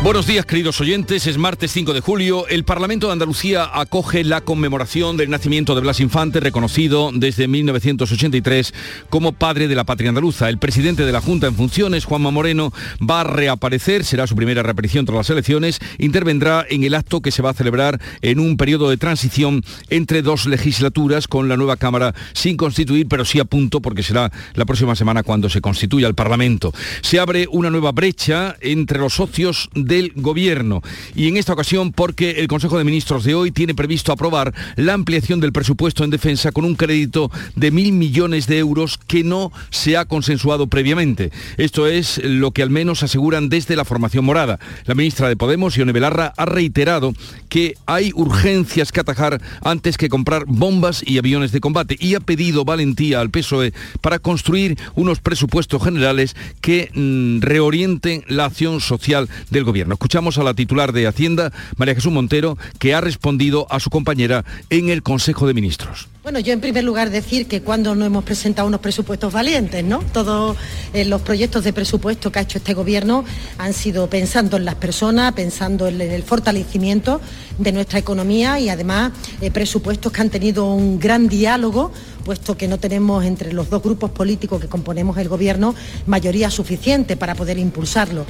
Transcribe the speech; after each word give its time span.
Buenos 0.00 0.28
días, 0.28 0.46
queridos 0.46 0.80
oyentes. 0.80 1.26
Es 1.26 1.38
martes 1.38 1.72
5 1.72 1.92
de 1.92 2.00
julio. 2.00 2.46
El 2.46 2.62
Parlamento 2.62 3.08
de 3.08 3.14
Andalucía 3.14 3.68
acoge 3.74 4.22
la 4.22 4.40
conmemoración 4.40 5.16
del 5.16 5.28
nacimiento 5.28 5.74
de 5.74 5.80
Blas 5.80 5.98
Infante, 5.98 6.38
reconocido 6.38 7.10
desde 7.12 7.48
1983 7.48 8.72
como 9.10 9.32
padre 9.32 9.66
de 9.66 9.74
la 9.74 9.82
patria 9.82 10.10
andaluza. 10.10 10.48
El 10.48 10.58
presidente 10.58 11.04
de 11.04 11.10
la 11.10 11.20
Junta 11.20 11.48
en 11.48 11.56
funciones, 11.56 12.04
Juanma 12.04 12.30
Moreno, 12.30 12.72
va 12.98 13.22
a 13.22 13.24
reaparecer, 13.24 14.04
será 14.04 14.28
su 14.28 14.36
primera 14.36 14.62
reaparición 14.62 15.04
tras 15.04 15.16
las 15.16 15.30
elecciones, 15.30 15.80
intervendrá 15.98 16.64
en 16.70 16.84
el 16.84 16.94
acto 16.94 17.20
que 17.20 17.32
se 17.32 17.42
va 17.42 17.50
a 17.50 17.54
celebrar 17.54 18.00
en 18.22 18.38
un 18.38 18.56
periodo 18.56 18.90
de 18.90 18.98
transición 18.98 19.64
entre 19.90 20.22
dos 20.22 20.46
legislaturas 20.46 21.26
con 21.26 21.48
la 21.48 21.56
nueva 21.56 21.76
Cámara 21.76 22.14
sin 22.34 22.56
constituir, 22.56 23.08
pero 23.08 23.24
sí 23.24 23.40
a 23.40 23.44
punto 23.44 23.80
porque 23.80 24.04
será 24.04 24.30
la 24.54 24.64
próxima 24.64 24.94
semana 24.94 25.24
cuando 25.24 25.50
se 25.50 25.60
constituya 25.60 26.06
el 26.06 26.14
Parlamento. 26.14 26.72
Se 27.02 27.18
abre 27.18 27.48
una 27.50 27.68
nueva 27.68 27.90
brecha 27.90 28.56
entre 28.60 29.00
los 29.00 29.14
socios 29.14 29.68
del 29.88 30.12
Gobierno. 30.14 30.82
Y 31.16 31.26
en 31.26 31.36
esta 31.36 31.54
ocasión 31.54 31.90
porque 31.90 32.30
el 32.38 32.46
Consejo 32.46 32.78
de 32.78 32.84
Ministros 32.84 33.24
de 33.24 33.34
hoy 33.34 33.50
tiene 33.50 33.74
previsto 33.74 34.12
aprobar 34.12 34.54
la 34.76 34.94
ampliación 34.94 35.40
del 35.40 35.52
presupuesto 35.52 36.04
en 36.04 36.10
defensa 36.10 36.52
con 36.52 36.64
un 36.64 36.76
crédito 36.76 37.32
de 37.56 37.72
mil 37.72 37.92
millones 37.92 38.46
de 38.46 38.58
euros 38.58 38.98
que 38.98 39.24
no 39.24 39.50
se 39.70 39.96
ha 39.96 40.04
consensuado 40.04 40.68
previamente. 40.68 41.32
Esto 41.56 41.86
es 41.86 42.20
lo 42.22 42.52
que 42.52 42.62
al 42.62 42.70
menos 42.70 43.02
aseguran 43.02 43.48
desde 43.48 43.74
la 43.74 43.84
formación 43.84 44.24
morada. 44.24 44.60
La 44.84 44.94
ministra 44.94 45.28
de 45.28 45.36
Podemos, 45.36 45.74
Ione 45.76 45.92
Belarra, 45.92 46.32
ha 46.36 46.44
reiterado 46.44 47.14
que 47.48 47.74
hay 47.86 48.12
urgencias 48.14 48.92
que 48.92 49.00
atajar 49.00 49.40
antes 49.62 49.96
que 49.96 50.08
comprar 50.08 50.44
bombas 50.46 51.02
y 51.04 51.18
aviones 51.18 51.50
de 51.50 51.60
combate 51.60 51.96
y 51.98 52.14
ha 52.14 52.20
pedido 52.20 52.64
valentía 52.64 53.20
al 53.20 53.30
PSOE 53.30 53.72
para 54.02 54.18
construir 54.18 54.76
unos 54.94 55.20
presupuestos 55.20 55.82
generales 55.82 56.36
que 56.60 56.90
mm, 56.92 57.40
reorienten 57.40 58.24
la 58.28 58.44
acción 58.44 58.80
social 58.80 59.28
del 59.50 59.64
gobierno. 59.64 59.77
Escuchamos 59.86 60.38
a 60.38 60.42
la 60.42 60.54
titular 60.54 60.92
de 60.92 61.06
Hacienda, 61.06 61.52
María 61.76 61.94
Jesús 61.94 62.12
Montero, 62.12 62.58
que 62.78 62.94
ha 62.94 63.00
respondido 63.00 63.66
a 63.70 63.80
su 63.80 63.90
compañera 63.90 64.44
en 64.70 64.88
el 64.88 65.02
Consejo 65.02 65.46
de 65.46 65.54
Ministros. 65.54 66.08
Bueno, 66.22 66.40
yo 66.40 66.52
en 66.52 66.60
primer 66.60 66.84
lugar 66.84 67.08
decir 67.08 67.46
que 67.46 67.62
cuando 67.62 67.94
no 67.94 68.04
hemos 68.04 68.22
presentado 68.22 68.68
unos 68.68 68.80
presupuestos 68.80 69.32
valientes, 69.32 69.82
¿no? 69.82 70.00
Todos 70.12 70.58
eh, 70.92 71.06
los 71.06 71.22
proyectos 71.22 71.64
de 71.64 71.72
presupuesto 71.72 72.30
que 72.30 72.38
ha 72.38 72.42
hecho 72.42 72.58
este 72.58 72.74
gobierno 72.74 73.24
han 73.56 73.72
sido 73.72 74.10
pensando 74.10 74.58
en 74.58 74.66
las 74.66 74.74
personas, 74.74 75.32
pensando 75.32 75.88
en 75.88 76.00
el 76.00 76.22
fortalecimiento 76.22 77.22
de 77.56 77.72
nuestra 77.72 77.98
economía 77.98 78.60
y 78.60 78.68
además 78.68 79.12
eh, 79.40 79.50
presupuestos 79.50 80.12
que 80.12 80.20
han 80.20 80.28
tenido 80.28 80.66
un 80.66 80.98
gran 80.98 81.28
diálogo 81.28 81.92
puesto 82.28 82.58
que 82.58 82.68
no 82.68 82.76
tenemos 82.76 83.24
entre 83.24 83.54
los 83.54 83.70
dos 83.70 83.82
grupos 83.82 84.10
políticos 84.10 84.60
que 84.60 84.68
componemos 84.68 85.16
el 85.16 85.30
Gobierno 85.30 85.74
mayoría 86.04 86.50
suficiente 86.50 87.16
para 87.16 87.34
poder 87.34 87.58
impulsarlo. 87.58 88.26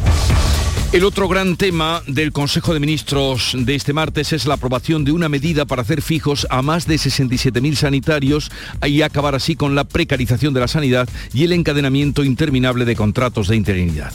El 0.90 1.04
otro 1.04 1.28
gran 1.28 1.56
tema 1.56 2.02
del 2.06 2.32
Consejo 2.32 2.72
de 2.72 2.80
Ministros 2.80 3.54
de 3.54 3.74
este 3.74 3.92
martes 3.92 4.32
es 4.32 4.46
la 4.46 4.54
aprobación 4.54 5.04
de 5.04 5.12
una 5.12 5.28
medida 5.28 5.66
para 5.66 5.82
hacer 5.82 6.00
fijos 6.00 6.46
a 6.48 6.62
más 6.62 6.86
de 6.86 6.94
67.000 6.94 7.74
sanitarios 7.74 8.50
y 8.86 9.02
acabar 9.02 9.34
así 9.34 9.54
con 9.54 9.74
la 9.74 9.84
precarización 9.84 10.54
de 10.54 10.60
la 10.60 10.68
sanidad 10.68 11.06
y 11.34 11.44
el 11.44 11.52
encadenamiento 11.52 12.24
interminable 12.24 12.86
de 12.86 12.96
contratos 12.96 13.48
de 13.48 13.56
interinidad. 13.56 14.14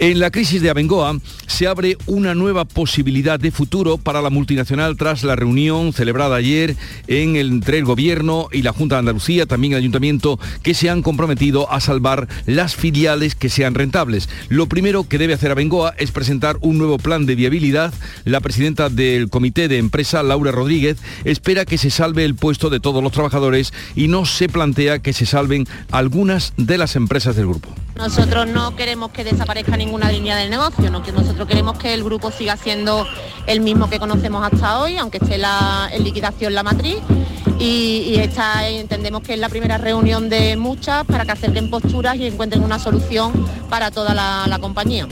En 0.00 0.18
la 0.18 0.32
crisis 0.32 0.60
de 0.60 0.70
Abengoa 0.70 1.20
se 1.46 1.68
abre 1.68 1.96
una 2.06 2.34
nueva 2.34 2.64
posibilidad 2.64 3.38
de 3.38 3.52
futuro 3.52 3.96
para 3.96 4.20
la 4.20 4.30
multinacional 4.30 4.96
tras 4.96 5.22
la 5.22 5.36
reunión 5.36 5.92
celebrada 5.92 6.34
ayer 6.34 6.74
entre 7.06 7.78
el 7.78 7.84
Gobierno 7.84 8.48
y 8.50 8.62
la 8.62 8.72
Junta 8.72 8.96
de 8.96 9.00
Andalucía, 9.00 9.17
también 9.46 9.72
el 9.72 9.78
Ayuntamiento, 9.78 10.38
que 10.62 10.74
se 10.74 10.90
han 10.90 11.02
comprometido 11.02 11.70
a 11.72 11.80
salvar 11.80 12.28
las 12.46 12.74
filiales 12.74 13.34
que 13.34 13.48
sean 13.48 13.74
rentables. 13.74 14.28
Lo 14.48 14.66
primero 14.66 15.08
que 15.08 15.18
debe 15.18 15.34
hacer 15.34 15.50
Abengoa 15.50 15.94
es 15.98 16.10
presentar 16.10 16.56
un 16.60 16.78
nuevo 16.78 16.98
plan 16.98 17.26
de 17.26 17.34
viabilidad. 17.34 17.92
La 18.24 18.40
presidenta 18.40 18.88
del 18.88 19.28
Comité 19.28 19.68
de 19.68 19.78
Empresa, 19.78 20.22
Laura 20.22 20.52
Rodríguez, 20.52 20.98
espera 21.24 21.64
que 21.64 21.78
se 21.78 21.90
salve 21.90 22.24
el 22.24 22.34
puesto 22.34 22.70
de 22.70 22.80
todos 22.80 23.02
los 23.02 23.12
trabajadores 23.12 23.72
y 23.94 24.08
no 24.08 24.26
se 24.26 24.48
plantea 24.48 25.00
que 25.00 25.12
se 25.12 25.26
salven 25.26 25.66
algunas 25.90 26.52
de 26.56 26.78
las 26.78 26.96
empresas 26.96 27.36
del 27.36 27.46
grupo. 27.46 27.74
Nosotros 27.98 28.46
no 28.46 28.76
queremos 28.76 29.10
que 29.10 29.24
desaparezca 29.24 29.76
ninguna 29.76 30.12
línea 30.12 30.36
del 30.36 30.50
negocio, 30.50 30.88
nosotros 30.88 31.48
queremos 31.48 31.76
que 31.78 31.92
el 31.92 32.04
grupo 32.04 32.30
siga 32.30 32.56
siendo 32.56 33.04
el 33.48 33.60
mismo 33.60 33.90
que 33.90 33.98
conocemos 33.98 34.48
hasta 34.50 34.78
hoy, 34.78 34.96
aunque 34.98 35.18
esté 35.18 35.36
la, 35.36 35.90
en 35.90 36.04
liquidación 36.04 36.54
la 36.54 36.62
matriz. 36.62 36.98
Y, 37.58 38.14
esta 38.20 38.68
entendemos 38.68 39.22
que 39.22 39.34
es 39.34 39.40
la 39.40 39.48
primera 39.48 39.78
reunión 39.78 40.28
de 40.28 40.56
muchas 40.56 41.04
para 41.06 41.24
que 41.24 41.32
acerquen 41.32 41.70
posturas 41.70 42.14
y 42.14 42.28
encuentren 42.28 42.62
una 42.62 42.78
solución 42.78 43.32
para 43.68 43.90
toda 43.90 44.14
la 44.14 44.58
compañía. 44.60 45.08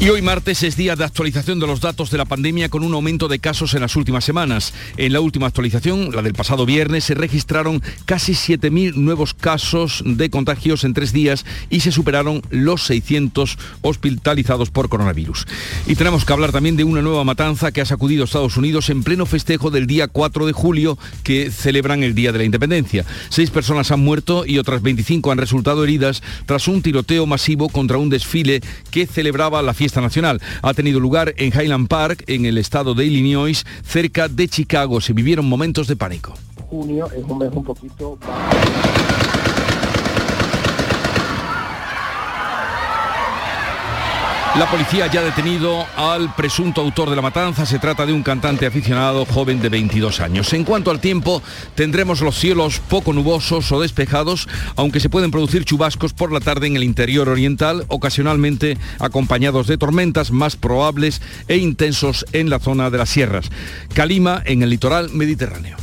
Y 0.00 0.10
hoy 0.10 0.22
martes 0.22 0.62
es 0.62 0.76
día 0.76 0.94
de 0.94 1.02
actualización 1.02 1.58
de 1.58 1.66
los 1.66 1.80
datos 1.80 2.12
de 2.12 2.18
la 2.18 2.24
pandemia 2.24 2.68
con 2.68 2.84
un 2.84 2.94
aumento 2.94 3.26
de 3.26 3.40
casos 3.40 3.74
en 3.74 3.80
las 3.80 3.96
últimas 3.96 4.24
semanas. 4.24 4.72
En 4.96 5.12
la 5.12 5.20
última 5.20 5.48
actualización, 5.48 6.14
la 6.14 6.22
del 6.22 6.34
pasado 6.34 6.66
viernes, 6.66 7.02
se 7.02 7.14
registraron 7.14 7.82
casi 8.04 8.34
7.000 8.34 8.94
nuevos 8.94 9.34
casos 9.34 10.04
de 10.06 10.30
contagios 10.30 10.84
en 10.84 10.94
tres 10.94 11.12
días 11.12 11.44
y 11.68 11.80
se 11.80 11.90
superaron 11.90 12.42
los 12.50 12.84
600 12.84 13.58
hospitalizados 13.82 14.70
por 14.70 14.88
coronavirus. 14.88 15.48
Y 15.88 15.96
tenemos 15.96 16.24
que 16.24 16.32
hablar 16.32 16.52
también 16.52 16.76
de 16.76 16.84
una 16.84 17.02
nueva 17.02 17.24
matanza 17.24 17.72
que 17.72 17.80
ha 17.80 17.84
sacudido 17.84 18.22
a 18.22 18.26
Estados 18.26 18.56
Unidos 18.56 18.90
en 18.90 19.02
pleno 19.02 19.26
festejo 19.26 19.72
del 19.72 19.88
día 19.88 20.06
4 20.06 20.46
de 20.46 20.52
julio 20.52 20.96
que 21.24 21.50
celebran 21.50 22.04
el 22.04 22.14
Día 22.14 22.30
de 22.30 22.38
la 22.38 22.44
Independencia. 22.44 23.04
Seis 23.30 23.50
personas 23.50 23.90
han 23.90 23.98
muerto 23.98 24.46
y 24.46 24.58
otras 24.58 24.80
25 24.80 25.32
han 25.32 25.38
resultado 25.38 25.82
heridas 25.82 26.22
tras 26.46 26.68
un 26.68 26.82
tiroteo 26.82 27.26
masivo 27.26 27.68
contra 27.68 27.98
un 27.98 28.10
desfile 28.10 28.60
que 28.92 29.04
celebraba 29.08 29.60
la 29.60 29.74
fiesta 29.74 29.87
nacional. 29.96 30.40
Ha 30.62 30.74
tenido 30.74 31.00
lugar 31.00 31.34
en 31.36 31.52
Highland 31.52 31.88
Park, 31.88 32.24
en 32.26 32.44
el 32.44 32.58
estado 32.58 32.94
de 32.94 33.06
Illinois, 33.06 33.64
cerca 33.82 34.28
de 34.28 34.48
Chicago. 34.48 35.00
Se 35.00 35.12
vivieron 35.12 35.48
momentos 35.48 35.86
de 35.86 35.96
pánico. 35.96 36.34
La 44.58 44.68
policía 44.68 45.06
ya 45.06 45.20
ha 45.20 45.24
detenido 45.24 45.86
al 45.96 46.34
presunto 46.34 46.80
autor 46.80 47.10
de 47.10 47.14
la 47.14 47.22
matanza. 47.22 47.64
Se 47.64 47.78
trata 47.78 48.04
de 48.04 48.12
un 48.12 48.24
cantante 48.24 48.66
aficionado 48.66 49.24
joven 49.24 49.60
de 49.60 49.68
22 49.68 50.18
años. 50.18 50.52
En 50.52 50.64
cuanto 50.64 50.90
al 50.90 50.98
tiempo, 50.98 51.44
tendremos 51.76 52.22
los 52.22 52.36
cielos 52.36 52.80
poco 52.80 53.12
nubosos 53.12 53.70
o 53.70 53.80
despejados, 53.80 54.48
aunque 54.74 54.98
se 54.98 55.10
pueden 55.10 55.30
producir 55.30 55.64
chubascos 55.64 56.12
por 56.12 56.32
la 56.32 56.40
tarde 56.40 56.66
en 56.66 56.74
el 56.74 56.82
interior 56.82 57.28
oriental, 57.28 57.84
ocasionalmente 57.86 58.78
acompañados 58.98 59.68
de 59.68 59.78
tormentas 59.78 60.32
más 60.32 60.56
probables 60.56 61.22
e 61.46 61.58
intensos 61.58 62.26
en 62.32 62.50
la 62.50 62.58
zona 62.58 62.90
de 62.90 62.98
las 62.98 63.10
sierras. 63.10 63.50
Calima 63.94 64.42
en 64.44 64.64
el 64.64 64.70
litoral 64.70 65.10
mediterráneo. 65.10 65.76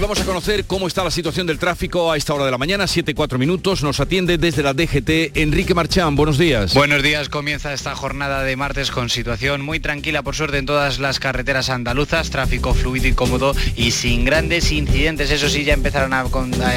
Vamos 0.00 0.20
a 0.20 0.24
conocer 0.24 0.64
cómo 0.64 0.86
está 0.86 1.04
la 1.04 1.10
situación 1.10 1.46
del 1.46 1.58
tráfico 1.58 2.10
a 2.10 2.16
esta 2.16 2.32
hora 2.32 2.46
de 2.46 2.50
la 2.50 2.56
mañana, 2.58 2.84
7-4 2.84 3.36
minutos. 3.36 3.82
Nos 3.82 4.00
atiende 4.00 4.38
desde 4.38 4.62
la 4.62 4.72
DGT 4.72 5.36
Enrique 5.36 5.74
Marchán. 5.74 6.16
Buenos 6.16 6.38
días. 6.38 6.72
Buenos 6.72 7.02
días. 7.02 7.28
Comienza 7.28 7.74
esta 7.74 7.94
jornada 7.94 8.42
de 8.42 8.56
martes 8.56 8.90
con 8.90 9.10
situación 9.10 9.60
muy 9.60 9.78
tranquila 9.78 10.22
por 10.22 10.34
suerte 10.34 10.56
en 10.56 10.64
todas 10.64 11.00
las 11.00 11.20
carreteras 11.20 11.68
andaluzas, 11.68 12.30
tráfico 12.30 12.72
fluido 12.72 13.08
y 13.08 13.12
cómodo 13.12 13.54
y 13.76 13.90
sin 13.90 14.24
grandes 14.24 14.72
incidentes. 14.72 15.30
Eso 15.30 15.50
sí, 15.50 15.64
ya 15.64 15.74
empezaron 15.74 16.14
a, 16.14 16.24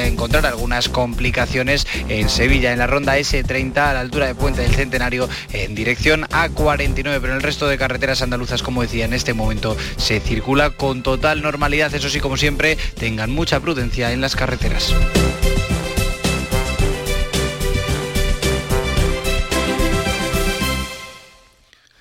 encontrar 0.04 0.44
algunas 0.44 0.90
complicaciones 0.90 1.86
en 2.08 2.28
Sevilla, 2.28 2.72
en 2.72 2.78
la 2.78 2.86
ronda 2.86 3.18
S30 3.18 3.76
a 3.78 3.94
la 3.94 4.00
altura 4.00 4.26
de 4.26 4.34
Puente 4.34 4.60
del 4.60 4.74
Centenario 4.74 5.30
en 5.52 5.74
dirección 5.74 6.24
A49, 6.24 7.02
pero 7.20 7.28
en 7.28 7.36
el 7.36 7.42
resto 7.42 7.68
de 7.68 7.78
carreteras 7.78 8.20
andaluzas, 8.20 8.62
como 8.62 8.82
decía, 8.82 9.06
en 9.06 9.14
este 9.14 9.32
momento 9.32 9.76
se 9.96 10.20
circula 10.20 10.70
con 10.70 11.02
total 11.02 11.40
normalidad. 11.40 11.94
Eso 11.94 12.10
sí, 12.10 12.20
como 12.20 12.36
siempre, 12.36 12.76
tengan 13.14 13.30
mucha 13.30 13.60
prudencia 13.60 14.10
en 14.10 14.20
las 14.20 14.34
carreteras. 14.34 14.92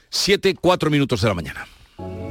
Siete, 0.10 0.56
cuatro 0.60 0.90
minutos 0.90 1.22
de 1.22 1.28
la 1.28 1.36
mañana. 1.36 1.68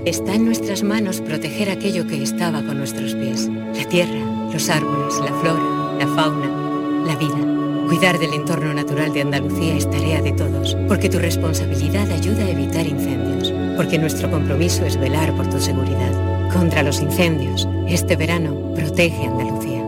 Está 0.04 0.34
en 0.34 0.46
nuestras 0.46 0.82
manos 0.82 1.20
proteger 1.20 1.70
aquello 1.70 2.08
que 2.08 2.24
estaba 2.24 2.60
con 2.64 2.78
nuestros 2.78 3.14
pies. 3.14 3.48
La 3.72 3.88
tierra, 3.88 4.50
los 4.52 4.68
árboles, 4.68 5.14
la 5.20 5.32
flora, 5.40 5.98
la 6.00 6.08
fauna, 6.16 7.06
la 7.06 7.14
vida. 7.14 7.86
Cuidar 7.86 8.18
del 8.18 8.34
entorno 8.34 8.74
natural 8.74 9.12
de 9.12 9.20
Andalucía 9.20 9.76
es 9.76 9.88
tarea 9.88 10.20
de 10.22 10.32
todos, 10.32 10.76
porque 10.88 11.08
tu 11.08 11.20
responsabilidad 11.20 12.10
ayuda 12.10 12.46
a 12.46 12.50
evitar 12.50 12.84
incendios, 12.84 13.52
porque 13.76 14.00
nuestro 14.00 14.28
compromiso 14.28 14.84
es 14.84 14.98
velar 14.98 15.32
por 15.36 15.48
tu 15.48 15.60
seguridad. 15.60 16.41
Contra 16.52 16.82
los 16.82 17.00
incendios, 17.00 17.66
este 17.88 18.14
verano 18.14 18.72
protege 18.74 19.26
Andalucía. 19.26 19.82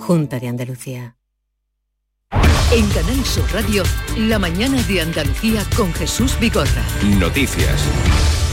Junta 0.00 0.40
de 0.40 0.48
Andalucía. 0.48 1.16
En 2.72 2.88
Canal 2.88 3.24
Sur 3.24 3.44
Radio, 3.52 3.84
la 4.16 4.38
mañana 4.38 4.82
de 4.82 5.00
Andalucía 5.00 5.62
con 5.76 5.92
Jesús 5.94 6.36
Bigorra. 6.40 6.84
Noticias. 7.18 7.82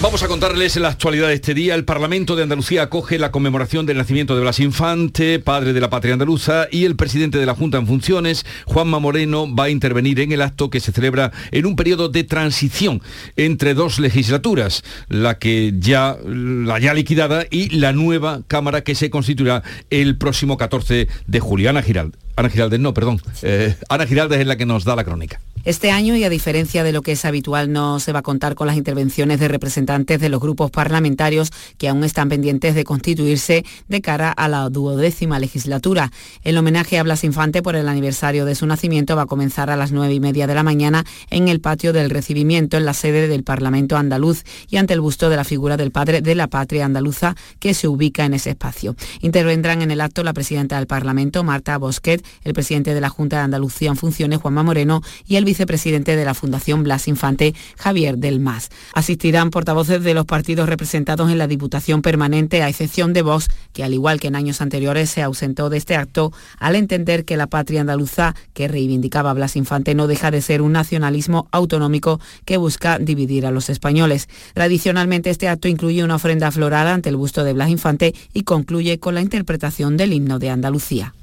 Vamos 0.01 0.23
a 0.23 0.29
contarles 0.29 0.77
la 0.77 0.87
actualidad 0.87 1.27
de 1.27 1.33
este 1.33 1.53
día. 1.53 1.75
El 1.75 1.83
Parlamento 1.83 2.37
de 2.37 2.43
Andalucía 2.43 2.83
acoge 2.83 3.19
la 3.19 3.31
conmemoración 3.31 3.85
del 3.85 3.97
nacimiento 3.97 4.33
de 4.33 4.39
Blas 4.39 4.61
Infante, 4.61 5.39
padre 5.39 5.73
de 5.73 5.81
la 5.81 5.89
patria 5.89 6.13
andaluza, 6.13 6.67
y 6.71 6.85
el 6.85 6.95
presidente 6.95 7.37
de 7.37 7.45
la 7.45 7.53
Junta 7.53 7.79
en 7.79 7.85
funciones, 7.85 8.45
Juanma 8.65 8.99
Moreno, 8.99 9.53
va 9.53 9.65
a 9.65 9.69
intervenir 9.69 10.21
en 10.21 10.31
el 10.31 10.41
acto 10.41 10.69
que 10.69 10.79
se 10.79 10.93
celebra 10.93 11.33
en 11.51 11.65
un 11.65 11.75
periodo 11.75 12.07
de 12.07 12.23
transición 12.23 13.01
entre 13.35 13.73
dos 13.73 13.99
legislaturas, 13.99 14.85
la 15.09 15.37
que 15.37 15.73
ya 15.77 16.15
la 16.23 16.79
ya 16.79 16.93
liquidada 16.93 17.43
y 17.51 17.67
la 17.77 17.91
nueva 17.91 18.39
Cámara 18.47 18.85
que 18.85 18.95
se 18.95 19.09
constituirá 19.09 19.63
el 19.89 20.17
próximo 20.17 20.55
14 20.55 21.09
de 21.27 21.39
julio. 21.41 21.69
Ana 21.69 21.81
Giraldes, 21.81 22.17
Ana 22.37 22.77
no, 22.79 22.93
perdón. 22.93 23.21
Eh, 23.41 23.75
Ana 23.89 24.07
Giraldes 24.07 24.39
es 24.39 24.47
la 24.47 24.55
que 24.55 24.65
nos 24.65 24.85
da 24.85 24.95
la 24.95 25.03
crónica. 25.03 25.41
Este 25.65 25.91
año, 25.91 26.15
y 26.15 26.23
a 26.23 26.29
diferencia 26.29 26.83
de 26.83 26.93
lo 26.93 27.01
que 27.01 27.11
es 27.11 27.25
habitual, 27.25 27.71
no 27.71 27.99
se 27.99 28.13
va 28.13 28.19
a 28.19 28.23
contar 28.23 28.55
con 28.55 28.65
las 28.65 28.77
intervenciones 28.77 29.41
de 29.41 29.49
representantes 29.49 30.19
de 30.19 30.29
los 30.29 30.39
grupos 30.39 30.71
parlamentarios 30.71 31.51
que 31.77 31.89
aún 31.89 32.05
están 32.05 32.29
pendientes 32.29 32.75
de 32.75 32.85
constituirse 32.85 33.65
de 33.89 34.01
cara 34.01 34.31
a 34.31 34.47
la 34.47 34.69
duodécima 34.69 35.37
legislatura. 35.37 36.11
El 36.43 36.57
homenaje 36.57 36.97
a 36.97 37.03
Blas 37.03 37.25
Infante 37.25 37.61
por 37.61 37.75
el 37.75 37.89
aniversario 37.89 38.45
de 38.45 38.55
su 38.55 38.65
nacimiento 38.67 39.17
va 39.17 39.23
a 39.23 39.25
comenzar 39.25 39.69
a 39.69 39.75
las 39.75 39.91
nueve 39.91 40.13
y 40.13 40.21
media 40.21 40.47
de 40.47 40.55
la 40.55 40.63
mañana 40.63 41.05
en 41.29 41.49
el 41.49 41.59
patio 41.59 41.91
del 41.91 42.09
recibimiento 42.09 42.77
en 42.77 42.85
la 42.85 42.93
sede 42.93 43.27
del 43.27 43.43
Parlamento 43.43 43.97
andaluz 43.97 44.43
y 44.69 44.77
ante 44.77 44.93
el 44.93 45.01
busto 45.01 45.29
de 45.29 45.35
la 45.35 45.43
figura 45.43 45.75
del 45.75 45.91
padre 45.91 46.21
de 46.21 46.35
la 46.35 46.47
patria 46.47 46.85
andaluza 46.85 47.35
que 47.59 47.73
se 47.73 47.89
ubica 47.89 48.23
en 48.23 48.33
ese 48.33 48.51
espacio. 48.51 48.95
Intervendrán 49.19 49.81
en 49.81 49.91
el 49.91 49.99
acto 49.99 50.23
la 50.23 50.33
presidenta 50.33 50.77
del 50.77 50.87
Parlamento, 50.87 51.43
Marta 51.43 51.77
Bosquet, 51.77 52.25
el 52.45 52.53
presidente 52.53 52.93
de 52.93 53.01
la 53.01 53.09
Junta 53.09 53.37
de 53.37 53.43
Andalucía 53.43 53.89
en 53.89 53.97
funciones, 53.97 54.39
Juanma 54.39 54.63
Moreno, 54.63 55.01
y 55.27 55.35
el 55.35 55.48
vicepresidente 55.49 56.15
de 56.15 56.25
la 56.25 56.35
Fundación 56.35 56.83
Blas 56.83 57.07
Infante, 57.07 57.55
Javier 57.75 58.19
del 58.19 58.39
Mas. 58.39 58.69
Asistirán 58.93 59.49
portavoces 59.49 60.03
de 60.03 60.13
los 60.13 60.25
partidos 60.25 60.69
representados 60.69 61.31
en 61.31 61.39
la 61.39 61.47
Diputación 61.47 62.03
Permanente, 62.03 62.61
a 62.61 62.69
excepción 62.69 63.13
de 63.13 63.23
Vox, 63.23 63.47
que 63.73 63.83
al 63.83 63.95
igual 63.95 64.19
que 64.19 64.27
en 64.27 64.35
años 64.35 64.61
anteriores 64.61 65.09
se 65.09 65.23
ausentó 65.23 65.71
de 65.71 65.77
este 65.77 65.95
acto 65.95 66.31
al 66.59 66.75
entender 66.75 67.25
que 67.25 67.35
la 67.35 67.47
patria 67.47 67.81
andaluza 67.81 68.35
que 68.53 68.67
reivindicaba 68.67 69.33
Blas 69.33 69.55
Infante 69.55 69.95
no 69.95 70.05
deja 70.05 70.29
de 70.29 70.43
ser 70.43 70.61
un 70.61 70.73
nacionalismo 70.73 71.47
autonómico 71.51 72.19
que 72.45 72.57
busca 72.57 72.99
dividir 72.99 73.47
a 73.47 73.51
los 73.51 73.71
españoles. 73.71 74.29
Tradicionalmente 74.53 75.31
este 75.31 75.47
acto 75.47 75.67
incluye 75.67 76.03
una 76.03 76.17
ofrenda 76.17 76.51
floral 76.51 76.85
ante 76.87 77.09
el 77.09 77.15
busto 77.15 77.43
de 77.43 77.53
Blas 77.53 77.69
Infante 77.71 78.13
y 78.35 78.43
concluye 78.43 78.99
con 78.99 79.15
la 79.15 79.21
interpretación 79.21 79.97
del 79.97 80.13
himno 80.13 80.37
de 80.37 80.51
Andalucía. 80.51 81.15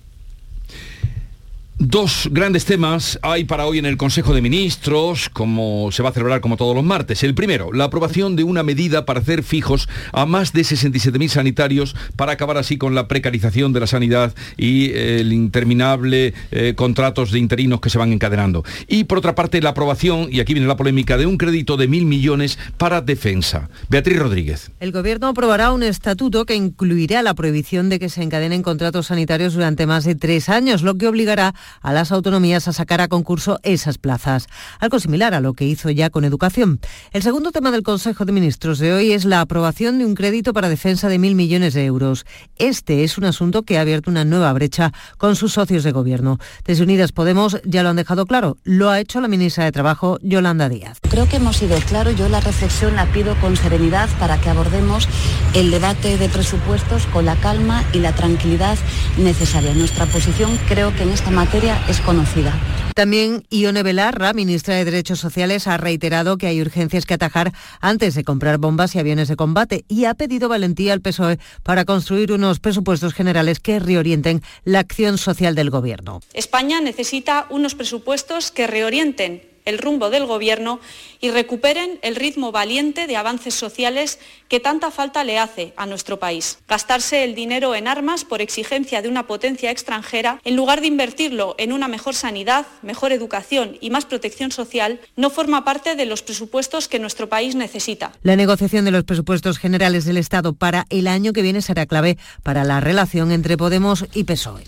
Dos 1.78 2.31
grandes 2.32 2.64
temas 2.64 3.19
hay 3.20 3.44
para 3.44 3.67
hoy 3.67 3.76
en 3.76 3.84
el 3.84 3.99
Consejo 3.99 4.32
de 4.32 4.40
Ministros, 4.40 5.28
como 5.28 5.93
se 5.93 6.02
va 6.02 6.08
a 6.08 6.12
celebrar 6.12 6.40
como 6.40 6.56
todos 6.56 6.75
los 6.75 6.82
martes. 6.82 7.23
El 7.23 7.34
primero, 7.34 7.70
la 7.70 7.84
aprobación 7.84 8.34
de 8.34 8.44
una 8.44 8.62
medida 8.62 9.05
para 9.05 9.20
hacer 9.20 9.43
fijos 9.43 9.87
a 10.12 10.25
más 10.25 10.55
de 10.55 10.62
67.000 10.62 11.28
sanitarios 11.28 11.94
para 12.17 12.32
acabar 12.32 12.56
así 12.56 12.78
con 12.78 12.94
la 12.94 13.08
precarización 13.08 13.75
de 13.75 13.81
la 13.81 13.87
sanidad 13.87 14.34
y 14.56 14.93
el 14.93 15.34
interminable 15.34 16.32
eh, 16.50 16.73
contratos 16.75 17.31
de 17.31 17.40
interinos 17.40 17.82
que 17.82 17.90
se 17.90 17.99
van 17.99 18.11
encadenando. 18.11 18.64
Y 18.88 19.05
por 19.05 19.19
otra 19.19 19.34
parte, 19.34 19.61
la 19.61 19.70
aprobación, 19.70 20.29
y 20.32 20.40
aquí 20.40 20.55
viene 20.55 20.69
la 20.69 20.76
polémica, 20.76 21.19
de 21.19 21.26
un 21.26 21.37
crédito 21.37 21.76
de 21.76 21.88
mil 21.88 22.06
millones 22.06 22.58
para 22.79 23.02
defensa. 23.02 23.69
Beatriz 23.90 24.19
Rodríguez. 24.19 24.70
El 24.81 24.93
Gobierno 24.93 25.26
aprobará 25.26 25.72
un 25.72 25.82
estatuto 25.82 26.46
que 26.46 26.55
incluirá 26.55 27.22
la 27.22 27.34
prohibición 27.34 27.90
de 27.90 27.99
que 27.99 28.08
se 28.08 28.22
encadenen 28.22 28.62
contratos 28.62 29.08
sanitarios 29.08 29.52
durante 29.52 29.87
más 29.87 30.05
de 30.05 30.14
tres 30.14 30.49
años, 30.49 30.81
lo 30.81 30.96
que 30.96 31.06
obligará 31.06 31.55
a 31.82 31.93
las 31.93 32.12
autonomías 32.12 32.69
a 32.69 32.73
sacar 32.73 33.00
a 33.00 33.08
concurso 33.08 33.58
esas 33.62 33.99
plazas, 33.99 34.46
algo 34.78 35.00
similar 35.00 35.34
a 35.34 35.40
lo 35.40 35.55
que 35.55 35.64
hizo 35.64 35.90
ya 35.90 36.11
con 36.11 36.25
educación. 36.25 36.81
El 37.12 37.23
segundo 37.23 37.52
tema 37.52 37.70
del 37.70 37.82
Consejo 37.82 38.25
de 38.25 38.32
Ministros 38.32 38.78
de 38.78 38.93
hoy 38.93 39.12
es 39.12 39.25
la 39.25 39.40
aprobación 39.40 39.99
de 39.99 40.06
un 40.06 40.14
crédito 40.14 40.52
para 40.52 40.69
defensa 40.69 41.08
de 41.08 41.19
mil 41.19 41.34
millones 41.34 41.75
de 41.75 41.84
euros. 41.84 42.26
Este 42.56 43.05
es 43.05 43.19
un 43.19 43.25
asunto 43.25 43.62
que 43.62 43.78
ha 43.78 43.82
abierto 43.82 44.11
una 44.11 44.25
nueva 44.25 44.52
brecha 44.52 44.93
con 45.19 45.37
sus 45.37 45.52
socios 45.55 45.84
de 45.84 45.93
gobierno. 45.93 46.38
Desde 46.64 46.84
Unidas 46.84 47.12
Podemos 47.12 47.58
ya 47.64 47.82
lo 47.82 47.88
han 47.88 47.96
dejado 47.96 48.26
claro, 48.26 48.58
lo 48.64 48.90
ha 48.90 49.00
hecho 49.00 49.20
la 49.20 49.29
ministra 49.29 49.64
de 49.64 49.72
Trabajo, 49.72 50.19
Yolanda 50.22 50.69
Díaz. 50.69 50.99
Creo 51.08 51.29
que 51.29 51.37
hemos 51.37 51.56
sido 51.56 51.79
claros, 51.81 52.17
yo 52.17 52.29
la 52.29 52.40
reflexión 52.40 52.94
la 52.96 53.06
pido 53.06 53.34
con 53.40 53.56
serenidad 53.56 54.08
para 54.19 54.38
que 54.38 54.50
abordemos 54.50 55.08
el 55.55 55.70
debate 55.70 56.19
de 56.19 56.29
presupuestos 56.29 57.06
con 57.06 57.25
la 57.25 57.37
calma 57.37 57.84
y 57.93 58.00
la 58.00 58.12
tranquilidad 58.12 58.76
necesaria. 59.17 59.72
Nuestra 59.75 60.06
posición 60.06 60.58
creo 60.69 60.94
que 60.94 61.05
en 61.05 61.11
esta 61.11 61.31
materia 61.31 61.56
es 61.88 62.00
conocida. 62.03 62.53
También 62.94 63.47
Ione 63.49 63.82
Belarra, 63.82 64.35
ministra 64.35 64.75
de 64.75 64.85
Derechos 64.85 65.20
Sociales, 65.20 65.67
ha 65.67 65.79
reiterado 65.79 66.37
que 66.37 66.47
hay 66.47 66.61
urgencias 66.61 67.06
que 67.06 67.14
atajar 67.14 67.53
antes 67.81 68.14
de 68.14 68.25
comprar 68.25 68.58
bombas 68.58 68.94
y 68.94 68.99
aviones 68.99 69.29
de 69.29 69.37
combate 69.37 69.87
y 69.88 70.05
ha 70.05 70.12
pedido 70.12 70.50
valentía 70.50 70.93
al 70.93 71.00
PSOE 71.00 71.38
para 71.62 71.87
construir 71.87 72.32
unos 72.32 72.61
presupuestos 72.61 73.14
generales 73.14 73.58
que 73.58 73.79
reorienten 73.79 74.43
la 74.64 74.81
acción 74.81 75.17
social 75.17 75.55
del 75.55 75.70
Gobierno. 75.70 76.20
España 76.35 76.81
necesita 76.82 77.47
unos 77.49 77.75
presupuestos 77.75 78.50
que 78.50 78.67
reorienten 78.67 79.43
el 79.64 79.79
rumbo 79.79 80.11
del 80.11 80.26
Gobierno 80.26 80.79
y 81.20 81.31
recuperen 81.31 81.99
el 82.03 82.17
ritmo 82.17 82.53
valiente 82.53 83.06
de 83.06 83.17
avances 83.17 83.55
sociales 83.55 84.19
que 84.48 84.60
tanta 84.60 84.90
falta 84.90 85.25
le 85.25 85.38
hace 85.38 85.72
a 85.76 85.87
nuestro 85.87 86.19
país. 86.19 86.58
Gastarse 86.69 87.25
el 87.25 87.34
dinero 87.34 87.75
en 87.75 87.88
armas 87.88 88.25
por 88.25 88.40
exigencia 88.40 89.02
de 89.02 89.08
una 89.08 89.26
potencia 89.26 89.70
extranjera, 89.70 90.40
en 90.44 90.56
lugar 90.56 90.81
de 90.81 90.87
invertirlo 90.87 91.54
en 91.58 91.72
una 91.72 91.88
mejor 91.88 92.14
sanidad, 92.14 92.66
mejor 92.82 93.12
educación 93.12 93.76
y 93.81 93.90
más 93.90 94.04
protección 94.04 94.52
social, 94.52 95.00
no 95.16 95.31
forma 95.31 95.64
parte 95.64 95.96
de 95.96 96.06
los 96.06 96.22
presupuestos 96.22 96.88
que 96.88 96.98
nuestro 96.98 97.28
país 97.28 97.54
necesita. 97.54 98.12
La 98.22 98.37
negociación 98.37 98.84
de 98.84 98.90
los 98.90 99.04
presupuestos 99.04 99.58
generales 99.58 100.04
del 100.04 100.16
Estado 100.16 100.52
para 100.52 100.87
el 100.90 101.08
año 101.08 101.32
que 101.32 101.43
viene 101.43 101.62
será 101.62 101.87
clave 101.87 102.16
para 102.43 102.64
la 102.64 102.81
relación 102.81 103.32
entre 103.32 103.56
Podemos 103.56 104.06
y 104.14 104.25
PSOE. 104.25 104.64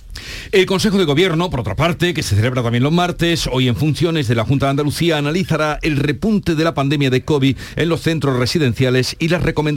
El 0.50 0.66
Consejo 0.66 0.98
de 0.98 1.04
Gobierno, 1.04 1.48
por 1.48 1.60
otra 1.60 1.76
parte, 1.76 2.12
que 2.12 2.24
se 2.24 2.34
celebra 2.34 2.62
también 2.62 2.82
los 2.82 2.92
martes, 2.92 3.48
hoy 3.50 3.68
en 3.68 3.76
funciones 3.76 4.26
de 4.26 4.34
la 4.34 4.44
Junta 4.44 4.66
de 4.66 4.70
Andalucía, 4.70 5.16
analizará 5.16 5.78
el 5.82 5.96
repunte 5.96 6.56
de 6.56 6.64
la 6.64 6.74
pandemia 6.74 7.10
de 7.10 7.24
COVID 7.24 7.56
en 7.76 7.88
los 7.88 8.00
centros 8.00 8.36
residenciales 8.36 9.14
y 9.20 9.28
las 9.28 9.42
recomendaciones 9.42 9.67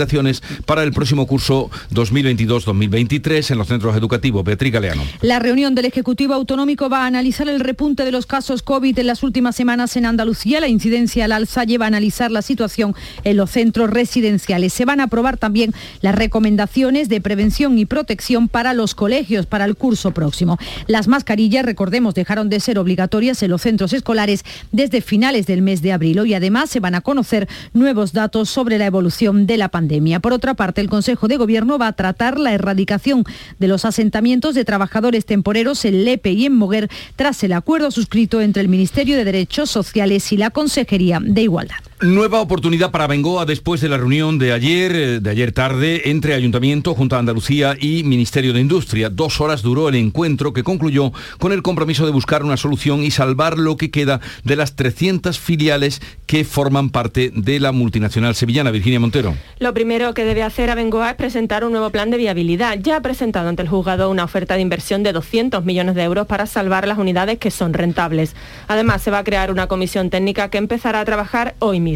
para 0.65 0.83
el 0.83 0.91
próximo 0.91 1.27
curso 1.27 1.69
2022-2023 1.93 3.51
en 3.51 3.57
los 3.57 3.67
centros 3.67 3.95
educativos. 3.95 4.43
Beatriz 4.43 4.71
Galeano. 4.71 5.03
La 5.21 5.39
reunión 5.39 5.75
del 5.75 5.85
Ejecutivo 5.85 6.33
Autonómico 6.33 6.89
va 6.89 7.03
a 7.03 7.05
analizar 7.07 7.49
el 7.49 7.59
repunte 7.59 8.05
de 8.05 8.11
los 8.11 8.25
casos 8.25 8.61
COVID 8.61 8.97
en 8.99 9.07
las 9.07 9.23
últimas 9.23 9.55
semanas 9.55 9.97
en 9.97 10.05
Andalucía. 10.05 10.59
La 10.59 10.67
incidencia 10.67 11.25
al 11.25 11.31
alza 11.31 11.63
lleva 11.63 11.85
a 11.85 11.87
analizar 11.87 12.31
la 12.31 12.41
situación 12.41 12.95
en 13.23 13.37
los 13.37 13.49
centros 13.51 13.89
residenciales. 13.89 14.73
Se 14.73 14.85
van 14.85 14.99
a 14.99 15.05
aprobar 15.05 15.37
también 15.37 15.73
las 16.01 16.15
recomendaciones 16.15 17.09
de 17.09 17.21
prevención 17.21 17.77
y 17.77 17.85
protección 17.85 18.47
para 18.47 18.73
los 18.73 18.95
colegios 18.95 19.45
para 19.45 19.65
el 19.65 19.75
curso 19.75 20.11
próximo. 20.11 20.57
Las 20.87 21.07
mascarillas, 21.07 21.65
recordemos, 21.65 22.13
dejaron 22.13 22.49
de 22.49 22.59
ser 22.59 22.77
obligatorias 22.77 23.41
en 23.43 23.49
los 23.49 23.61
centros 23.61 23.93
escolares 23.93 24.43
desde 24.71 25.01
finales 25.01 25.45
del 25.47 25.61
mes 25.61 25.81
de 25.81 25.93
abril 25.93 26.11
y 26.25 26.33
además 26.33 26.69
se 26.69 26.79
van 26.79 26.95
a 26.95 27.01
conocer 27.01 27.47
nuevos 27.73 28.11
datos 28.11 28.49
sobre 28.49 28.77
la 28.77 28.85
evolución 28.85 29.47
de 29.47 29.57
la 29.57 29.69
pandemia. 29.69 29.80
Por 30.21 30.33
otra 30.33 30.53
parte, 30.53 30.81
el 30.81 30.89
Consejo 30.89 31.27
de 31.27 31.37
Gobierno 31.37 31.77
va 31.77 31.87
a 31.87 31.93
tratar 31.93 32.39
la 32.39 32.53
erradicación 32.53 33.23
de 33.59 33.67
los 33.67 33.85
asentamientos 33.85 34.55
de 34.55 34.65
trabajadores 34.65 35.25
temporeros 35.25 35.85
en 35.85 36.05
Lepe 36.05 36.31
y 36.31 36.45
en 36.45 36.55
Moguer 36.55 36.89
tras 37.15 37.43
el 37.43 37.53
acuerdo 37.53 37.91
suscrito 37.91 38.41
entre 38.41 38.61
el 38.61 38.69
Ministerio 38.69 39.15
de 39.17 39.25
Derechos 39.25 39.69
Sociales 39.69 40.31
y 40.31 40.37
la 40.37 40.49
Consejería 40.49 41.19
de 41.21 41.41
Igualdad. 41.41 41.90
Nueva 42.01 42.41
oportunidad 42.41 42.89
para 42.89 43.05
Bengoa 43.05 43.45
después 43.45 43.79
de 43.79 43.87
la 43.87 43.95
reunión 43.95 44.39
de 44.39 44.53
ayer, 44.53 44.91
eh, 44.95 45.19
de 45.19 45.29
ayer 45.29 45.51
tarde, 45.51 46.09
entre 46.09 46.33
Ayuntamiento, 46.33 46.95
Junta 46.95 47.17
de 47.17 47.19
Andalucía 47.19 47.77
y 47.79 48.01
Ministerio 48.01 48.53
de 48.53 48.59
Industria. 48.59 49.11
Dos 49.11 49.39
horas 49.39 49.61
duró 49.61 49.87
el 49.87 49.93
encuentro 49.93 50.51
que 50.51 50.63
concluyó 50.63 51.11
con 51.37 51.51
el 51.51 51.61
compromiso 51.61 52.07
de 52.07 52.11
buscar 52.11 52.43
una 52.43 52.57
solución 52.57 53.03
y 53.03 53.11
salvar 53.11 53.59
lo 53.59 53.77
que 53.77 53.91
queda 53.91 54.19
de 54.43 54.55
las 54.55 54.75
300 54.75 55.37
filiales 55.37 56.01
que 56.25 56.43
forman 56.43 56.89
parte 56.89 57.31
de 57.35 57.59
la 57.59 57.71
multinacional 57.71 58.33
sevillana. 58.33 58.71
Virginia 58.71 58.99
Montero. 58.99 59.35
Lo 59.59 59.75
primero 59.75 60.15
que 60.15 60.25
debe 60.25 60.41
hacer 60.41 60.71
Abengoa 60.71 61.11
es 61.11 61.15
presentar 61.17 61.63
un 61.63 61.71
nuevo 61.71 61.91
plan 61.91 62.09
de 62.09 62.17
viabilidad. 62.17 62.79
Ya 62.81 62.95
ha 62.95 63.01
presentado 63.01 63.47
ante 63.47 63.61
el 63.61 63.69
juzgado 63.69 64.09
una 64.09 64.23
oferta 64.23 64.55
de 64.55 64.61
inversión 64.61 65.03
de 65.03 65.13
200 65.13 65.63
millones 65.65 65.93
de 65.93 66.01
euros 66.01 66.25
para 66.25 66.47
salvar 66.47 66.87
las 66.87 66.97
unidades 66.97 67.37
que 67.37 67.51
son 67.51 67.73
rentables. 67.73 68.35
Además, 68.67 69.03
se 69.03 69.11
va 69.11 69.19
a 69.19 69.23
crear 69.23 69.51
una 69.51 69.67
comisión 69.67 70.09
técnica 70.09 70.49
que 70.49 70.57
empezará 70.57 71.01
a 71.01 71.05
trabajar 71.05 71.53
hoy 71.59 71.79
mismo. 71.79 71.90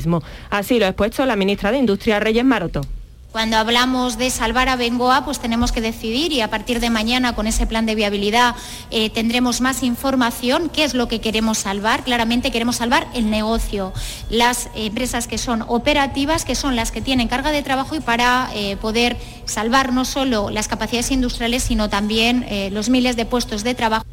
Así 0.50 0.80
lo 0.80 0.86
ha 0.86 0.90
expuesto 0.90 1.26
la 1.26 1.36
ministra 1.36 1.72
de 1.72 1.78
Industria, 1.78 2.20
Reyes 2.20 2.46
Maroto. 2.46 2.82
Cuando 3.36 3.58
hablamos 3.58 4.18
de 4.18 4.30
salvar 4.30 4.70
a 4.70 4.78
Bengoa, 4.78 5.26
pues 5.26 5.40
tenemos 5.40 5.74
que 5.74 5.82
decidir 5.82 6.32
y 6.32 6.40
a 6.40 6.50
partir 6.50 6.80
de 6.80 6.90
mañana 6.90 7.36
con 7.36 7.48
ese 7.48 7.68
plan 7.68 7.86
de 7.86 7.94
viabilidad 7.94 8.56
eh, 8.92 9.10
tendremos 9.10 9.60
más 9.60 9.84
información. 9.84 10.70
¿Qué 10.70 10.86
es 10.86 10.94
lo 10.94 11.10
que 11.10 11.20
queremos 11.20 11.58
salvar? 11.58 12.06
Claramente 12.06 12.50
queremos 12.50 12.78
salvar 12.78 13.10
el 13.14 13.30
negocio, 13.30 13.92
las 14.30 14.70
empresas 14.74 15.28
que 15.28 15.38
son 15.38 15.66
operativas, 15.68 16.46
que 16.46 16.56
son 16.56 16.78
las 16.78 16.94
que 16.94 17.02
tienen 17.02 17.28
carga 17.28 17.52
de 17.52 17.62
trabajo 17.62 17.98
y 17.98 18.00
para 18.00 18.50
eh, 18.56 18.78
poder 18.78 19.18
salvar 19.44 19.92
no 19.92 20.06
solo 20.06 20.50
las 20.50 20.70
capacidades 20.70 21.12
industriales, 21.12 21.64
sino 21.64 21.90
también 21.90 22.46
eh, 22.48 22.70
los 22.72 22.88
miles 22.88 23.18
de 23.18 23.26
puestos 23.26 23.66
de 23.66 23.76
trabajo. 23.76 24.06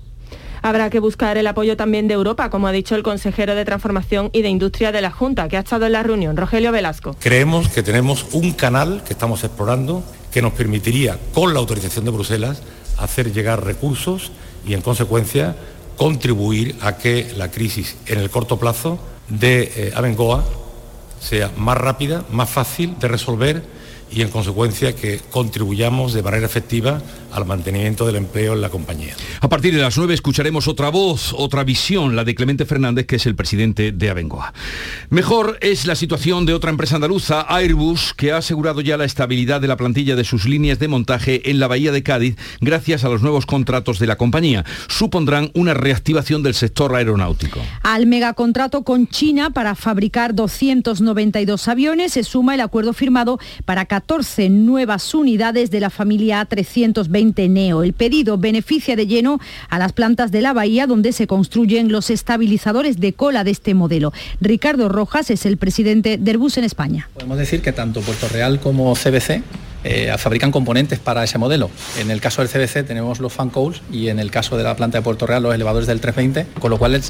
Habrá 0.62 0.90
que 0.90 1.00
buscar 1.00 1.36
el 1.38 1.48
apoyo 1.48 1.76
también 1.76 2.06
de 2.06 2.14
Europa, 2.14 2.48
como 2.48 2.68
ha 2.68 2.72
dicho 2.72 2.94
el 2.94 3.02
consejero 3.02 3.56
de 3.56 3.64
Transformación 3.64 4.30
y 4.32 4.42
de 4.42 4.48
Industria 4.48 4.92
de 4.92 5.02
la 5.02 5.10
Junta, 5.10 5.48
que 5.48 5.56
ha 5.56 5.60
estado 5.60 5.86
en 5.86 5.92
la 5.92 6.04
reunión, 6.04 6.36
Rogelio 6.36 6.70
Velasco. 6.70 7.16
Creemos 7.18 7.68
que 7.68 7.82
tenemos 7.82 8.26
un 8.30 8.52
canal 8.52 9.02
que 9.04 9.12
estamos 9.12 9.42
explorando 9.42 10.04
que 10.30 10.40
nos 10.40 10.52
permitiría, 10.52 11.18
con 11.34 11.52
la 11.52 11.58
autorización 11.58 12.04
de 12.04 12.12
Bruselas, 12.12 12.62
hacer 12.98 13.32
llegar 13.32 13.64
recursos 13.64 14.30
y, 14.64 14.74
en 14.74 14.82
consecuencia, 14.82 15.56
contribuir 15.96 16.76
a 16.80 16.96
que 16.96 17.32
la 17.36 17.50
crisis 17.50 17.96
en 18.06 18.20
el 18.20 18.30
corto 18.30 18.56
plazo 18.56 19.00
de 19.28 19.72
eh, 19.74 19.92
Abengoa 19.96 20.44
sea 21.20 21.50
más 21.56 21.76
rápida, 21.76 22.24
más 22.30 22.48
fácil 22.48 22.96
de 23.00 23.08
resolver 23.08 23.62
y 24.14 24.22
en 24.22 24.28
consecuencia 24.28 24.94
que 24.94 25.20
contribuyamos 25.30 26.12
de 26.12 26.22
manera 26.22 26.46
efectiva 26.46 27.00
al 27.32 27.46
mantenimiento 27.46 28.06
del 28.06 28.16
empleo 28.16 28.52
en 28.52 28.60
la 28.60 28.68
compañía. 28.68 29.14
A 29.40 29.48
partir 29.48 29.74
de 29.74 29.80
las 29.80 29.96
9 29.96 30.12
escucharemos 30.12 30.68
otra 30.68 30.90
voz, 30.90 31.34
otra 31.36 31.64
visión, 31.64 32.14
la 32.14 32.24
de 32.24 32.34
Clemente 32.34 32.66
Fernández, 32.66 33.06
que 33.06 33.16
es 33.16 33.26
el 33.26 33.34
presidente 33.34 33.92
de 33.92 34.10
Abengoa. 34.10 34.52
Mejor 35.08 35.58
es 35.60 35.86
la 35.86 35.94
situación 35.94 36.44
de 36.44 36.54
otra 36.54 36.70
empresa 36.70 36.96
andaluza, 36.96 37.46
Airbus, 37.48 38.12
que 38.14 38.32
ha 38.32 38.38
asegurado 38.38 38.80
ya 38.82 38.96
la 38.96 39.04
estabilidad 39.04 39.60
de 39.60 39.68
la 39.68 39.76
plantilla 39.76 40.14
de 40.14 40.24
sus 40.24 40.44
líneas 40.44 40.78
de 40.78 40.88
montaje 40.88 41.50
en 41.50 41.58
la 41.58 41.68
bahía 41.68 41.92
de 41.92 42.02
Cádiz 42.02 42.36
gracias 42.60 43.04
a 43.04 43.08
los 43.08 43.22
nuevos 43.22 43.46
contratos 43.46 43.98
de 43.98 44.06
la 44.06 44.16
compañía. 44.16 44.64
Supondrán 44.88 45.50
una 45.54 45.74
reactivación 45.74 46.42
del 46.42 46.54
sector 46.54 46.94
aeronáutico. 46.94 47.60
Al 47.82 48.06
megacontrato 48.06 48.82
con 48.82 49.08
China 49.08 49.50
para 49.50 49.74
fabricar 49.74 50.34
292 50.34 51.68
aviones 51.68 52.12
se 52.12 52.24
suma 52.24 52.54
el 52.54 52.60
acuerdo 52.60 52.92
firmado 52.92 53.38
para 53.64 53.86
14 54.02 54.50
nuevas 54.50 55.14
unidades 55.14 55.70
de 55.70 55.78
la 55.78 55.88
familia 55.88 56.46
A320 56.48 57.48
Neo. 57.48 57.84
El 57.84 57.92
pedido 57.92 58.36
beneficia 58.36 58.96
de 58.96 59.06
lleno 59.06 59.38
a 59.68 59.78
las 59.78 59.92
plantas 59.92 60.32
de 60.32 60.42
la 60.42 60.52
bahía 60.52 60.88
donde 60.88 61.12
se 61.12 61.28
construyen 61.28 61.92
los 61.92 62.10
estabilizadores 62.10 62.98
de 62.98 63.12
cola 63.12 63.44
de 63.44 63.52
este 63.52 63.74
modelo. 63.74 64.12
Ricardo 64.40 64.88
Rojas 64.88 65.30
es 65.30 65.46
el 65.46 65.56
presidente 65.56 66.18
de 66.18 66.30
Airbus 66.32 66.58
en 66.58 66.64
España. 66.64 67.08
Podemos 67.14 67.38
decir 67.38 67.62
que 67.62 67.72
tanto 67.72 68.00
Puerto 68.00 68.28
Real 68.28 68.58
como 68.58 68.92
CBC 68.94 69.42
eh, 69.84 70.14
fabrican 70.18 70.50
componentes 70.50 70.98
para 70.98 71.24
ese 71.24 71.38
modelo. 71.38 71.70
En 71.98 72.10
el 72.10 72.20
caso 72.20 72.42
del 72.42 72.50
CBC 72.50 72.86
tenemos 72.86 73.20
los 73.20 73.32
fan 73.32 73.50
coils 73.50 73.82
y 73.90 74.08
en 74.08 74.18
el 74.18 74.30
caso 74.30 74.56
de 74.56 74.64
la 74.64 74.76
planta 74.76 74.98
de 74.98 75.02
Puerto 75.02 75.26
Real 75.26 75.42
los 75.42 75.54
elevadores 75.54 75.86
del 75.86 76.00
320, 76.00 76.60
con 76.60 76.70
lo 76.70 76.78
cual 76.78 77.00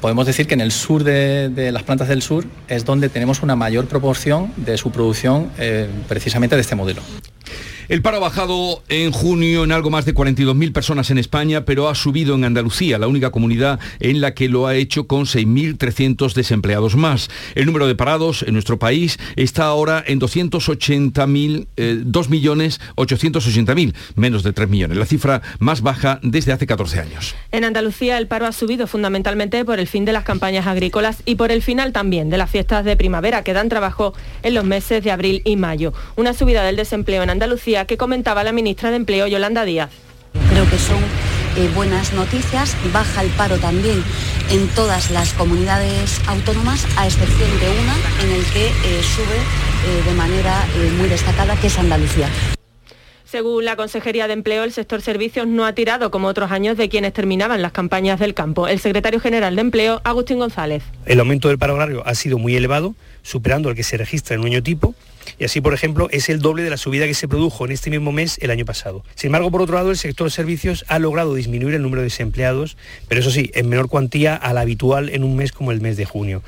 podemos 0.00 0.26
decir 0.26 0.46
que 0.46 0.54
en 0.54 0.60
el 0.60 0.72
sur 0.72 1.04
de, 1.04 1.70
las 1.72 1.82
plantas 1.82 2.08
del 2.08 2.22
sur 2.22 2.44
es 2.68 2.84
donde 2.84 3.08
tenemos 3.08 3.42
una 3.42 3.56
mayor 3.56 3.86
proporción 3.86 4.52
de 4.56 4.76
su 4.78 4.90
producción 4.90 5.50
eh, 5.58 5.88
precisamente 6.08 6.54
de 6.56 6.62
este 6.62 6.74
modelo. 6.74 7.02
El 7.88 8.02
paro 8.02 8.16
ha 8.16 8.20
bajado 8.20 8.82
en 8.88 9.12
junio 9.12 9.62
en 9.62 9.70
algo 9.70 9.90
más 9.90 10.04
de 10.04 10.12
42.000 10.12 10.72
personas 10.72 11.10
en 11.10 11.18
España, 11.18 11.64
pero 11.64 11.88
ha 11.88 11.94
subido 11.94 12.34
en 12.34 12.42
Andalucía, 12.42 12.98
la 12.98 13.06
única 13.06 13.30
comunidad 13.30 13.78
en 14.00 14.20
la 14.20 14.34
que 14.34 14.48
lo 14.48 14.66
ha 14.66 14.74
hecho 14.74 15.06
con 15.06 15.26
6.300 15.26 16.34
desempleados 16.34 16.96
más. 16.96 17.30
El 17.54 17.66
número 17.66 17.86
de 17.86 17.94
parados 17.94 18.42
en 18.42 18.54
nuestro 18.54 18.80
país 18.80 19.18
está 19.36 19.66
ahora 19.66 20.02
en 20.04 20.18
280.000, 20.18 21.68
eh, 21.76 22.02
2.880.000, 22.04 23.94
menos 24.16 24.42
de 24.42 24.52
3 24.52 24.68
millones, 24.68 24.98
la 24.98 25.06
cifra 25.06 25.42
más 25.60 25.80
baja 25.80 26.18
desde 26.24 26.50
hace 26.50 26.66
14 26.66 26.98
años. 26.98 27.36
En 27.52 27.62
Andalucía 27.62 28.18
el 28.18 28.26
paro 28.26 28.46
ha 28.46 28.52
subido 28.52 28.88
fundamentalmente 28.88 29.64
por 29.64 29.78
el 29.78 29.86
fin 29.86 30.04
de 30.04 30.12
las 30.12 30.24
campañas 30.24 30.66
agrícolas 30.66 31.22
y 31.24 31.36
por 31.36 31.52
el 31.52 31.62
final 31.62 31.92
también 31.92 32.30
de 32.30 32.38
las 32.38 32.50
fiestas 32.50 32.84
de 32.84 32.96
primavera 32.96 33.44
que 33.44 33.52
dan 33.52 33.68
trabajo 33.68 34.12
en 34.42 34.54
los 34.54 34.64
meses 34.64 35.04
de 35.04 35.12
abril 35.12 35.42
y 35.44 35.54
mayo. 35.54 35.92
Una 36.16 36.34
subida 36.34 36.64
del 36.64 36.74
desempleo 36.74 37.22
en 37.22 37.30
Andalucía 37.30 37.75
que 37.84 37.96
comentaba 37.96 38.42
la 38.42 38.52
ministra 38.52 38.90
de 38.90 38.96
Empleo, 38.96 39.26
Yolanda 39.26 39.64
Díaz. 39.64 39.90
Creo 40.50 40.68
que 40.68 40.78
son 40.78 40.98
eh, 41.56 41.70
buenas 41.74 42.12
noticias. 42.12 42.76
Baja 42.92 43.22
el 43.22 43.28
paro 43.30 43.58
también 43.58 44.02
en 44.50 44.68
todas 44.68 45.10
las 45.10 45.32
comunidades 45.34 46.20
autónomas, 46.26 46.86
a 46.96 47.06
excepción 47.06 47.50
de 47.60 47.68
una 47.68 47.94
en 48.24 48.32
el 48.32 48.44
que 48.52 48.66
eh, 48.66 49.02
sube 49.02 49.36
eh, 49.36 50.08
de 50.08 50.14
manera 50.14 50.64
muy 50.98 51.08
destacada, 51.08 51.56
que 51.56 51.66
es 51.66 51.78
Andalucía. 51.78 52.28
Según 53.24 53.64
la 53.64 53.76
Consejería 53.76 54.28
de 54.28 54.34
Empleo, 54.34 54.64
el 54.64 54.72
sector 54.72 55.02
servicios 55.02 55.46
no 55.46 55.66
ha 55.66 55.72
tirado 55.74 56.10
como 56.10 56.28
otros 56.28 56.52
años 56.52 56.76
de 56.76 56.88
quienes 56.88 57.12
terminaban 57.12 57.60
las 57.60 57.72
campañas 57.72 58.20
del 58.20 58.34
campo. 58.34 58.68
El 58.68 58.78
secretario 58.78 59.20
general 59.20 59.56
de 59.56 59.62
Empleo, 59.62 60.00
Agustín 60.04 60.38
González. 60.38 60.84
El 61.04 61.20
aumento 61.20 61.48
del 61.48 61.58
paro 61.58 61.74
agrario 61.74 62.02
ha 62.06 62.14
sido 62.14 62.38
muy 62.38 62.54
elevado, 62.54 62.94
superando 63.22 63.68
el 63.68 63.74
que 63.74 63.82
se 63.82 63.96
registra 63.96 64.36
en 64.36 64.42
un 64.42 64.46
año 64.46 64.62
tipo 64.62 64.94
y 65.38 65.44
así, 65.44 65.60
por 65.60 65.74
ejemplo, 65.74 66.08
es 66.10 66.28
el 66.28 66.40
doble 66.40 66.62
de 66.62 66.70
la 66.70 66.76
subida 66.76 67.06
que 67.06 67.14
se 67.14 67.28
produjo 67.28 67.64
en 67.64 67.72
este 67.72 67.90
mismo 67.90 68.12
mes 68.12 68.38
el 68.40 68.50
año 68.50 68.64
pasado. 68.64 69.04
Sin 69.14 69.28
embargo, 69.28 69.50
por 69.50 69.62
otro 69.62 69.76
lado, 69.76 69.90
el 69.90 69.96
sector 69.96 70.30
servicios 70.30 70.84
ha 70.88 70.98
logrado 70.98 71.34
disminuir 71.34 71.74
el 71.74 71.82
número 71.82 72.02
de 72.02 72.06
desempleados, 72.06 72.76
pero 73.08 73.20
eso 73.20 73.30
sí, 73.30 73.50
en 73.54 73.68
menor 73.68 73.88
cuantía 73.88 74.34
a 74.34 74.52
la 74.52 74.62
habitual 74.62 75.08
en 75.08 75.24
un 75.24 75.36
mes 75.36 75.52
como 75.52 75.72
el 75.72 75.80
mes 75.80 75.96
de 75.96 76.04
junio. 76.04 76.42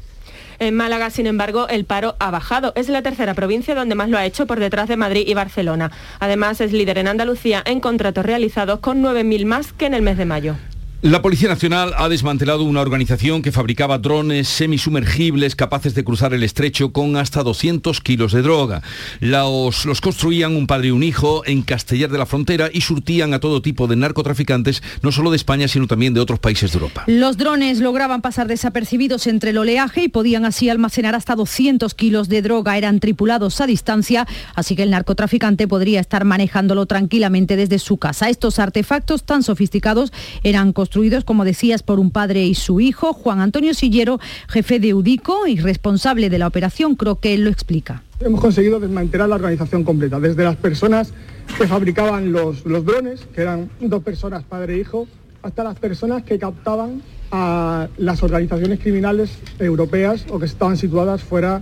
En 0.61 0.75
Málaga, 0.75 1.11
sin 1.11 1.29
embargo, 1.29 1.69
el 1.69 1.85
paro 1.85 2.17
ha 2.19 2.33
bajado. 2.33 2.73
Es 2.75 2.89
la 2.89 3.03
tercera 3.03 3.35
provincia 3.35 3.77
donde 3.77 3.95
más 3.95 4.09
lo 4.09 4.19
ha 4.19 4.27
hecho 4.27 4.47
por 4.47 4.59
detrás 4.59 4.89
de 4.89 4.97
Madrid 4.97 5.25
y 5.27 5.35
Barcelona. 5.35 5.93
Además, 6.19 6.61
es 6.61 6.73
líder 6.73 6.99
en 6.99 7.07
Andalucía 7.07 7.63
en 7.65 7.79
contratos 7.79 8.27
realizados 8.27 8.81
con 8.81 9.01
9.000 9.01 9.45
más 9.45 9.73
que 9.73 9.87
en 9.87 9.95
el 9.95 10.03
mes 10.03 10.19
de 10.19 10.25
mayo. 10.25 10.57
La 11.01 11.23
Policía 11.23 11.49
Nacional 11.49 11.95
ha 11.97 12.09
desmantelado 12.09 12.65
una 12.65 12.81
organización 12.81 13.41
que 13.41 13.53
fabricaba 13.53 13.99
drones 13.99 14.49
semisumergibles 14.49 15.55
capaces 15.55 15.95
de 15.95 16.03
cruzar 16.03 16.35
el 16.35 16.43
estrecho 16.43 16.91
con 16.91 17.17
hasta 17.17 17.45
200 17.45 18.01
kilos 18.01 18.33
de 18.33 18.43
droga. 18.43 18.83
Los, 19.21 19.87
construían 20.01 20.57
un 20.57 20.67
padre 20.67 20.89
y 20.89 20.91
un 20.91 21.05
hijo 21.05 21.45
en 21.47 21.63
Castellar 21.63 22.11
de 22.11 22.19
la 22.19 22.27
Frontera 22.27 22.69
y 22.73 22.81
surtían 22.81 23.33
a 23.33 23.39
todo 23.39 23.63
tipo 23.63 23.87
de 23.87 23.95
narcotraficantes, 23.95 24.83
no 25.01 25.13
solo 25.13 25.31
de 25.31 25.37
España, 25.37 25.69
sino 25.69 25.87
también 25.87 26.15
de 26.15 26.21
otros 26.21 26.41
países 26.41 26.73
de 26.73 26.79
Europa. 26.79 27.05
Los 27.07 27.37
drones 27.37 27.79
lograban 27.79 28.21
pasar 28.21 28.49
desapercibidos 28.49 29.29
entre 29.29 29.51
el 29.51 29.59
oleaje 29.59 30.03
y 30.03 30.09
podían 30.09 30.45
así 30.45 30.69
almacenar 30.69 31.15
hasta 31.15 31.37
200 31.37 31.95
kilos 31.95 32.29
de 32.29 32.43
droga. 32.43 32.77
Eran 32.77 32.99
tripulados 32.99 33.61
a 33.61 33.69
distancia, 33.69 34.27
así 34.57 34.75
que 34.75 34.83
el 34.83 34.91
narcotraficante 34.91 35.69
podría 35.69 36.01
estar 36.01 36.25
manejándolo 36.25 36.87
tranquilamente 36.87 37.55
desde 37.55 37.79
su 37.79 37.99
casa. 37.99 38.29
Estos 38.31 38.59
artefactos 38.59 39.23
tan 39.23 39.45
sofisticados 39.45 40.13
eran 40.43 40.73
construidos, 40.89 41.23
como 41.23 41.45
decías, 41.45 41.83
por 41.83 42.01
un 42.01 42.11
padre 42.11 42.47
y 42.47 42.55
su 42.55 42.81
hijo, 42.81 43.13
Juan 43.13 43.41
Antonio 43.41 43.75
Sillero, 43.75 44.19
jefe 44.49 44.81
de 44.81 44.95
UDICO 44.95 45.47
y 45.47 45.59
responsable 45.59 46.31
de 46.31 46.39
la 46.39 46.47
operación, 46.47 46.95
creo 46.95 47.21
que 47.21 47.35
él 47.35 47.45
lo 47.45 47.51
explica. 47.51 48.03
Hemos 48.21 48.41
conseguido 48.41 48.81
desmantelar 48.81 49.29
la 49.29 49.35
organización 49.35 49.85
completa, 49.85 50.19
desde 50.19 50.45
las 50.45 50.57
personas 50.57 51.13
que 51.59 51.67
fabricaban 51.67 52.33
los 52.33 52.65
drones, 52.65 53.27
que 53.35 53.43
eran 53.43 53.69
dos 53.81 54.03
personas, 54.03 54.45
padre 54.45 54.77
e 54.77 54.79
hijo, 54.79 55.07
hasta 55.43 55.63
las 55.63 55.79
personas 55.79 56.23
que 56.23 56.39
captaban 56.39 57.03
a 57.33 57.89
las 57.99 58.23
organizaciones 58.23 58.81
criminales 58.81 59.39
europeas 59.59 60.25
o 60.31 60.39
que 60.39 60.47
estaban 60.47 60.79
situadas 60.79 61.23
fuera 61.23 61.61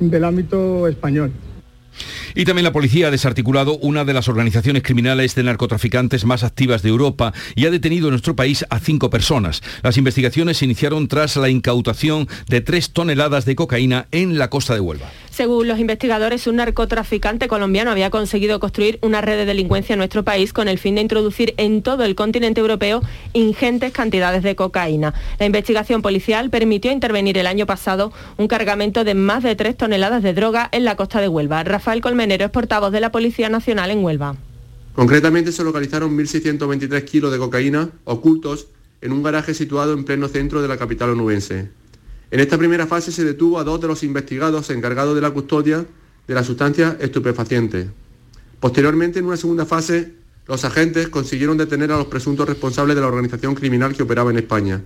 del 0.00 0.24
ámbito 0.24 0.88
español. 0.88 1.30
Y 2.34 2.44
también 2.44 2.64
la 2.64 2.72
policía 2.72 3.08
ha 3.08 3.10
desarticulado 3.10 3.78
una 3.78 4.04
de 4.04 4.14
las 4.14 4.28
organizaciones 4.28 4.82
criminales 4.82 5.34
de 5.34 5.42
narcotraficantes 5.42 6.24
más 6.24 6.44
activas 6.44 6.82
de 6.82 6.88
Europa 6.88 7.32
y 7.54 7.66
ha 7.66 7.70
detenido 7.70 8.08
en 8.08 8.12
nuestro 8.12 8.36
país 8.36 8.64
a 8.70 8.78
cinco 8.78 9.10
personas. 9.10 9.62
Las 9.82 9.96
investigaciones 9.98 10.58
se 10.58 10.64
iniciaron 10.64 11.08
tras 11.08 11.36
la 11.36 11.48
incautación 11.48 12.28
de 12.48 12.60
tres 12.60 12.92
toneladas 12.92 13.44
de 13.44 13.56
cocaína 13.56 14.06
en 14.12 14.38
la 14.38 14.50
costa 14.50 14.74
de 14.74 14.80
Huelva. 14.80 15.10
Según 15.30 15.66
los 15.66 15.78
investigadores, 15.78 16.46
un 16.46 16.56
narcotraficante 16.56 17.48
colombiano 17.48 17.90
había 17.90 18.10
conseguido 18.10 18.60
construir 18.60 18.98
una 19.00 19.22
red 19.22 19.38
de 19.38 19.46
delincuencia 19.46 19.94
en 19.94 19.98
nuestro 19.98 20.24
país 20.24 20.52
con 20.52 20.68
el 20.68 20.78
fin 20.78 20.94
de 20.94 21.00
introducir 21.00 21.54
en 21.56 21.82
todo 21.82 22.04
el 22.04 22.14
continente 22.14 22.60
europeo 22.60 23.02
ingentes 23.32 23.92
cantidades 23.92 24.42
de 24.42 24.54
cocaína. 24.56 25.14
La 25.38 25.46
investigación 25.46 26.02
policial 26.02 26.50
permitió 26.50 26.92
intervenir 26.92 27.38
el 27.38 27.46
año 27.46 27.64
pasado 27.64 28.12
un 28.36 28.46
cargamento 28.46 29.04
de 29.04 29.14
más 29.14 29.42
de 29.42 29.56
tres 29.56 29.76
toneladas 29.76 30.22
de 30.22 30.34
droga 30.34 30.68
en 30.70 30.84
la 30.84 30.96
costa 30.96 31.20
de 31.20 31.28
Huelva. 31.28 31.64
Rafael 31.82 32.00
Colmenero 32.00 32.44
es 32.44 32.50
portavoz 32.52 32.92
de 32.92 33.00
la 33.00 33.10
Policía 33.10 33.48
Nacional 33.48 33.90
en 33.90 34.04
Huelva. 34.04 34.36
Concretamente 34.94 35.50
se 35.50 35.64
localizaron 35.64 36.16
1.623 36.16 37.02
kilos 37.02 37.32
de 37.32 37.38
cocaína 37.38 37.90
ocultos 38.04 38.68
en 39.00 39.10
un 39.10 39.20
garaje 39.20 39.52
situado 39.52 39.92
en 39.92 40.04
pleno 40.04 40.28
centro 40.28 40.62
de 40.62 40.68
la 40.68 40.76
capital 40.76 41.10
onubense. 41.10 41.70
En 42.30 42.38
esta 42.38 42.56
primera 42.56 42.86
fase 42.86 43.10
se 43.10 43.24
detuvo 43.24 43.58
a 43.58 43.64
dos 43.64 43.80
de 43.80 43.88
los 43.88 44.04
investigados 44.04 44.70
encargados 44.70 45.16
de 45.16 45.22
la 45.22 45.32
custodia 45.32 45.84
de 46.28 46.34
la 46.34 46.44
sustancia 46.44 46.96
estupefaciente. 47.00 47.90
Posteriormente, 48.60 49.18
en 49.18 49.24
una 49.24 49.36
segunda 49.36 49.66
fase, 49.66 50.12
los 50.46 50.64
agentes 50.64 51.08
consiguieron 51.08 51.58
detener 51.58 51.90
a 51.90 51.98
los 51.98 52.06
presuntos 52.06 52.48
responsables 52.48 52.94
de 52.94 53.02
la 53.02 53.08
organización 53.08 53.56
criminal 53.56 53.92
que 53.96 54.04
operaba 54.04 54.30
en 54.30 54.38
España. 54.38 54.84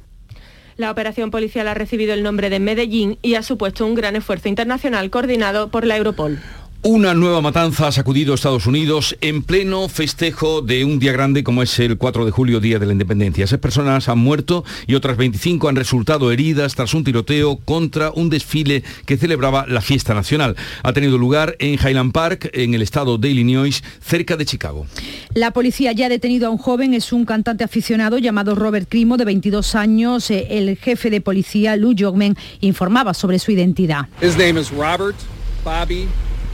La 0.79 0.91
operación 0.91 1.31
policial 1.31 1.69
ha 1.69 1.75
recibido 1.75 2.15
el 2.15 2.23
nombre 2.23 2.49
de 2.49 2.59
Medellín 2.59 3.19
y 3.21 3.35
ha 3.35 3.43
supuesto 3.43 3.85
un 3.85 3.95
gran 3.95 4.17
esfuerzo 4.17 4.49
internacional 4.49 5.11
coordinado 5.11 5.71
por 5.71 5.85
la 5.85 5.99
Europol. 5.99 6.39
Una 6.83 7.15
nueva 7.15 7.41
matanza 7.41 7.89
ha 7.89 7.93
sacudido 7.93 8.35
Estados 8.35 8.67
Unidos 8.67 9.17
en 9.21 9.43
pleno 9.43 9.89
festejo 9.89 10.63
de 10.63 10.85
un 10.85 11.01
día 11.01 11.11
grande 11.11 11.43
como 11.43 11.63
es 11.63 11.79
el 11.81 11.99
4 11.99 12.25
de 12.25 12.31
julio, 12.31 12.61
Día 12.61 12.79
de 12.79 12.87
la 12.87 12.93
Independencia. 12.93 13.47
Seis 13.47 13.61
personas 13.61 14.09
han 14.09 14.19
muerto 14.19 14.65
y 14.87 14.95
otras 14.95 15.17
25 15.17 15.69
han 15.69 15.75
resultado 15.75 16.31
heridas 16.31 16.77
tras 16.77 16.95
un 16.95 17.03
tiroteo 17.03 17.57
contra 17.57 18.13
un 18.13 18.31
desfile 18.31 18.85
que 19.05 19.17
celebraba 19.17 19.67
la 19.67 19.81
fiesta 19.81 20.15
nacional. 20.15 20.55
Ha 20.85 20.93
tenido 20.93 21.19
lugar 21.19 21.57
en 21.59 21.75
Highland 21.75 22.13
Park, 22.13 22.51
en 22.53 22.75
el 22.75 22.83
estado 22.83 23.19
de 23.19 23.31
Illinois, 23.31 23.83
cerca 24.01 24.37
de 24.37 24.45
Chicago. 24.45 24.87
La 25.35 25.51
policía 25.51 25.91
ya 25.91 26.07
ha 26.07 26.11
detenido 26.11 26.47
a 26.47 26.51
un 26.51 26.59
joven, 26.59 26.95
es 26.95 27.13
un 27.13 27.25
cantante 27.25 27.65
aficionado 27.65 28.19
llamado 28.19 28.55
Robert 28.55 28.89
Crimo, 28.89 29.17
de 29.17 29.25
22 29.25 29.75
años. 29.75 30.31
Eh, 30.31 30.47
El 30.51 30.77
jefe 30.77 31.11
de 31.11 31.21
policía, 31.21 31.75
Lou 31.75 31.95
Jogmen, 31.99 32.37
informaba 32.61 33.13
sobre 33.13 33.41
su 33.41 33.51
identidad. 33.51 34.07
His 34.23 34.37
name 34.37 34.61
is 34.61 34.71
Robert 34.71 35.17
Bobby 35.65 36.07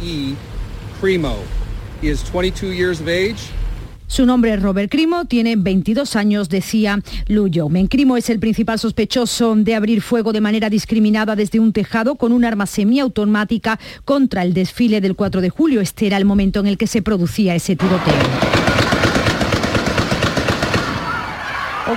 E. 0.03 0.35
Primo. 1.01 1.37
He 2.01 2.09
is 2.09 2.23
22 2.25 2.73
years 2.73 3.01
of 3.01 3.09
age. 3.09 3.53
Su 4.13 4.27
nombre 4.27 4.53
es 4.53 4.61
Robert 4.61 4.91
Crimo, 4.91 5.25
tiene 5.25 5.57
22 5.57 6.17
años, 6.17 6.51
decía 6.51 7.01
Jogmen. 7.29 7.87
Crimo 7.87 8.19
es 8.19 8.29
el 8.29 8.41
principal 8.41 8.79
sospechoso 8.79 9.55
de 9.57 9.75
abrir 9.75 10.03
fuego 10.03 10.35
de 10.35 10.43
manera 10.43 10.69
discriminada 10.69 11.35
desde 11.35 11.61
un 11.61 11.73
tejado 11.73 12.17
con 12.17 12.33
un 12.33 12.45
arma 12.45 12.67
semiautomática 12.67 13.81
contra 14.05 14.43
el 14.43 14.53
desfile 14.53 15.01
del 15.01 15.17
4 15.17 15.41
de 15.41 15.49
julio. 15.49 15.81
Este 15.81 16.09
era 16.09 16.19
el 16.19 16.27
momento 16.27 16.61
en 16.61 16.67
el 16.67 16.77
que 16.77 16.89
se 16.89 17.01
producía 17.01 17.55
ese 17.55 17.75
tiroteo. 17.75 18.82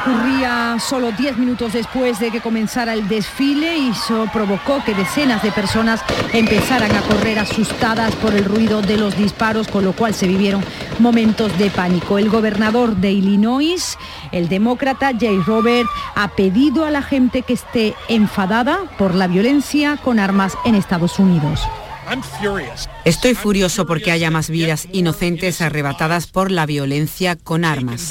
Ocurría 0.06 0.78
solo 0.80 1.12
10 1.12 1.38
minutos 1.38 1.74
después 1.74 2.20
de 2.20 2.30
que 2.30 2.40
comenzara 2.40 2.94
el 2.94 3.08
desfile 3.08 3.76
y 3.76 3.90
eso 3.90 4.30
provocó 4.32 4.84
que 4.86 4.94
decenas 4.94 5.42
de 5.42 5.52
personas 5.52 6.02
empezaran 6.32 6.96
a 6.96 7.02
correr 7.02 7.40
asustadas 7.40 8.16
por 8.18 8.36
el 8.36 8.46
ruido 8.46 8.84
de 8.84 8.98
los 8.98 9.18
disparos, 9.18 9.68
con 9.68 9.84
lo 9.84 9.94
cual 9.94 10.14
se 10.14 10.28
vivieron 10.28 10.64
momentos 11.00 11.58
de 11.58 11.72
pánico. 11.72 12.20
El 12.20 12.30
gobernador 12.30 12.96
de 12.98 13.14
Illinois, 13.14 13.98
el 14.32 14.48
demócrata 14.48 15.10
Jay 15.20 15.40
Robert, 15.40 15.90
ha 16.14 16.28
pedido 16.36 16.86
a 16.86 16.92
la 16.92 17.02
gente 17.02 17.42
que 17.42 17.54
esté 17.54 17.96
enfadada 18.08 18.84
por 19.00 19.16
la 19.16 19.26
violencia 19.26 19.98
con 19.98 20.20
armas 20.20 20.54
en 20.66 20.76
Estados 20.76 21.18
Unidos. 21.18 21.62
Estoy 23.06 23.34
furioso 23.34 23.88
porque 23.88 24.12
haya 24.12 24.30
más 24.30 24.52
vidas 24.52 24.88
inocentes 24.92 25.62
arrebatadas 25.62 26.28
por 26.28 26.52
la 26.52 26.68
violencia 26.68 27.36
con 27.36 27.66
armas. 27.66 28.08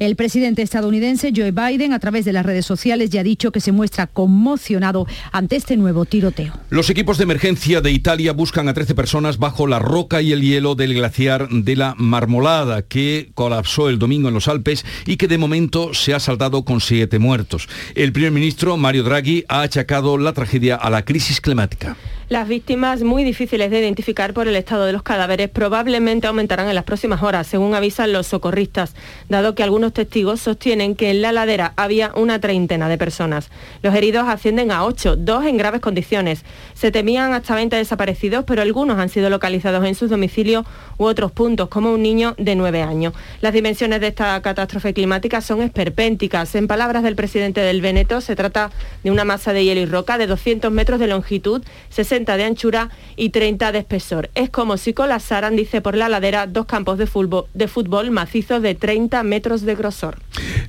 El 0.00 0.16
presidente 0.16 0.62
estadounidense 0.62 1.30
Joe 1.36 1.50
Biden, 1.50 1.92
a 1.92 1.98
través 1.98 2.24
de 2.24 2.32
las 2.32 2.46
redes 2.46 2.64
sociales, 2.64 3.10
ya 3.10 3.20
ha 3.20 3.22
dicho 3.22 3.52
que 3.52 3.60
se 3.60 3.70
muestra 3.70 4.06
conmocionado 4.06 5.06
ante 5.30 5.56
este 5.56 5.76
nuevo 5.76 6.06
tiroteo. 6.06 6.54
Los 6.70 6.88
equipos 6.88 7.18
de 7.18 7.24
emergencia 7.24 7.82
de 7.82 7.90
Italia 7.90 8.32
buscan 8.32 8.66
a 8.68 8.72
13 8.72 8.94
personas 8.94 9.36
bajo 9.36 9.66
la 9.66 9.78
roca 9.78 10.22
y 10.22 10.32
el 10.32 10.40
hielo 10.40 10.74
del 10.74 10.94
glaciar 10.94 11.50
de 11.50 11.76
la 11.76 11.94
Marmolada, 11.98 12.80
que 12.80 13.30
colapsó 13.34 13.90
el 13.90 13.98
domingo 13.98 14.28
en 14.28 14.34
los 14.34 14.48
Alpes 14.48 14.86
y 15.04 15.18
que 15.18 15.28
de 15.28 15.36
momento 15.36 15.92
se 15.92 16.14
ha 16.14 16.18
saldado 16.18 16.64
con 16.64 16.80
siete 16.80 17.18
muertos. 17.18 17.68
El 17.94 18.12
primer 18.12 18.32
ministro, 18.32 18.78
Mario 18.78 19.02
Draghi, 19.02 19.44
ha 19.48 19.60
achacado 19.60 20.16
la 20.16 20.32
tragedia 20.32 20.76
a 20.76 20.88
la 20.88 21.04
crisis 21.04 21.42
climática. 21.42 21.98
Las 22.30 22.46
víctimas, 22.46 23.02
muy 23.02 23.24
difíciles 23.24 23.72
de 23.72 23.80
identificar 23.80 24.34
por 24.34 24.46
el 24.46 24.54
estado 24.54 24.84
de 24.84 24.92
los 24.92 25.02
cadáveres, 25.02 25.48
probablemente 25.48 26.28
aumentarán 26.28 26.68
en 26.68 26.76
las 26.76 26.84
próximas 26.84 27.24
horas, 27.24 27.48
según 27.48 27.74
avisan 27.74 28.12
los 28.12 28.28
socorristas, 28.28 28.94
dado 29.28 29.56
que 29.56 29.64
algunos 29.64 29.92
testigos 29.92 30.40
sostienen 30.40 30.94
que 30.94 31.10
en 31.10 31.22
la 31.22 31.32
ladera 31.32 31.72
había 31.74 32.12
una 32.14 32.38
treintena 32.38 32.88
de 32.88 32.98
personas. 32.98 33.50
Los 33.82 33.96
heridos 33.96 34.28
ascienden 34.28 34.70
a 34.70 34.84
ocho, 34.84 35.16
dos 35.16 35.44
en 35.44 35.56
graves 35.56 35.80
condiciones. 35.80 36.44
Se 36.74 36.92
temían 36.92 37.32
hasta 37.32 37.56
20 37.56 37.74
desaparecidos, 37.74 38.44
pero 38.44 38.62
algunos 38.62 39.00
han 39.00 39.08
sido 39.08 39.28
localizados 39.28 39.84
en 39.84 39.96
sus 39.96 40.08
domicilios 40.08 40.64
u 40.98 41.06
otros 41.06 41.32
puntos, 41.32 41.68
como 41.68 41.92
un 41.92 42.00
niño 42.00 42.36
de 42.38 42.54
nueve 42.54 42.80
años. 42.80 43.12
Las 43.40 43.54
dimensiones 43.54 44.00
de 44.00 44.06
esta 44.06 44.40
catástrofe 44.40 44.94
climática 44.94 45.40
son 45.40 45.62
esperpénticas. 45.62 46.54
En 46.54 46.68
palabras 46.68 47.02
del 47.02 47.16
presidente 47.16 47.60
del 47.60 47.80
Veneto, 47.80 48.20
se 48.20 48.36
trata 48.36 48.70
de 49.02 49.10
una 49.10 49.24
masa 49.24 49.52
de 49.52 49.64
hielo 49.64 49.80
y 49.80 49.86
roca 49.86 50.16
de 50.16 50.28
200 50.28 50.70
metros 50.70 51.00
de 51.00 51.08
longitud, 51.08 51.64
60 51.88 52.19
de 52.24 52.44
anchura 52.44 52.90
y 53.16 53.30
30 53.30 53.72
de 53.72 53.78
espesor. 53.78 54.30
Es 54.34 54.50
como 54.50 54.76
si 54.76 54.92
colapsaran, 54.92 55.56
dice, 55.56 55.80
por 55.80 55.96
la 55.96 56.08
ladera 56.08 56.46
dos 56.46 56.66
campos 56.66 56.98
de 56.98 57.06
fútbol, 57.06 57.46
de 57.54 57.68
fútbol 57.68 58.10
macizos 58.10 58.62
de 58.62 58.74
30 58.74 59.22
metros 59.22 59.62
de 59.62 59.74
grosor. 59.74 60.18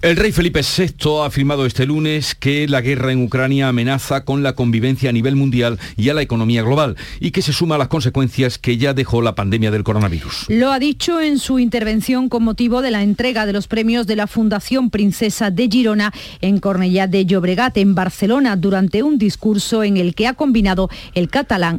El 0.01 0.15
rey 0.15 0.31
Felipe 0.31 0.61
VI 0.61 1.21
ha 1.21 1.25
afirmado 1.25 1.65
este 1.65 1.85
lunes 1.85 2.33
que 2.33 2.67
la 2.67 2.81
guerra 2.81 3.11
en 3.11 3.23
Ucrania 3.23 3.67
amenaza 3.67 4.25
con 4.25 4.41
la 4.41 4.53
convivencia 4.53 5.09
a 5.09 5.13
nivel 5.13 5.35
mundial 5.35 5.79
y 5.95 6.09
a 6.09 6.13
la 6.13 6.21
economía 6.21 6.63
global 6.63 6.95
y 7.19 7.31
que 7.31 7.41
se 7.41 7.53
suma 7.53 7.75
a 7.75 7.77
las 7.77 7.87
consecuencias 7.87 8.57
que 8.57 8.77
ya 8.77 8.93
dejó 8.93 9.21
la 9.21 9.35
pandemia 9.35 9.69
del 9.69 9.83
coronavirus. 9.83 10.45
Lo 10.49 10.71
ha 10.71 10.79
dicho 10.79 11.21
en 11.21 11.37
su 11.37 11.59
intervención 11.59 12.29
con 12.29 12.43
motivo 12.43 12.81
de 12.81 12.91
la 12.91 13.03
entrega 13.03 13.45
de 13.45 13.53
los 13.53 13.67
premios 13.67 14.07
de 14.07 14.15
la 14.15 14.27
Fundación 14.27 14.89
Princesa 14.89 15.51
de 15.51 15.67
Girona 15.67 16.11
en 16.41 16.59
Cornellá 16.59 17.07
de 17.07 17.25
Llobregat, 17.25 17.77
en 17.77 17.93
Barcelona, 17.93 18.55
durante 18.55 19.03
un 19.03 19.17
discurso 19.17 19.83
en 19.83 19.97
el 19.97 20.15
que 20.15 20.27
ha 20.27 20.33
combinado 20.33 20.89
el 21.13 21.29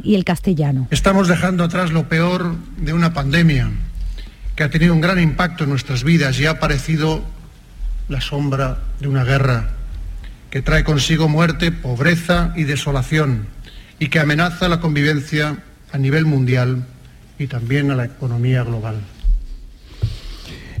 y 0.03 0.15
el 0.15 0.25
castellano. 0.25 0.87
Estamos 0.91 1.27
dejando 1.27 1.63
atrás 1.63 1.91
lo 1.91 2.09
peor 2.09 2.55
de 2.77 2.93
una 2.93 3.13
pandemia 3.13 3.71
que 4.55 4.63
ha 4.63 4.69
tenido 4.69 4.93
un 4.93 5.01
gran 5.01 5.19
impacto 5.19 5.63
en 5.63 5.69
nuestras 5.69 6.03
vidas 6.03 6.39
y 6.39 6.45
ha 6.45 6.51
aparecido 6.51 7.23
la 8.09 8.21
sombra 8.21 8.79
de 8.99 9.07
una 9.07 9.23
guerra 9.23 9.69
que 10.51 10.61
trae 10.61 10.83
consigo 10.83 11.27
muerte, 11.27 11.71
pobreza 11.71 12.53
y 12.55 12.63
desolación 12.63 13.47
y 13.99 14.09
que 14.09 14.19
amenaza 14.19 14.69
la 14.69 14.79
convivencia 14.79 15.57
a 15.91 15.97
nivel 15.97 16.25
mundial 16.25 16.85
y 17.39 17.47
también 17.47 17.89
a 17.89 17.95
la 17.95 18.05
economía 18.05 18.63
global. 18.63 18.97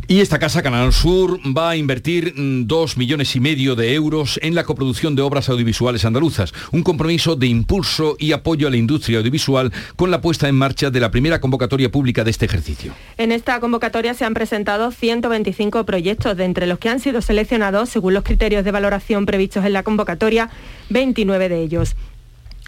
Y 0.05 0.19
esta 0.19 0.37
casa, 0.37 0.61
Canal 0.61 0.91
Sur, 0.91 1.39
va 1.57 1.69
a 1.69 1.75
invertir 1.77 2.33
mm, 2.35 2.67
dos 2.67 2.97
millones 2.97 3.37
y 3.37 3.39
medio 3.39 3.75
de 3.75 3.93
euros 3.93 4.37
en 4.43 4.53
la 4.53 4.65
coproducción 4.65 5.15
de 5.15 5.21
obras 5.21 5.47
audiovisuales 5.47 6.03
andaluzas, 6.03 6.53
un 6.73 6.83
compromiso 6.83 7.37
de 7.37 7.47
impulso 7.47 8.17
y 8.19 8.33
apoyo 8.33 8.67
a 8.67 8.71
la 8.71 8.75
industria 8.75 9.19
audiovisual 9.19 9.71
con 9.95 10.11
la 10.11 10.19
puesta 10.19 10.49
en 10.49 10.55
marcha 10.55 10.91
de 10.91 10.99
la 10.99 11.09
primera 11.09 11.39
convocatoria 11.39 11.89
pública 11.89 12.25
de 12.25 12.31
este 12.31 12.45
ejercicio. 12.45 12.93
En 13.17 13.31
esta 13.31 13.61
convocatoria 13.61 14.13
se 14.13 14.25
han 14.25 14.33
presentado 14.33 14.91
125 14.91 15.85
proyectos, 15.85 16.35
de 16.35 16.43
entre 16.43 16.67
los 16.67 16.79
que 16.79 16.89
han 16.89 16.99
sido 16.99 17.21
seleccionados, 17.21 17.87
según 17.87 18.13
los 18.13 18.23
criterios 18.25 18.65
de 18.65 18.71
valoración 18.71 19.25
previstos 19.25 19.63
en 19.63 19.71
la 19.71 19.83
convocatoria, 19.83 20.49
29 20.89 21.47
de 21.47 21.61
ellos. 21.61 21.95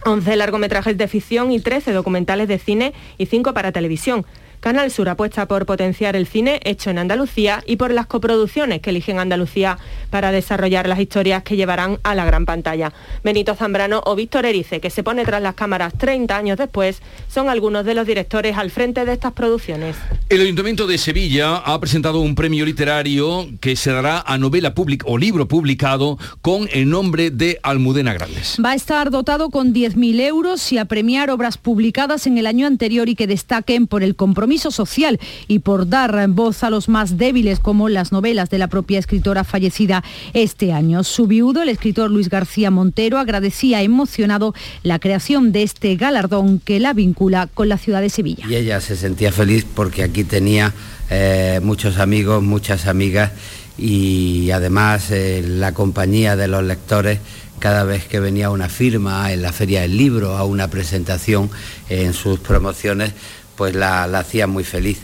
11 0.06 0.36
largometrajes 0.36 0.98
de 0.98 1.08
ficción 1.08 1.52
y 1.52 1.60
13 1.60 1.91
documentales 1.91 2.48
de 2.48 2.60
cine 2.60 2.93
y 3.17 3.26
5 3.26 3.54
para 3.54 3.71
televisión. 3.71 4.26
Canal 4.65 4.89
Sur 4.89 5.10
apuesta 5.10 5.47
por 5.47 5.67
potenciar 5.67 6.15
el 6.15 6.25
cine 6.25 6.60
hecho 6.63 6.89
en 6.89 6.97
Andalucía 6.97 7.63
y 7.67 7.75
por 7.75 7.93
las 7.93 8.08
coproducciones 8.08 8.82
que 8.82 8.89
eligen 8.89 9.19
Andalucía 9.19 9.78
para 10.10 10.32
desarrollar 10.32 10.88
las 10.88 10.99
historias 10.99 11.43
que 11.43 11.56
llevarán 11.56 11.99
a 12.01 12.15
la 12.15 12.25
gran 12.25 12.47
pantalla. 12.47 12.91
Benito 13.23 13.54
Zambrano 13.54 14.01
o 14.08 14.15
Víctor 14.15 14.43
Erice, 14.47 14.80
que 14.80 14.89
se 14.89 15.04
pone 15.04 15.23
tras 15.23 15.43
las 15.43 15.54
cámaras 15.54 15.93
30 15.95 16.36
años 16.36 16.58
después, 16.58 17.04
son 17.28 17.47
algunos 17.47 17.86
de 17.86 17.93
los 17.93 18.08
directores 18.08 18.58
al 18.58 18.71
frente 18.71 19.06
de 19.06 19.13
estas 19.13 19.34
producciones. 19.34 19.97
El 20.30 20.41
Ayuntamiento 20.41 20.88
de 20.88 20.97
Sevilla 20.97 21.58
ha 21.58 21.80
presentado 21.80 22.21
un 22.21 22.34
premio 22.34 22.65
literario 22.65 23.47
que 23.62 23.75
se 23.75 23.91
dará 23.91 24.23
a 24.25 24.39
novela 24.39 24.73
pública 24.73 25.06
o 25.08 25.19
libro 25.19 25.47
publicado 25.47 26.17
con 26.41 26.67
el 26.73 26.89
nombre 26.89 27.30
de 27.30 27.60
Almudena 27.62 28.15
Grandes. 28.15 28.58
Va 28.65 28.71
a 28.71 28.75
estar 28.75 29.12
dotado 29.12 29.51
con 29.51 29.75
10.000 29.75 30.21
euros 30.21 30.71
y 30.71 30.80
a 30.80 30.86
premiar 30.86 31.30
obras 31.30 31.60
publicadas 31.60 32.25
en 32.25 32.39
el 32.39 32.47
año 32.47 32.65
anterior 32.65 33.10
y 33.10 33.13
que 33.13 33.28
destaquen 33.28 33.86
por 33.86 34.01
el 34.01 34.15
social 34.57 35.19
y 35.47 35.59
por 35.59 35.87
dar 35.87 36.27
voz 36.29 36.63
a 36.63 36.69
los 36.69 36.89
más 36.89 37.17
débiles, 37.17 37.59
como 37.59 37.89
las 37.89 38.11
novelas 38.11 38.49
de 38.49 38.57
la 38.57 38.67
propia 38.67 38.99
escritora 38.99 39.43
fallecida 39.43 40.03
este 40.33 40.73
año. 40.73 41.03
Su 41.03 41.27
viudo, 41.27 41.61
el 41.61 41.69
escritor 41.69 42.11
Luis 42.11 42.29
García 42.29 42.71
Montero, 42.71 43.17
agradecía 43.17 43.81
emocionado 43.81 44.53
la 44.83 44.99
creación 44.99 45.51
de 45.51 45.63
este 45.63 45.95
galardón 45.95 46.59
que 46.59 46.79
la 46.79 46.93
vincula 46.93 47.47
con 47.53 47.69
la 47.69 47.77
ciudad 47.77 48.01
de 48.01 48.09
Sevilla. 48.09 48.45
Y 48.49 48.55
ella 48.55 48.81
se 48.81 48.95
sentía 48.95 49.31
feliz 49.31 49.65
porque 49.65 50.03
aquí 50.03 50.23
tenía 50.23 50.73
eh, 51.09 51.59
muchos 51.63 51.99
amigos, 51.99 52.43
muchas 52.43 52.87
amigas 52.87 53.31
y 53.77 54.51
además 54.51 55.11
eh, 55.11 55.43
la 55.45 55.73
compañía 55.73 56.35
de 56.35 56.47
los 56.47 56.63
lectores 56.63 57.19
cada 57.59 57.83
vez 57.83 58.05
que 58.05 58.19
venía 58.19 58.49
una 58.49 58.69
firma 58.69 59.31
en 59.31 59.41
la 59.41 59.51
Feria 59.51 59.81
del 59.81 59.97
Libro, 59.97 60.37
a 60.37 60.43
una 60.43 60.69
presentación 60.69 61.49
en 61.89 62.13
sus 62.13 62.39
promociones, 62.39 63.13
pues 63.57 63.75
la, 63.75 64.07
la 64.07 64.19
hacía 64.19 64.47
muy 64.47 64.63
feliz. 64.63 65.01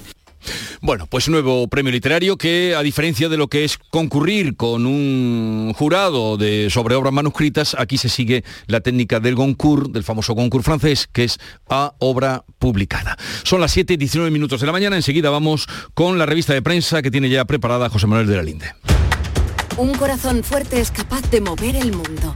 Bueno, 0.81 1.05
pues 1.05 1.29
nuevo 1.29 1.67
premio 1.67 1.91
literario 1.91 2.37
que, 2.37 2.73
a 2.75 2.81
diferencia 2.81 3.29
de 3.29 3.37
lo 3.37 3.47
que 3.47 3.63
es 3.63 3.77
concurrir 3.77 4.55
con 4.55 4.85
un 4.85 5.73
jurado 5.77 6.37
de, 6.37 6.69
sobre 6.71 6.95
obras 6.95 7.13
manuscritas, 7.13 7.75
aquí 7.77 7.97
se 7.97 8.09
sigue 8.09 8.43
la 8.65 8.81
técnica 8.81 9.19
del 9.19 9.35
Goncourt, 9.35 9.91
del 9.91 10.03
famoso 10.03 10.33
Goncourt 10.33 10.65
francés, 10.65 11.07
que 11.11 11.25
es 11.25 11.37
a 11.69 11.93
obra 11.99 12.43
publicada. 12.57 13.17
Son 13.43 13.61
las 13.61 13.71
7 13.73 13.93
y 13.93 13.97
19 13.97 14.31
minutos 14.31 14.59
de 14.59 14.65
la 14.65 14.73
mañana, 14.73 14.95
enseguida 14.95 15.29
vamos 15.29 15.67
con 15.93 16.17
la 16.17 16.25
revista 16.25 16.53
de 16.53 16.63
prensa 16.63 17.01
que 17.01 17.11
tiene 17.11 17.29
ya 17.29 17.45
preparada 17.45 17.89
José 17.89 18.07
Manuel 18.07 18.27
de 18.27 18.37
la 18.37 18.43
Linde. 18.43 18.73
Un 19.77 19.93
corazón 19.93 20.43
fuerte 20.43 20.81
es 20.81 20.91
capaz 20.91 21.21
de 21.29 21.41
mover 21.41 21.75
el 21.75 21.91
mundo. 21.91 22.35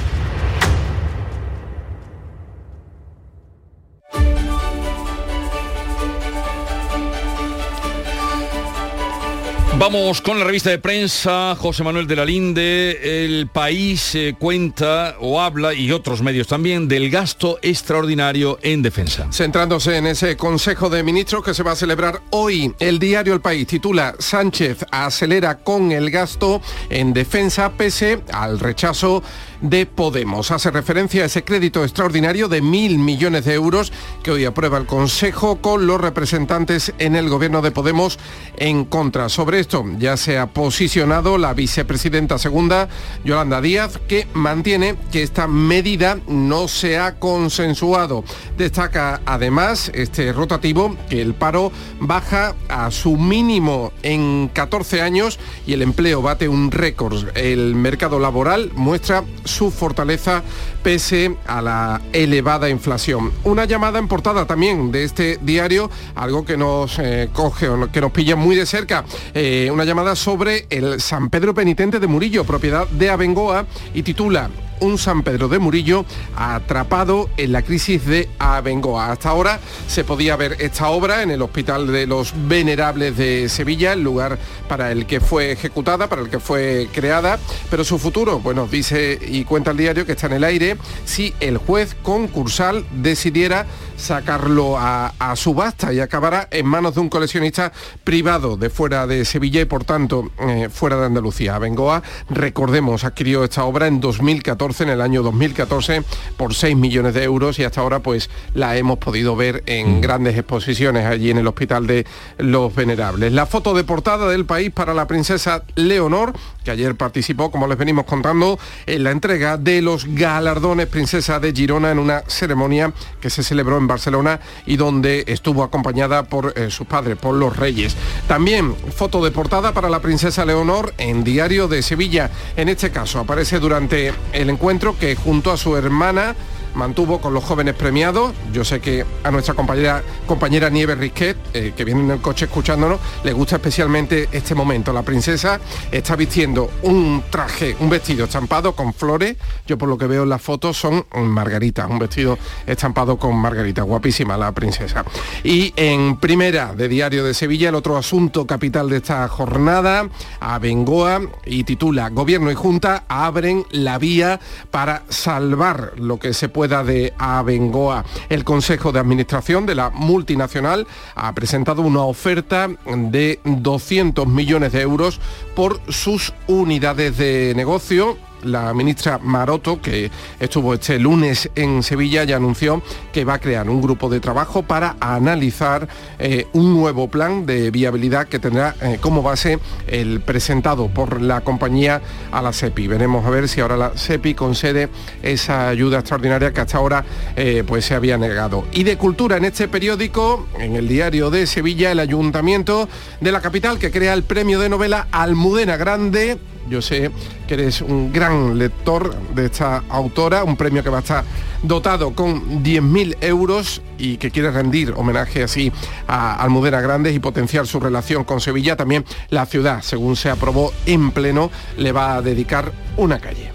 Vamos 9.81 10.21
con 10.21 10.37
la 10.37 10.45
revista 10.45 10.69
de 10.69 10.77
prensa, 10.77 11.55
José 11.55 11.83
Manuel 11.83 12.05
de 12.05 12.15
la 12.15 12.23
Linde. 12.23 13.25
El 13.25 13.47
país 13.47 14.13
eh, 14.13 14.35
cuenta 14.37 15.15
o 15.19 15.41
habla, 15.41 15.73
y 15.73 15.91
otros 15.91 16.21
medios 16.21 16.45
también, 16.45 16.87
del 16.87 17.09
gasto 17.09 17.57
extraordinario 17.63 18.59
en 18.61 18.83
defensa. 18.83 19.27
Centrándose 19.31 19.97
en 19.97 20.05
ese 20.05 20.37
Consejo 20.37 20.91
de 20.91 21.01
Ministros 21.01 21.43
que 21.43 21.55
se 21.55 21.63
va 21.63 21.71
a 21.71 21.75
celebrar 21.75 22.21
hoy, 22.29 22.75
el 22.77 22.99
diario 22.99 23.33
El 23.33 23.41
País 23.41 23.65
titula 23.65 24.13
Sánchez 24.19 24.85
acelera 24.91 25.57
con 25.57 25.91
el 25.91 26.11
gasto 26.11 26.61
en 26.91 27.11
defensa 27.11 27.71
pese 27.71 28.21
al 28.31 28.59
rechazo 28.59 29.23
de 29.61 29.85
Podemos. 29.85 30.51
Hace 30.51 30.71
referencia 30.71 31.23
a 31.23 31.25
ese 31.25 31.43
crédito 31.43 31.83
extraordinario 31.83 32.47
de 32.47 32.61
mil 32.61 32.97
millones 32.99 33.45
de 33.45 33.53
euros 33.53 33.93
que 34.23 34.31
hoy 34.31 34.45
aprueba 34.45 34.77
el 34.77 34.85
Consejo 34.85 35.57
con 35.57 35.87
los 35.87 36.01
representantes 36.01 36.93
en 36.97 37.15
el 37.15 37.29
gobierno 37.29 37.61
de 37.61 37.71
Podemos 37.71 38.19
en 38.57 38.85
contra. 38.85 39.29
Sobre 39.29 39.59
esto 39.59 39.85
ya 39.97 40.17
se 40.17 40.37
ha 40.37 40.47
posicionado 40.47 41.37
la 41.37 41.53
vicepresidenta 41.53 42.37
segunda, 42.37 42.89
Yolanda 43.23 43.61
Díaz, 43.61 43.99
que 44.07 44.27
mantiene 44.33 44.95
que 45.11 45.23
esta 45.23 45.47
medida 45.47 46.19
no 46.27 46.67
se 46.67 46.97
ha 46.97 47.15
consensuado. 47.15 48.23
Destaca 48.57 49.21
además 49.25 49.91
este 49.93 50.33
rotativo 50.33 50.95
que 51.09 51.21
el 51.21 51.33
paro 51.33 51.71
baja 51.99 52.55
a 52.69 52.91
su 52.91 53.17
mínimo 53.17 53.91
en 54.03 54.49
14 54.53 55.01
años 55.01 55.39
y 55.65 55.73
el 55.73 55.81
empleo 55.81 56.21
bate 56.21 56.47
un 56.47 56.71
récord. 56.71 57.35
El 57.35 57.75
mercado 57.75 58.19
laboral 58.19 58.71
muestra 58.75 59.23
su 59.51 59.69
fortaleza 59.69 60.43
pese 60.81 61.35
a 61.45 61.61
la 61.61 62.01
elevada 62.13 62.69
inflación. 62.69 63.31
Una 63.43 63.65
llamada 63.65 63.99
en 63.99 64.07
portada 64.07 64.45
también 64.45 64.91
de 64.91 65.03
este 65.03 65.37
diario, 65.41 65.91
algo 66.15 66.45
que 66.45 66.57
nos 66.57 66.97
eh, 66.99 67.29
coge 67.31 67.69
o 67.69 67.91
que 67.91 68.01
nos 68.01 68.11
pilla 68.11 68.35
muy 68.35 68.55
de 68.55 68.65
cerca, 68.65 69.05
eh, 69.33 69.69
una 69.71 69.85
llamada 69.85 70.15
sobre 70.15 70.65
el 70.69 70.99
San 70.99 71.29
Pedro 71.29 71.53
Penitente 71.53 71.99
de 71.99 72.07
Murillo, 72.07 72.43
propiedad 72.43 72.87
de 72.87 73.09
Abengoa, 73.09 73.65
y 73.93 74.03
titula 74.03 74.49
un 74.81 74.97
San 74.97 75.23
Pedro 75.23 75.47
de 75.47 75.59
Murillo 75.59 76.05
atrapado 76.35 77.29
en 77.37 77.51
la 77.53 77.61
crisis 77.61 78.05
de 78.05 78.27
Abengoa. 78.39 79.11
Hasta 79.11 79.29
ahora 79.29 79.59
se 79.87 80.03
podía 80.03 80.35
ver 80.35 80.57
esta 80.59 80.89
obra 80.89 81.21
en 81.21 81.31
el 81.31 81.41
Hospital 81.41 81.87
de 81.87 82.07
los 82.07 82.33
Venerables 82.47 83.15
de 83.15 83.47
Sevilla, 83.47 83.93
el 83.93 84.01
lugar 84.01 84.37
para 84.67 84.91
el 84.91 85.05
que 85.05 85.21
fue 85.21 85.51
ejecutada, 85.51 86.07
para 86.07 86.23
el 86.23 86.29
que 86.29 86.39
fue 86.39 86.89
creada, 86.91 87.39
pero 87.69 87.83
su 87.83 87.99
futuro, 87.99 88.39
bueno, 88.39 88.67
dice 88.67 89.19
y 89.21 89.40
cuenta 89.45 89.71
el 89.71 89.77
diario 89.77 90.05
que 90.05 90.13
está 90.13 90.27
en 90.27 90.33
el 90.33 90.43
aire 90.43 90.77
si 91.05 91.33
el 91.39 91.57
juez 91.57 91.95
concursal 92.01 92.85
decidiera 93.01 93.65
sacarlo 94.01 94.77
a, 94.77 95.13
subasta 95.35 95.93
y 95.93 95.99
acabará 95.99 96.47
en 96.51 96.65
manos 96.65 96.95
de 96.95 97.01
un 97.01 97.09
coleccionista 97.09 97.71
privado 98.03 98.57
de 98.57 98.69
fuera 98.69 99.07
de 99.07 99.23
Sevilla 99.23 99.61
y 99.61 99.65
por 99.65 99.85
tanto 99.85 100.31
eh, 100.39 100.67
fuera 100.69 100.97
de 100.97 101.05
Andalucía. 101.05 101.55
Abengoa, 101.55 102.03
recordemos, 102.29 103.05
adquirió 103.05 103.43
esta 103.43 103.63
obra 103.63 103.87
en 103.87 104.01
2014 104.01 104.83
en 104.83 104.89
el 104.89 105.01
año 105.01 105.23
2014, 105.23 106.03
por 106.35 106.53
6 106.53 106.75
millones 106.75 107.13
de 107.13 107.23
euros 107.23 107.59
y 107.59 107.63
hasta 107.63 107.81
ahora 107.81 107.99
pues 107.99 108.29
la 108.53 108.75
hemos 108.75 108.97
podido 108.97 109.35
ver 109.35 109.63
en 109.67 109.99
mm. 109.99 110.01
grandes 110.01 110.37
exposiciones 110.37 111.05
allí 111.05 111.31
en 111.31 111.37
el 111.37 111.47
Hospital 111.47 111.87
de 111.87 112.05
los 112.37 112.75
Venerables. 112.75 113.31
La 113.31 113.45
foto 113.45 113.73
de 113.73 113.83
portada 113.83 114.27
del 114.27 114.45
país 114.45 114.71
para 114.71 114.93
la 114.93 115.07
princesa 115.07 115.63
Leonor, 115.75 116.33
que 116.63 116.71
ayer 116.71 116.95
participó, 116.95 117.51
como 117.51 117.67
les 117.67 117.77
venimos 117.77 118.05
contando, 118.05 118.59
en 118.85 119.03
la 119.03 119.11
entrega 119.11 119.57
de 119.57 119.81
los 119.81 120.05
galardones 120.05 120.87
Princesa 120.87 121.39
de 121.39 121.53
Girona 121.53 121.91
en 121.91 121.99
una 121.99 122.23
ceremonia 122.27 122.93
que 123.19 123.29
se 123.29 123.43
celebró 123.43 123.77
en 123.77 123.87
Barcelona 123.91 124.39
y 124.65 124.77
donde 124.77 125.25
estuvo 125.27 125.63
acompañada 125.63 126.23
por 126.23 126.53
eh, 126.55 126.71
sus 126.71 126.87
padres, 126.87 127.17
por 127.17 127.35
los 127.35 127.55
reyes. 127.55 127.95
También 128.27 128.73
foto 128.95 129.23
de 129.23 129.31
portada 129.31 129.73
para 129.73 129.89
la 129.89 130.01
princesa 130.01 130.45
Leonor 130.45 130.93
en 130.97 131.23
Diario 131.23 131.67
de 131.67 131.83
Sevilla. 131.83 132.31
En 132.55 132.69
este 132.69 132.89
caso 132.89 133.19
aparece 133.19 133.59
durante 133.59 134.13
el 134.33 134.49
encuentro 134.49 134.61
encuentro 134.61 134.95
que 134.97 135.15
junto 135.15 135.51
a 135.51 135.57
su 135.57 135.75
hermana 135.75 136.35
mantuvo 136.75 137.19
con 137.19 137.33
los 137.33 137.43
jóvenes 137.43 137.75
premiados. 137.75 138.33
Yo 138.53 138.63
sé 138.63 138.79
que 138.79 139.05
a 139.23 139.31
nuestra 139.31 139.53
compañera, 139.53 140.03
compañera 140.25 140.69
Nieves 140.69 140.97
Risquet, 140.97 141.37
eh, 141.53 141.73
que 141.75 141.85
viene 141.85 142.01
en 142.01 142.11
el 142.11 142.21
coche 142.21 142.45
escuchándonos, 142.45 142.99
le 143.23 143.33
gusta 143.33 143.57
especialmente 143.57 144.29
este 144.31 144.55
momento. 144.55 144.93
La 144.93 145.03
princesa 145.03 145.59
está 145.91 146.15
vistiendo 146.15 146.69
un 146.83 147.23
traje, 147.29 147.75
un 147.79 147.89
vestido 147.89 148.25
estampado 148.25 148.73
con 148.73 148.93
flores. 148.93 149.37
Yo 149.67 149.77
por 149.77 149.89
lo 149.89 149.97
que 149.97 150.07
veo 150.07 150.23
en 150.23 150.29
las 150.29 150.41
fotos 150.41 150.77
son 150.77 151.05
margaritas, 151.13 151.89
un 151.89 151.99
vestido 151.99 152.37
estampado 152.65 153.17
con 153.17 153.35
margarita. 153.35 153.83
Guapísima 153.83 154.37
la 154.37 154.51
princesa. 154.51 155.03
Y 155.43 155.73
en 155.75 156.17
primera 156.17 156.73
de 156.73 156.87
Diario 156.87 157.23
de 157.23 157.33
Sevilla, 157.33 157.69
el 157.69 157.75
otro 157.75 157.97
asunto 157.97 158.45
capital 158.47 158.89
de 158.89 158.97
esta 158.97 159.27
jornada, 159.27 160.09
a 160.39 160.59
Bengoa, 160.59 161.21
y 161.45 161.63
titula 161.63 162.09
Gobierno 162.09 162.51
y 162.51 162.55
Junta 162.55 163.03
abren 163.07 163.65
la 163.71 163.97
vía 163.97 164.39
para 164.69 165.03
salvar 165.09 165.93
lo 165.97 166.17
que 166.17 166.33
se 166.33 166.49
puede 166.49 166.60
de 166.67 167.13
Abengoa. 167.17 168.05
El 168.29 168.43
Consejo 168.43 168.91
de 168.91 168.99
Administración 168.99 169.65
de 169.65 169.75
la 169.75 169.89
multinacional 169.89 170.87
ha 171.15 171.33
presentado 171.33 171.81
una 171.81 172.03
oferta 172.03 172.69
de 172.85 173.39
200 173.43 174.27
millones 174.27 174.71
de 174.71 174.81
euros 174.81 175.19
por 175.55 175.81
sus 175.89 176.33
unidades 176.47 177.17
de 177.17 177.53
negocio 177.55 178.17
la 178.43 178.73
ministra 178.73 179.17
Maroto, 179.17 179.81
que 179.81 180.11
estuvo 180.39 180.73
este 180.73 180.99
lunes 180.99 181.49
en 181.55 181.83
Sevilla, 181.83 182.23
ya 182.23 182.37
anunció 182.37 182.81
que 183.11 183.25
va 183.25 183.35
a 183.35 183.39
crear 183.39 183.69
un 183.69 183.81
grupo 183.81 184.09
de 184.09 184.19
trabajo 184.19 184.63
para 184.63 184.95
analizar 184.99 185.87
eh, 186.19 186.47
un 186.53 186.73
nuevo 186.73 187.09
plan 187.09 187.45
de 187.45 187.71
viabilidad 187.71 188.27
que 188.27 188.39
tendrá 188.39 188.75
eh, 188.81 188.97
como 188.99 189.21
base 189.21 189.59
el 189.87 190.21
presentado 190.21 190.87
por 190.87 191.21
la 191.21 191.41
compañía 191.41 192.01
a 192.31 192.41
la 192.41 192.53
SEPI. 192.53 192.87
Veremos 192.87 193.25
a 193.25 193.29
ver 193.29 193.47
si 193.47 193.61
ahora 193.61 193.77
la 193.77 193.97
SEPI 193.97 194.33
concede 194.33 194.89
esa 195.21 195.67
ayuda 195.67 195.99
extraordinaria 195.99 196.53
que 196.53 196.61
hasta 196.61 196.77
ahora 196.77 197.03
eh, 197.35 197.63
pues 197.65 197.85
se 197.85 197.95
había 197.95 198.17
negado. 198.17 198.65
Y 198.71 198.83
de 198.83 198.97
cultura 198.97 199.37
en 199.37 199.45
este 199.45 199.67
periódico, 199.67 200.47
en 200.59 200.75
el 200.75 200.87
diario 200.87 201.29
de 201.29 201.47
Sevilla, 201.47 201.91
el 201.91 201.99
ayuntamiento 201.99 202.87
de 203.19 203.31
la 203.31 203.41
capital 203.41 203.79
que 203.79 203.91
crea 203.91 204.13
el 204.13 204.23
premio 204.23 204.59
de 204.59 204.69
novela 204.69 205.07
Almudena 205.11 205.77
Grande 205.77 206.39
yo 206.69 206.81
sé 206.81 207.11
que 207.47 207.55
eres 207.55 207.81
un 207.81 208.11
gran 208.11 208.57
lector 208.57 209.15
de 209.35 209.45
esta 209.45 209.83
autora, 209.89 210.43
un 210.43 210.55
premio 210.55 210.83
que 210.83 210.89
va 210.89 210.97
a 210.97 211.01
estar 211.01 211.23
dotado 211.63 212.13
con 212.13 212.63
10.000 212.63 213.17
euros 213.21 213.81
y 213.97 214.17
que 214.17 214.31
quiere 214.31 214.51
rendir 214.51 214.93
homenaje 214.95 215.43
así 215.43 215.71
a 216.07 216.35
Almudena 216.41 216.81
Grandes 216.81 217.15
y 217.15 217.19
potenciar 217.19 217.67
su 217.67 217.79
relación 217.79 218.23
con 218.23 218.41
Sevilla. 218.41 218.75
También 218.75 219.05
la 219.29 219.45
ciudad, 219.45 219.81
según 219.81 220.15
se 220.15 220.29
aprobó 220.29 220.73
en 220.85 221.11
pleno, 221.11 221.51
le 221.77 221.91
va 221.91 222.15
a 222.15 222.21
dedicar 222.21 222.71
una 222.97 223.19
calle. 223.19 223.51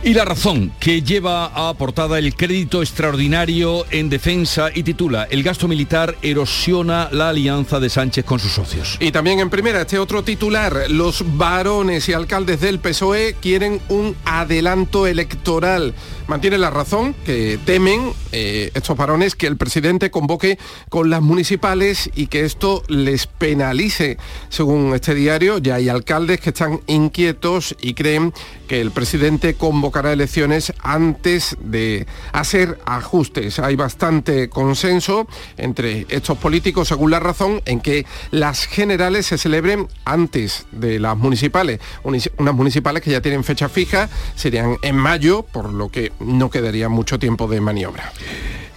Y 0.00 0.14
la 0.14 0.24
razón 0.24 0.70
que 0.78 1.02
lleva 1.02 1.46
a 1.46 1.74
el 2.18 2.34
crédito 2.36 2.82
extraordinario 2.82 3.84
en 3.90 4.08
defensa 4.08 4.70
y 4.72 4.84
titula 4.84 5.26
El 5.28 5.42
gasto 5.42 5.66
militar 5.66 6.14
erosiona 6.22 7.08
la 7.10 7.30
alianza 7.30 7.80
de 7.80 7.90
Sánchez 7.90 8.24
con 8.24 8.38
sus 8.38 8.52
socios. 8.52 8.96
Y 9.00 9.10
también 9.10 9.40
en 9.40 9.50
primera 9.50 9.80
este 9.80 9.98
otro 9.98 10.22
titular, 10.22 10.88
los 10.88 11.24
varones 11.36 12.08
y 12.08 12.12
alcaldes 12.12 12.60
del 12.60 12.78
PSOE 12.78 13.34
quieren 13.40 13.80
un 13.88 14.14
adelanto 14.24 15.06
electoral. 15.08 15.94
Mantiene 16.28 16.58
la 16.58 16.68
razón 16.68 17.14
que 17.24 17.58
temen 17.64 18.12
eh, 18.32 18.70
estos 18.74 18.98
varones 18.98 19.34
que 19.34 19.46
el 19.46 19.56
presidente 19.56 20.10
convoque 20.10 20.58
con 20.90 21.08
las 21.08 21.22
municipales 21.22 22.10
y 22.14 22.26
que 22.26 22.44
esto 22.44 22.82
les 22.86 23.26
penalice. 23.26 24.18
Según 24.50 24.94
este 24.94 25.14
diario, 25.14 25.56
ya 25.56 25.76
hay 25.76 25.88
alcaldes 25.88 26.40
que 26.40 26.50
están 26.50 26.82
inquietos 26.86 27.74
y 27.80 27.94
creen 27.94 28.34
que 28.68 28.82
el 28.82 28.90
presidente 28.90 29.54
convocará 29.54 30.12
elecciones 30.12 30.74
antes 30.82 31.56
de 31.60 32.06
hacer 32.32 32.78
ajustes. 32.84 33.58
Hay 33.58 33.76
bastante 33.76 34.50
consenso 34.50 35.26
entre 35.56 36.04
estos 36.10 36.36
políticos, 36.36 36.88
según 36.88 37.10
la 37.10 37.20
razón, 37.20 37.62
en 37.64 37.80
que 37.80 38.04
las 38.30 38.66
generales 38.66 39.24
se 39.24 39.38
celebren 39.38 39.88
antes 40.04 40.66
de 40.72 40.98
las 40.98 41.16
municipales. 41.16 41.80
Unas 42.04 42.54
municipales 42.54 43.02
que 43.02 43.12
ya 43.12 43.22
tienen 43.22 43.44
fecha 43.44 43.70
fija, 43.70 44.10
serían 44.34 44.76
en 44.82 44.96
mayo, 44.96 45.42
por 45.42 45.72
lo 45.72 45.88
que 45.88 46.12
no 46.20 46.50
quedaría 46.50 46.88
mucho 46.88 47.18
tiempo 47.18 47.48
de 47.48 47.60
maniobra. 47.60 48.12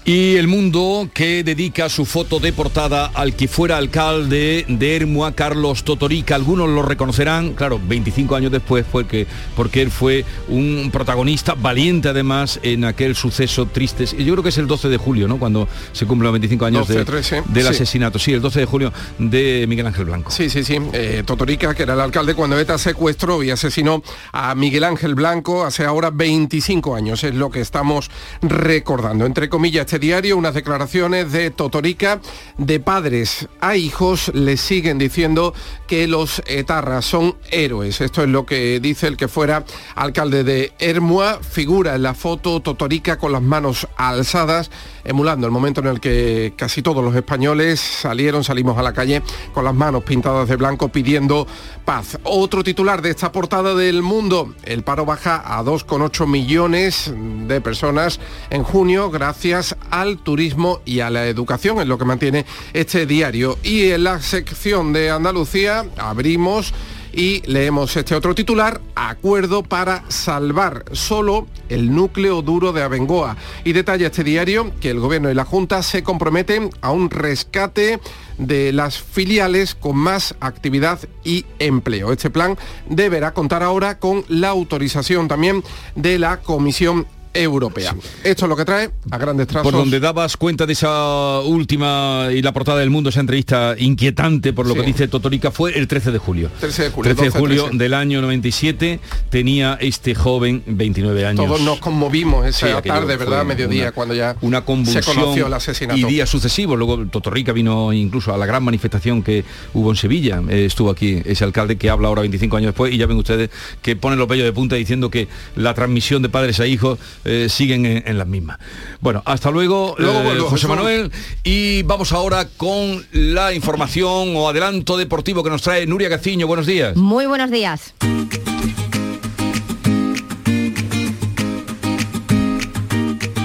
Y 0.04 0.36
el 0.38 0.48
mundo 0.48 1.08
que 1.14 1.44
dedica 1.44 1.88
su 1.88 2.06
foto 2.08 2.40
de 2.40 2.52
portada 2.52 3.12
al 3.14 3.36
que 3.36 3.48
fuera 3.48 3.78
alcalde 3.78 4.66
de 4.68 4.96
Hermua, 4.96 5.34
Carlos 5.36 5.84
Totorica. 5.84 6.34
Algunos 6.34 6.70
lo 6.70 6.82
reconocerán, 6.82 7.54
claro, 7.54 7.80
25 7.88 8.36
años 8.36 8.52
después 8.52 8.84
fue 8.92 9.06
que, 9.06 9.28
porque 9.56 9.80
él 9.84 9.92
fue 9.92 10.26
un 10.48 10.90
protagonista 10.92 11.54
valiente 11.54 12.10
además 12.10 12.60
en 12.64 12.84
aquel 12.84 13.16
suceso 13.16 13.68
triste. 13.68 14.06
Yo 14.06 14.34
creo 14.34 14.42
que 14.42 14.50
es 14.50 14.58
el 14.58 14.66
12 14.66 14.90
de 14.90 14.98
julio, 14.98 15.28
¿no? 15.28 15.38
Cuando 15.38 15.68
se 15.94 16.08
cumplen 16.08 16.24
los 16.24 16.34
25 16.34 16.66
años 16.66 16.88
12, 16.88 17.00
de- 17.00 17.06
13, 17.06 17.44
del 17.50 17.64
sí. 17.64 17.70
asesinato. 17.70 18.18
Sí, 18.18 18.34
el 18.34 18.42
12 18.42 18.60
de 18.62 18.66
julio 18.66 18.92
de 19.20 19.66
Miguel 19.70 19.86
Ángel 19.86 20.06
Blanco. 20.06 20.32
Sí, 20.32 20.50
sí, 20.50 20.64
sí. 20.64 20.80
Eh, 20.94 21.22
Totorica, 21.24 21.76
que 21.76 21.84
era 21.84 21.94
el 21.94 22.02
alcalde 22.02 22.34
cuando 22.34 22.58
ETA 22.58 22.80
secuestró 22.80 23.44
y 23.44 23.52
asesinó 23.52 24.02
a 24.32 24.56
Miguel 24.56 24.84
Ángel 24.84 25.14
Blanco 25.14 25.64
hace 25.64 25.86
ahora 25.86 26.10
25 26.10 26.96
años. 26.96 27.24
Es 27.24 27.36
lo 27.36 27.52
que 27.52 27.62
estamos 27.62 28.10
recordando. 28.42 29.28
Entre 29.28 29.48
comillas, 29.48 29.86
este 29.92 30.00
diario, 30.00 30.38
unas 30.38 30.54
declaraciones 30.54 31.34
de 31.34 31.52
Totorica 31.52 32.22
de 32.58 32.80
padres 32.80 33.50
a 33.60 33.76
hijos 33.76 34.32
le 34.34 34.56
siguen 34.56 34.98
diciendo 34.98 35.54
que 35.86 36.08
los 36.08 36.42
etarras 36.46 37.04
son 37.04 37.36
héroes. 37.50 38.00
Esto 38.00 38.24
es 38.24 38.30
lo 38.30 38.46
que 38.46 38.80
dice 38.80 39.08
el 39.08 39.18
que 39.18 39.28
fuera 39.28 39.66
alcalde 39.96 40.46
de 40.46 40.72
Hermua. 40.80 41.42
Figura 41.42 41.96
en 41.96 42.04
la 42.04 42.14
foto 42.14 42.62
Totorica 42.62 43.18
con 43.18 43.34
las 43.34 43.42
manos 43.42 43.86
alzadas, 43.98 44.72
emulando 45.04 45.48
el 45.48 45.52
momento 45.52 45.82
en 45.82 45.88
el 45.88 46.00
que 46.00 46.54
casi 46.56 46.82
todos 46.82 47.04
los 47.04 47.16
españoles 47.16 47.80
salieron, 47.80 48.44
salimos 48.44 48.78
a 48.78 48.84
la 48.84 48.94
calle 48.94 49.22
con 49.54 49.64
las 49.64 49.74
manos 49.74 50.04
pintadas 50.04 50.48
de 50.48 50.56
blanco 50.56 50.90
pidiendo 50.90 51.48
paz. 51.86 52.18
Otro 52.24 52.64
titular 52.64 53.02
de 53.02 53.10
esta 53.12 53.32
portada 53.32 53.76
del 53.76 54.02
mundo, 54.02 54.54
el 54.64 54.84
paro 54.84 55.06
baja 55.06 55.42
a 55.46 55.64
2,8 55.64 56.28
millones 56.28 57.14
de 57.48 57.62
personas 57.62 58.20
en 58.50 58.64
junio 58.64 59.10
gracias 59.10 59.76
al 59.90 60.18
turismo 60.18 60.82
y 60.86 61.00
a 61.00 61.10
la 61.10 61.28
educación, 61.28 61.80
es 61.80 61.88
lo 61.88 61.98
que 61.98 62.06
mantiene 62.06 62.46
este 62.74 63.06
diario. 63.06 63.58
Y 63.64 63.92
en 63.92 64.04
la 64.04 64.20
sección 64.22 64.94
de 64.94 65.10
Andalucía 65.10 65.86
abrimos 65.98 66.74
y 67.14 67.42
leemos 67.46 67.96
este 67.96 68.16
otro 68.16 68.36
titular, 68.36 68.82
acuerdo 68.96 69.64
para 69.64 70.04
salvar 70.10 70.86
solo 70.92 71.48
el 71.70 71.94
núcleo 71.94 72.42
duro 72.42 72.74
de 72.74 72.84
Abengoa. 72.84 73.38
Y 73.64 73.74
detalla 73.74 74.08
este 74.08 74.24
diario 74.24 74.72
que 74.80 74.90
el 74.90 75.00
gobierno 75.00 75.30
y 75.30 75.34
la 75.34 75.46
Junta 75.46 75.84
se 75.84 76.04
comprometen 76.04 76.70
a 76.82 76.92
un 76.92 77.10
rescate 77.10 78.00
de 78.38 78.72
las 78.72 78.98
filiales 79.00 79.76
con 79.76 79.98
más 79.98 80.36
actividad 80.40 81.00
y 81.24 81.46
empleo. 81.60 82.12
Este 82.12 82.30
plan 82.30 82.58
deberá 82.90 83.34
contar 83.34 83.64
ahora 83.64 84.00
con 84.00 84.24
la 84.28 84.50
autorización 84.50 85.28
también 85.28 85.64
de 85.96 86.20
la 86.20 86.38
Comisión 86.38 87.06
Europea. 87.34 87.96
Esto 88.24 88.46
es 88.46 88.50
lo 88.50 88.56
que 88.56 88.66
trae 88.66 88.90
a 89.10 89.18
grandes 89.18 89.48
trazos. 89.48 89.64
Por 89.72 89.80
donde 89.80 90.00
dabas 90.00 90.38
cuenta 90.38 90.66
de 90.66 90.74
esa 90.74 91.40
última 91.42 92.28
y 92.34 92.42
la 92.42 92.52
portada 92.52 92.80
del 92.80 92.90
mundo, 92.90 93.10
esa 93.10 93.20
entrevista 93.22 93.76
inquietante 93.78 94.54
por 94.54 94.66
lo 94.68 94.74
Sí. 94.74 94.80
que 94.82 94.86
dice 94.86 95.08
Totorica, 95.08 95.52
fue 95.52 95.78
el 95.78 95.88
13 95.88 96.12
de 96.12 96.18
julio. 96.18 96.50
13 96.60 96.84
de 96.84 96.90
julio, 96.90 97.04
13 97.16 97.22
de 97.24 97.28
12, 97.30 97.40
julio 97.40 97.64
13. 97.66 97.78
del 97.78 97.94
año 97.94 98.22
97 98.22 99.00
tenía 99.30 99.78
este 99.80 100.16
joven 100.16 100.64
29 100.66 101.26
años. 101.26 101.46
Todos 101.46 101.62
nos 101.62 101.80
conmovimos 101.80 102.46
esa 102.46 102.82
Sí, 102.82 102.88
tarde, 102.88 103.18
¿verdad? 103.18 103.46
Mediodía, 103.46 103.84
una- 103.84 103.92
cuando 103.92 104.14
ya 104.16 104.36
una 104.42 104.62
convulsión 104.66 105.04
se 105.04 105.14
conoció 105.14 105.48
el 105.48 105.54
asesinato. 105.54 105.98
y 106.00 106.04
días 106.04 106.30
sucesivos. 106.30 106.78
Luego 106.78 107.06
Totorrica 107.08 107.52
vino 107.54 107.94
incluso 107.94 108.34
a 108.34 108.38
la 108.38 108.46
gran 108.46 108.64
manifestación 108.64 109.24
que 109.24 109.44
hubo 109.74 109.90
en 109.92 109.96
Sevilla. 109.98 110.42
Eh, 110.50 110.66
estuvo 110.66 110.90
aquí 110.90 111.22
ese 111.26 111.44
alcalde 111.44 111.78
que 111.78 111.90
habla 111.90 112.08
ahora 112.08 112.22
25 112.22 112.58
años 112.58 112.68
después 112.70 112.94
y 112.94 112.98
ya 112.98 113.06
ven 113.08 113.18
ustedes 113.18 113.50
que 113.82 113.96
pone 113.96 114.16
los 114.16 114.28
vellos 114.28 114.46
de 114.46 114.54
punta 114.54 114.76
diciendo 114.76 115.10
que 115.10 115.28
la 115.56 115.74
transmisión 115.74 116.22
de 116.22 116.30
padres 116.30 116.60
a 116.60 116.68
hijos 116.68 117.00
eh, 117.26 117.48
siguen 117.50 117.86
en, 117.86 118.04
en 118.06 118.18
las 118.18 118.28
mismas. 118.28 118.58
Bueno, 119.00 119.22
hasta 119.26 119.52
luego, 119.52 119.96
Luego 119.98 120.20
eh, 120.20 120.24
vuelvo, 120.24 120.50
José. 120.50 120.68
Manuel. 120.68 121.12
Y 121.44 121.84
vamos 121.84 122.12
ahora 122.12 122.48
con 122.58 123.06
la 123.12 123.54
información 123.54 124.36
o 124.36 124.48
adelanto 124.50 124.98
deportivo 124.98 125.44
que 125.44 125.50
nos 125.50 125.62
trae 125.62 125.86
Nuria 125.86 126.10
Gaciño. 126.10 126.48
Buenos 126.48 126.66
días. 126.66 126.96
Muy 126.96 127.26
buenos 127.26 127.52
días. 127.52 127.94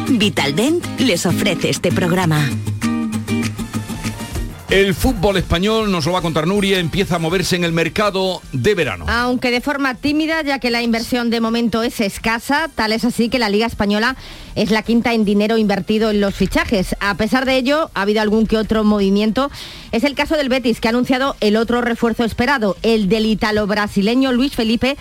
Vitaldent 0.09 0.85
les 1.01 1.27
ofrece 1.27 1.69
este 1.71 1.93
programa. 1.93 2.49
El 4.69 4.95
fútbol 4.95 5.37
español, 5.37 5.93
nos 5.93 6.07
lo 6.07 6.13
va 6.13 6.19
a 6.19 6.23
contar 6.23 6.49
Nuria, 6.49 6.81
empieza 6.81 7.17
a 7.17 7.19
moverse 7.21 7.55
en 7.55 7.63
el 7.63 7.73
mercado 7.73 8.43
de 8.53 8.75
verano. 8.75 9.05
Aunque 9.09 9.53
de 9.53 9.61
forma 9.61 9.95
tímida, 9.95 10.43
ya 10.43 10.59
que 10.59 10.73
la 10.73 10.83
inversión 10.83 11.31
de 11.31 11.41
momento 11.41 11.85
es 11.85 12.01
escasa, 12.01 12.69
tal 12.75 12.91
es 12.91 13.05
así 13.05 13.29
que 13.29 13.39
la 13.39 13.49
Liga 13.49 13.67
Española 13.67 14.17
es 14.57 14.73
la 14.73 14.83
quinta 14.83 15.13
en 15.13 15.25
dinero 15.25 15.57
invertido 15.57 16.11
en 16.11 16.21
los 16.21 16.35
fichajes. 16.35 16.97
A 16.99 17.15
pesar 17.15 17.45
de 17.45 17.57
ello, 17.57 17.93
ha 17.95 18.03
habido 18.03 18.21
algún 18.21 18.49
que 18.49 18.57
otro 18.57 18.83
movimiento. 18.83 19.53
Es 19.93 20.03
el 20.03 20.17
caso 20.17 20.37
del 20.37 20.49
Betis, 20.49 20.81
que 20.81 20.89
ha 20.89 20.91
anunciado 20.91 21.37
el 21.41 21.57
otro 21.57 21.81
refuerzo 21.81 22.25
esperado, 22.25 22.77
el 22.83 23.09
del 23.09 23.27
italo-brasileño 23.27 24.33
Luis 24.33 24.57
Felipe, 24.57 24.97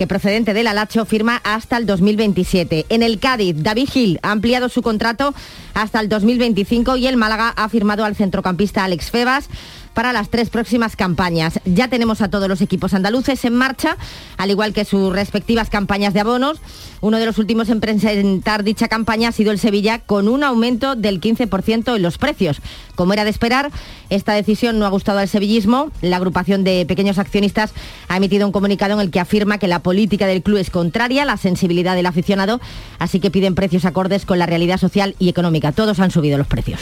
que 0.00 0.06
procedente 0.06 0.54
del 0.54 0.66
Alacho 0.66 1.04
firma 1.04 1.42
hasta 1.44 1.76
el 1.76 1.84
2027. 1.84 2.86
En 2.88 3.02
el 3.02 3.18
Cádiz, 3.18 3.54
David 3.58 3.90
Gil 3.90 4.18
ha 4.22 4.30
ampliado 4.30 4.70
su 4.70 4.80
contrato 4.80 5.34
hasta 5.74 6.00
el 6.00 6.08
2025 6.08 6.96
y 6.96 7.06
el 7.06 7.18
Málaga 7.18 7.50
ha 7.54 7.68
firmado 7.68 8.06
al 8.06 8.16
centrocampista 8.16 8.82
Alex 8.82 9.10
Febas 9.10 9.50
para 9.94 10.12
las 10.12 10.28
tres 10.30 10.50
próximas 10.50 10.96
campañas. 10.96 11.60
Ya 11.64 11.88
tenemos 11.88 12.20
a 12.20 12.28
todos 12.28 12.48
los 12.48 12.60
equipos 12.60 12.94
andaluces 12.94 13.44
en 13.44 13.54
marcha, 13.54 13.96
al 14.36 14.50
igual 14.50 14.72
que 14.72 14.84
sus 14.84 15.12
respectivas 15.12 15.70
campañas 15.70 16.14
de 16.14 16.20
abonos. 16.20 16.58
Uno 17.00 17.18
de 17.18 17.26
los 17.26 17.38
últimos 17.38 17.68
en 17.70 17.80
presentar 17.80 18.62
dicha 18.62 18.88
campaña 18.88 19.28
ha 19.28 19.32
sido 19.32 19.52
el 19.52 19.58
Sevilla, 19.58 20.00
con 20.00 20.28
un 20.28 20.44
aumento 20.44 20.96
del 20.96 21.20
15% 21.20 21.96
en 21.96 22.02
los 22.02 22.18
precios. 22.18 22.60
Como 22.94 23.12
era 23.12 23.24
de 23.24 23.30
esperar, 23.30 23.70
esta 24.10 24.34
decisión 24.34 24.78
no 24.78 24.86
ha 24.86 24.90
gustado 24.90 25.18
al 25.18 25.28
sevillismo. 25.28 25.90
La 26.02 26.16
agrupación 26.16 26.64
de 26.64 26.84
pequeños 26.86 27.18
accionistas 27.18 27.72
ha 28.08 28.16
emitido 28.16 28.46
un 28.46 28.52
comunicado 28.52 28.94
en 28.94 29.00
el 29.00 29.10
que 29.10 29.20
afirma 29.20 29.58
que 29.58 29.68
la 29.68 29.80
política 29.80 30.26
del 30.26 30.42
club 30.42 30.58
es 30.58 30.70
contraria 30.70 31.22
a 31.22 31.26
la 31.26 31.36
sensibilidad 31.36 31.94
del 31.94 32.06
aficionado, 32.06 32.60
así 32.98 33.20
que 33.20 33.30
piden 33.30 33.54
precios 33.54 33.84
acordes 33.84 34.26
con 34.26 34.38
la 34.38 34.46
realidad 34.46 34.78
social 34.78 35.14
y 35.18 35.28
económica. 35.28 35.72
Todos 35.72 36.00
han 36.00 36.10
subido 36.10 36.36
los 36.36 36.46
precios. 36.46 36.80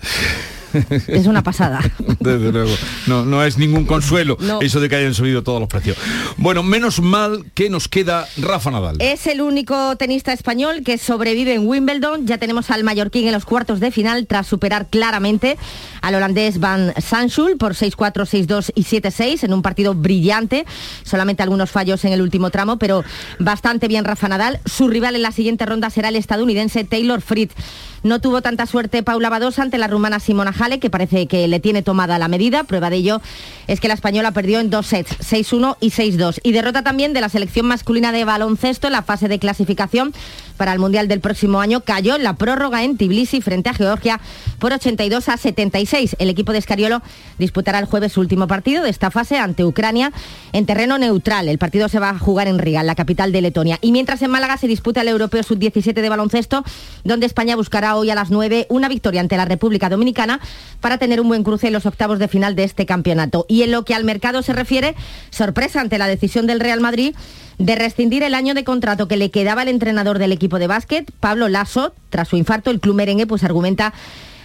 Es 1.08 1.26
una 1.26 1.42
pasada. 1.42 1.80
Desde 2.20 2.52
luego. 2.52 2.70
No, 3.06 3.24
no 3.24 3.44
es 3.44 3.58
ningún 3.58 3.84
consuelo 3.86 4.36
No. 4.40 4.60
eso 4.60 4.80
de 4.80 4.88
que 4.88 4.96
hayan 4.96 5.14
subido 5.14 5.42
todos 5.42 5.60
los 5.60 5.68
precios. 5.68 5.96
Bueno, 6.36 6.62
menos 6.62 7.00
mal 7.00 7.44
que 7.54 7.70
nos 7.70 7.88
queda 7.88 8.26
Rafa 8.38 8.70
Nadal. 8.70 8.96
Es 9.00 9.26
el 9.26 9.40
único 9.40 9.96
tenista 9.96 10.32
español 10.32 10.82
que 10.84 10.98
sobrevive 10.98 11.54
en 11.54 11.66
Wimbledon. 11.66 12.26
Ya 12.26 12.38
tenemos 12.38 12.70
al 12.70 12.84
mallorquín 12.84 13.26
en 13.26 13.32
los 13.32 13.44
cuartos 13.44 13.80
de 13.80 13.90
final 13.90 14.26
tras 14.26 14.46
superar 14.46 14.86
claramente 14.88 15.56
al 16.02 16.14
holandés 16.14 16.60
Van 16.60 16.92
Sanschul 17.00 17.56
por 17.56 17.74
6-4, 17.74 18.12
6-2 18.46 18.72
y 18.74 18.84
7-6 18.84 19.44
en 19.44 19.52
un 19.52 19.62
partido 19.62 19.94
brillante. 19.94 20.66
Solamente 21.04 21.42
algunos 21.42 21.70
fallos 21.70 22.04
en 22.04 22.12
el 22.12 22.22
último 22.22 22.50
tramo, 22.50 22.78
pero 22.78 23.04
bastante 23.38 23.88
bien 23.88 24.04
Rafa 24.04 24.28
Nadal. 24.28 24.60
Su 24.66 24.88
rival 24.88 25.16
en 25.16 25.22
la 25.22 25.32
siguiente 25.32 25.66
ronda 25.66 25.90
será 25.90 26.08
el 26.08 26.16
estadounidense 26.16 26.84
Taylor 26.84 27.20
Fritz. 27.20 27.54
No 28.02 28.18
tuvo 28.18 28.40
tanta 28.40 28.64
suerte 28.64 29.02
Paula 29.02 29.28
Badosa 29.28 29.62
ante 29.62 29.76
la 29.76 29.86
rumana 29.86 30.20
Simona 30.20 30.54
Halep, 30.58 30.80
que 30.80 30.88
parece 30.88 31.26
que 31.26 31.46
le 31.48 31.60
tiene 31.60 31.82
tomada 31.82 32.18
la 32.18 32.28
medida. 32.28 32.64
Prueba 32.64 32.88
de 32.88 32.96
ello 32.96 33.20
es 33.66 33.78
que 33.78 33.88
la 33.88 33.94
española 33.94 34.32
perdió 34.32 34.58
en 34.58 34.70
dos 34.70 34.86
sets, 34.86 35.18
6-1 35.18 35.76
y 35.80 35.90
6-2. 35.90 36.40
Y 36.42 36.52
derrota 36.52 36.82
también 36.82 37.12
de 37.12 37.20
la 37.20 37.28
selección 37.28 37.66
masculina 37.66 38.10
de 38.10 38.24
baloncesto 38.24 38.86
en 38.86 38.94
la 38.94 39.02
fase 39.02 39.28
de 39.28 39.38
clasificación 39.38 40.14
para 40.56 40.72
el 40.72 40.78
Mundial 40.78 41.08
del 41.08 41.20
próximo 41.20 41.60
año. 41.60 41.82
Cayó 41.82 42.16
la 42.16 42.34
prórroga 42.34 42.84
en 42.84 42.96
Tbilisi 42.96 43.42
frente 43.42 43.68
a 43.68 43.74
Georgia 43.74 44.20
por 44.58 44.72
82 44.72 45.28
a 45.28 45.36
76. 45.36 46.16
El 46.18 46.30
equipo 46.30 46.52
de 46.52 46.58
Escariolo 46.58 47.02
disputará 47.38 47.78
el 47.78 47.84
jueves 47.84 48.12
su 48.12 48.20
último 48.20 48.46
partido 48.46 48.82
de 48.82 48.90
esta 48.90 49.10
fase 49.10 49.36
ante 49.36 49.64
Ucrania 49.64 50.10
en 50.52 50.64
terreno 50.64 50.96
neutral. 50.96 51.48
El 51.48 51.58
partido 51.58 51.88
se 51.88 51.98
va 51.98 52.10
a 52.10 52.18
jugar 52.18 52.48
en 52.48 52.58
Riga, 52.58 52.82
la 52.82 52.94
capital 52.94 53.30
de 53.32 53.42
Letonia. 53.42 53.78
Y 53.82 53.92
mientras 53.92 54.22
en 54.22 54.30
Málaga 54.30 54.56
se 54.56 54.68
disputa 54.68 55.02
el 55.02 55.08
Europeo 55.08 55.42
Sub-17 55.42 55.92
de 55.92 56.08
baloncesto, 56.08 56.64
donde 57.04 57.26
España 57.26 57.56
buscará 57.56 57.89
hoy 57.96 58.10
a 58.10 58.14
las 58.14 58.30
9 58.30 58.66
una 58.70 58.88
victoria 58.88 59.20
ante 59.20 59.36
la 59.36 59.44
República 59.44 59.88
Dominicana 59.88 60.40
para 60.80 60.98
tener 60.98 61.20
un 61.20 61.28
buen 61.28 61.44
cruce 61.44 61.68
en 61.68 61.72
los 61.72 61.86
octavos 61.86 62.18
de 62.18 62.28
final 62.28 62.56
de 62.56 62.64
este 62.64 62.86
campeonato. 62.86 63.46
Y 63.48 63.62
en 63.62 63.70
lo 63.70 63.84
que 63.84 63.94
al 63.94 64.04
mercado 64.04 64.42
se 64.42 64.52
refiere, 64.52 64.94
sorpresa 65.30 65.80
ante 65.80 65.98
la 65.98 66.06
decisión 66.06 66.46
del 66.46 66.60
Real 66.60 66.80
Madrid 66.80 67.14
de 67.58 67.76
rescindir 67.76 68.22
el 68.22 68.34
año 68.34 68.54
de 68.54 68.64
contrato 68.64 69.06
que 69.06 69.16
le 69.16 69.30
quedaba 69.30 69.62
al 69.62 69.68
entrenador 69.68 70.18
del 70.18 70.32
equipo 70.32 70.58
de 70.58 70.66
básquet, 70.66 71.10
Pablo 71.20 71.48
Lasso. 71.48 71.92
Tras 72.08 72.28
su 72.28 72.36
infarto, 72.36 72.70
el 72.70 72.80
club 72.80 72.94
merengue 72.94 73.26
pues 73.26 73.44
argumenta 73.44 73.92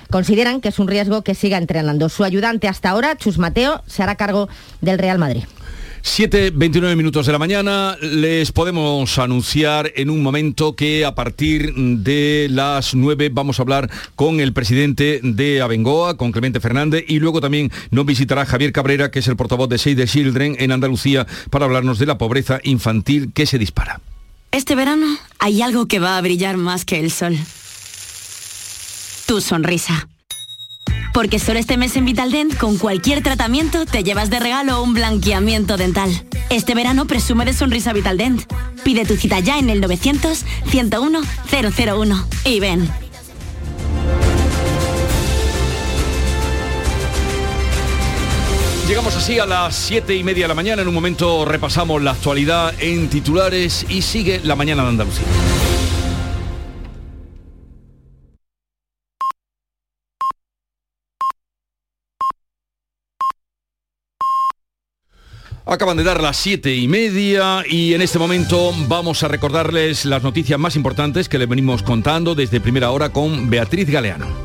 Consideran 0.10 0.62
que 0.62 0.69
es 0.69 0.79
un 0.79 0.88
riesgo 0.88 1.23
que 1.23 1.36
siga 1.36 1.58
entrenando. 1.58 2.10
Su 2.10 2.23
ayudante 2.23 2.67
hasta 2.67 2.89
ahora, 2.89 3.17
Chus 3.17 3.38
Mateo, 3.38 3.81
se 3.88 4.03
hará 4.03 4.15
cargo 4.15 4.47
del 4.81 4.99
Real 4.99 5.17
Madrid. 5.17 5.43
7.29 6.05 6.95
minutos 6.95 7.25
de 7.25 7.31
la 7.31 7.39
mañana, 7.39 7.97
les 7.99 8.51
podemos 8.51 9.17
anunciar 9.17 9.91
en 9.95 10.11
un 10.11 10.21
momento 10.21 10.75
que 10.75 11.03
a 11.03 11.15
partir 11.15 11.73
de 11.73 12.47
las 12.49 12.93
9 12.93 13.29
vamos 13.33 13.59
a 13.59 13.63
hablar 13.63 13.89
con 14.15 14.39
el 14.39 14.53
presidente 14.53 15.19
de 15.23 15.61
Abengoa, 15.61 16.15
con 16.15 16.31
Clemente 16.31 16.59
Fernández, 16.59 17.03
y 17.07 17.19
luego 17.19 17.41
también 17.41 17.71
nos 17.89 18.05
visitará 18.05 18.45
Javier 18.45 18.71
Cabrera, 18.71 19.09
que 19.11 19.19
es 19.19 19.27
el 19.27 19.35
portavoz 19.35 19.67
de 19.67 19.79
Save 19.79 19.95
the 19.95 20.07
Children 20.07 20.55
en 20.59 20.71
Andalucía, 20.71 21.25
para 21.49 21.65
hablarnos 21.65 21.97
de 21.97 22.05
la 22.05 22.17
pobreza 22.17 22.59
infantil 22.63 23.33
que 23.33 23.47
se 23.47 23.57
dispara. 23.57 23.99
Este 24.51 24.75
verano 24.75 25.07
hay 25.39 25.63
algo 25.63 25.87
que 25.87 25.99
va 25.99 26.17
a 26.17 26.21
brillar 26.21 26.55
más 26.55 26.85
que 26.85 26.99
el 26.99 27.11
sol. 27.11 27.35
tu 29.25 29.41
sonrisa. 29.41 30.07
Porque 31.15 31.39
solo 31.39 31.60
este 31.60 31.78
mes 31.78 31.95
en 31.95 32.04
Vitaldent, 32.04 32.58
con 32.58 32.78
cualquier 32.78 33.23
tratamiento, 33.23 33.86
te 33.86 34.04
llevas 34.04 34.30
de 34.30 34.38
regalo 34.38 34.84
un 34.84 34.93
blanqueamiento 34.93 35.78
dental. 35.78 36.12
Este 36.49 36.75
verano 36.75 37.08
presume 37.08 37.45
de 37.45 37.54
sonrisa 37.54 37.93
Vitaldent. 37.93 38.43
Pide 38.84 39.06
tu 39.06 39.15
cita 39.15 39.39
ya 39.39 39.58
en 39.58 39.69
el 39.69 39.80
900 39.80 40.43
101 40.67 41.21
001 41.49 42.28
y 42.43 42.60
ven. 42.60 42.89
Llegamos 48.86 49.15
así 49.15 49.39
a 49.39 49.45
las 49.45 49.73
7 49.73 50.13
y 50.17 50.23
media 50.25 50.43
de 50.43 50.47
la 50.49 50.54
mañana. 50.54 50.82
En 50.82 50.89
un 50.89 50.93
momento 50.93 51.45
repasamos 51.45 52.04
la 52.04 52.12
actualidad 52.12 52.73
en 52.80 53.08
titulares 53.10 53.86
y 53.88 54.01
sigue 54.01 54.41
la 54.43 54.58
mañana 54.58 54.84
de 54.84 54.89
Andalucía. 54.89 55.23
Acaban 65.67 65.97
de 65.97 66.04
dar 66.04 66.21
las 66.21 66.38
siete 66.38 66.75
y 66.75 66.88
media 66.88 67.63
y 67.67 67.95
en 67.95 68.04
este 68.04 68.19
momento 68.19 68.71
vamos 68.88 69.23
a 69.23 69.28
recordarles 69.28 70.06
las 70.06 70.21
noticias 70.21 70.60
más 70.60 70.75
importantes 70.75 71.28
que 71.28 71.39
les 71.39 71.49
venimos 71.49 71.82
contando 71.82 72.36
desde 72.36 72.62
primera 72.62 72.91
hora 72.91 73.10
con 73.10 73.49
Beatriz 73.49 73.89
Galeano. 73.89 74.44